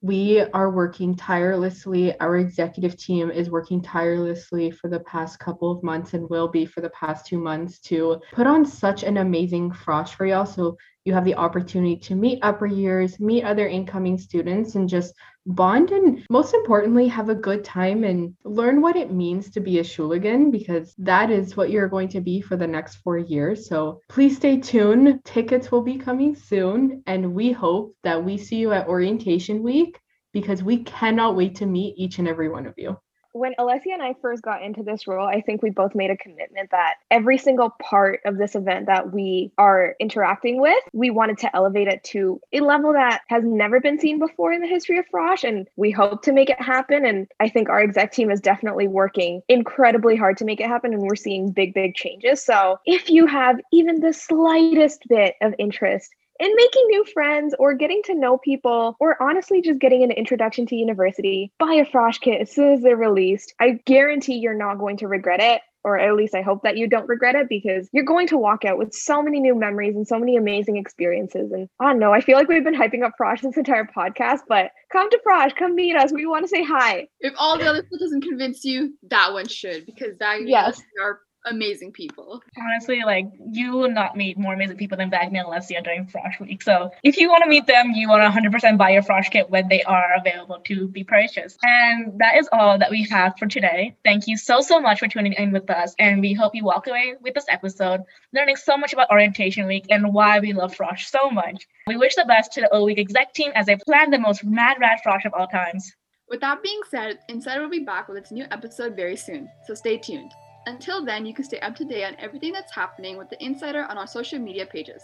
We 0.00 0.40
are 0.40 0.70
working 0.70 1.16
tirelessly. 1.16 2.18
Our 2.20 2.36
executive 2.36 2.96
team 2.96 3.32
is 3.32 3.50
working 3.50 3.82
tirelessly 3.82 4.70
for 4.70 4.88
the 4.88 5.00
past 5.00 5.40
couple 5.40 5.72
of 5.72 5.82
months 5.82 6.14
and 6.14 6.30
will 6.30 6.46
be 6.46 6.66
for 6.66 6.80
the 6.80 6.90
past 6.90 7.26
two 7.26 7.38
months 7.38 7.80
to 7.80 8.20
put 8.32 8.46
on 8.46 8.64
such 8.64 9.02
an 9.02 9.16
amazing 9.16 9.72
frosh 9.72 10.10
for 10.10 10.24
y'all. 10.24 10.46
So 10.46 10.76
you 11.04 11.12
have 11.14 11.24
the 11.24 11.34
opportunity 11.34 11.96
to 11.96 12.14
meet 12.14 12.38
upper 12.42 12.66
years, 12.66 13.18
meet 13.18 13.44
other 13.44 13.66
incoming 13.66 14.18
students, 14.18 14.74
and 14.74 14.88
just 14.88 15.14
bond 15.46 15.90
and 15.90 16.24
most 16.28 16.52
importantly, 16.52 17.08
have 17.08 17.30
a 17.30 17.34
good 17.34 17.64
time 17.64 18.04
and 18.04 18.34
learn 18.44 18.82
what 18.82 18.96
it 18.96 19.12
means 19.12 19.50
to 19.50 19.60
be 19.60 19.78
a 19.78 19.82
Schuligan 19.82 20.52
because 20.52 20.94
that 20.98 21.30
is 21.30 21.56
what 21.56 21.70
you're 21.70 21.88
going 21.88 22.08
to 22.08 22.20
be 22.20 22.40
for 22.40 22.56
the 22.56 22.66
next 22.66 22.96
four 22.96 23.16
years. 23.16 23.68
So 23.68 24.00
please 24.08 24.36
stay 24.36 24.58
tuned. 24.58 25.24
Tickets 25.24 25.72
will 25.72 25.82
be 25.82 25.96
coming 25.96 26.36
soon, 26.36 27.02
and 27.06 27.34
we 27.34 27.52
hope 27.52 27.96
that 28.04 28.22
we 28.22 28.36
see 28.36 28.56
you 28.56 28.72
at 28.72 28.88
orientation 28.88 29.62
week 29.62 29.98
because 30.32 30.62
we 30.62 30.84
cannot 30.84 31.36
wait 31.36 31.56
to 31.56 31.66
meet 31.66 31.94
each 31.96 32.18
and 32.18 32.28
every 32.28 32.48
one 32.48 32.66
of 32.66 32.74
you. 32.76 32.98
When 33.32 33.54
Alessia 33.58 33.92
and 33.92 34.02
I 34.02 34.14
first 34.20 34.42
got 34.42 34.62
into 34.62 34.82
this 34.82 35.06
role, 35.06 35.26
I 35.26 35.40
think 35.40 35.62
we 35.62 35.70
both 35.70 35.94
made 35.94 36.10
a 36.10 36.16
commitment 36.16 36.70
that 36.70 36.94
every 37.10 37.38
single 37.38 37.70
part 37.80 38.20
of 38.24 38.38
this 38.38 38.54
event 38.54 38.86
that 38.86 39.12
we 39.12 39.52
are 39.58 39.94
interacting 40.00 40.60
with, 40.60 40.82
we 40.92 41.10
wanted 41.10 41.38
to 41.38 41.56
elevate 41.56 41.88
it 41.88 42.02
to 42.04 42.40
a 42.52 42.60
level 42.60 42.92
that 42.92 43.22
has 43.28 43.44
never 43.44 43.80
been 43.80 43.98
seen 43.98 44.18
before 44.18 44.52
in 44.52 44.60
the 44.60 44.66
history 44.66 44.98
of 44.98 45.04
Frosh. 45.12 45.44
And 45.44 45.68
we 45.76 45.90
hope 45.90 46.22
to 46.22 46.32
make 46.32 46.50
it 46.50 46.60
happen. 46.60 47.04
And 47.04 47.28
I 47.40 47.48
think 47.48 47.68
our 47.68 47.80
exec 47.80 48.12
team 48.12 48.30
is 48.30 48.40
definitely 48.40 48.88
working 48.88 49.42
incredibly 49.48 50.16
hard 50.16 50.36
to 50.38 50.44
make 50.44 50.60
it 50.60 50.66
happen. 50.66 50.92
And 50.92 51.02
we're 51.02 51.16
seeing 51.16 51.52
big, 51.52 51.74
big 51.74 51.94
changes. 51.94 52.44
So 52.44 52.78
if 52.86 53.10
you 53.10 53.26
have 53.26 53.60
even 53.72 54.00
the 54.00 54.12
slightest 54.12 55.02
bit 55.08 55.34
of 55.42 55.54
interest, 55.58 56.14
in 56.38 56.54
making 56.54 56.86
new 56.88 57.04
friends 57.04 57.54
or 57.58 57.74
getting 57.74 58.02
to 58.04 58.14
know 58.14 58.38
people 58.38 58.96
or 59.00 59.20
honestly 59.22 59.60
just 59.60 59.80
getting 59.80 60.02
an 60.02 60.10
introduction 60.10 60.66
to 60.66 60.76
university, 60.76 61.52
buy 61.58 61.72
a 61.74 61.84
Frosh 61.84 62.20
kit 62.20 62.40
as 62.40 62.52
soon 62.52 62.72
as 62.74 62.82
they're 62.82 62.96
released. 62.96 63.54
I 63.60 63.80
guarantee 63.86 64.34
you're 64.34 64.54
not 64.54 64.78
going 64.78 64.96
to 64.98 65.08
regret 65.08 65.40
it. 65.40 65.62
Or 65.84 65.96
at 65.96 66.16
least 66.16 66.34
I 66.34 66.42
hope 66.42 66.64
that 66.64 66.76
you 66.76 66.88
don't 66.88 67.08
regret 67.08 67.36
it 67.36 67.48
because 67.48 67.88
you're 67.92 68.04
going 68.04 68.26
to 68.26 68.36
walk 68.36 68.64
out 68.64 68.78
with 68.78 68.92
so 68.92 69.22
many 69.22 69.38
new 69.40 69.54
memories 69.54 69.94
and 69.94 70.06
so 70.06 70.18
many 70.18 70.36
amazing 70.36 70.76
experiences. 70.76 71.52
And 71.52 71.68
I 71.80 71.84
don't 71.86 72.00
know, 72.00 72.12
I 72.12 72.20
feel 72.20 72.36
like 72.36 72.48
we've 72.48 72.64
been 72.64 72.74
hyping 72.74 73.04
up 73.04 73.12
Frosh 73.18 73.40
this 73.42 73.56
entire 73.56 73.84
podcast, 73.84 74.40
but 74.48 74.72
come 74.92 75.08
to 75.08 75.20
Frosh, 75.26 75.56
come 75.56 75.76
meet 75.76 75.96
us. 75.96 76.12
We 76.12 76.26
want 76.26 76.44
to 76.44 76.48
say 76.48 76.64
hi. 76.64 77.06
If 77.20 77.32
all 77.38 77.56
the 77.56 77.64
other 77.64 77.78
stuff 77.86 78.00
doesn't 78.00 78.22
convince 78.22 78.64
you, 78.64 78.98
that 79.04 79.32
one 79.32 79.46
should 79.46 79.86
because 79.86 80.18
that 80.18 80.46
Yes. 80.46 80.82
are 81.00 81.20
amazing 81.46 81.92
people. 81.92 82.42
Honestly, 82.56 83.02
like 83.04 83.26
you 83.50 83.72
will 83.72 83.90
not 83.90 84.16
meet 84.16 84.38
more 84.38 84.54
amazing 84.54 84.76
people 84.76 84.98
than 84.98 85.10
Vagmi 85.10 85.38
and 85.38 85.46
Alessia 85.46 85.82
during 85.82 86.06
Frosh 86.06 86.40
Week. 86.40 86.62
So 86.62 86.90
if 87.02 87.16
you 87.16 87.28
want 87.28 87.44
to 87.44 87.50
meet 87.50 87.66
them, 87.66 87.92
you 87.92 88.08
want 88.08 88.22
to 88.22 88.40
100% 88.40 88.78
buy 88.78 88.90
your 88.90 89.02
Frosh 89.02 89.30
kit 89.30 89.50
when 89.50 89.68
they 89.68 89.82
are 89.84 90.14
available 90.18 90.60
to 90.66 90.88
be 90.88 91.04
purchased. 91.04 91.58
And 91.62 92.18
that 92.18 92.36
is 92.36 92.48
all 92.52 92.78
that 92.78 92.90
we 92.90 93.04
have 93.10 93.34
for 93.38 93.46
today. 93.46 93.96
Thank 94.04 94.26
you 94.26 94.36
so, 94.36 94.60
so 94.60 94.80
much 94.80 94.98
for 94.98 95.08
tuning 95.08 95.34
in 95.34 95.52
with 95.52 95.68
us. 95.70 95.94
And 95.98 96.20
we 96.20 96.34
hope 96.34 96.54
you 96.54 96.64
walk 96.64 96.86
away 96.86 97.14
with 97.20 97.34
this 97.34 97.46
episode 97.48 98.02
learning 98.32 98.56
so 98.56 98.76
much 98.76 98.92
about 98.92 99.10
Orientation 99.10 99.66
Week 99.66 99.86
and 99.90 100.12
why 100.12 100.40
we 100.40 100.52
love 100.52 100.76
Frosh 100.76 101.06
so 101.06 101.30
much. 101.30 101.66
We 101.86 101.96
wish 101.96 102.14
the 102.14 102.24
best 102.26 102.52
to 102.52 102.62
the 102.62 102.74
O 102.74 102.84
Week 102.84 102.98
exec 102.98 103.32
team 103.32 103.52
as 103.54 103.66
they 103.66 103.76
plan 103.76 104.10
the 104.10 104.18
most 104.18 104.44
mad 104.44 104.76
rad 104.80 104.98
Frosh 105.04 105.24
of 105.24 105.34
all 105.34 105.46
times. 105.46 105.92
With 106.28 106.40
that 106.40 106.62
being 106.62 106.80
said, 106.90 107.20
Insider 107.30 107.62
will 107.62 107.70
be 107.70 107.78
back 107.78 108.06
with 108.06 108.18
its 108.18 108.30
new 108.30 108.44
episode 108.50 108.94
very 108.94 109.16
soon, 109.16 109.48
so 109.66 109.72
stay 109.74 109.96
tuned. 109.96 110.30
Until 110.68 111.02
then, 111.02 111.24
you 111.24 111.32
can 111.32 111.46
stay 111.46 111.58
up 111.60 111.74
to 111.76 111.84
date 111.86 112.04
on 112.04 112.14
everything 112.18 112.52
that's 112.52 112.74
happening 112.74 113.16
with 113.16 113.30
the 113.30 113.42
Insider 113.42 113.84
on 113.84 113.96
our 113.96 114.06
social 114.06 114.38
media 114.38 114.66
pages. 114.66 115.02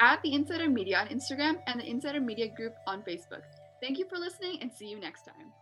At 0.00 0.22
the 0.22 0.32
Insider 0.32 0.66
Media 0.66 0.98
on 0.98 1.08
Instagram 1.08 1.58
and 1.66 1.78
the 1.78 1.84
Insider 1.84 2.20
Media 2.20 2.48
Group 2.48 2.74
on 2.86 3.02
Facebook. 3.02 3.42
Thank 3.82 3.98
you 3.98 4.06
for 4.08 4.16
listening 4.16 4.60
and 4.62 4.72
see 4.72 4.86
you 4.86 4.98
next 4.98 5.26
time. 5.26 5.52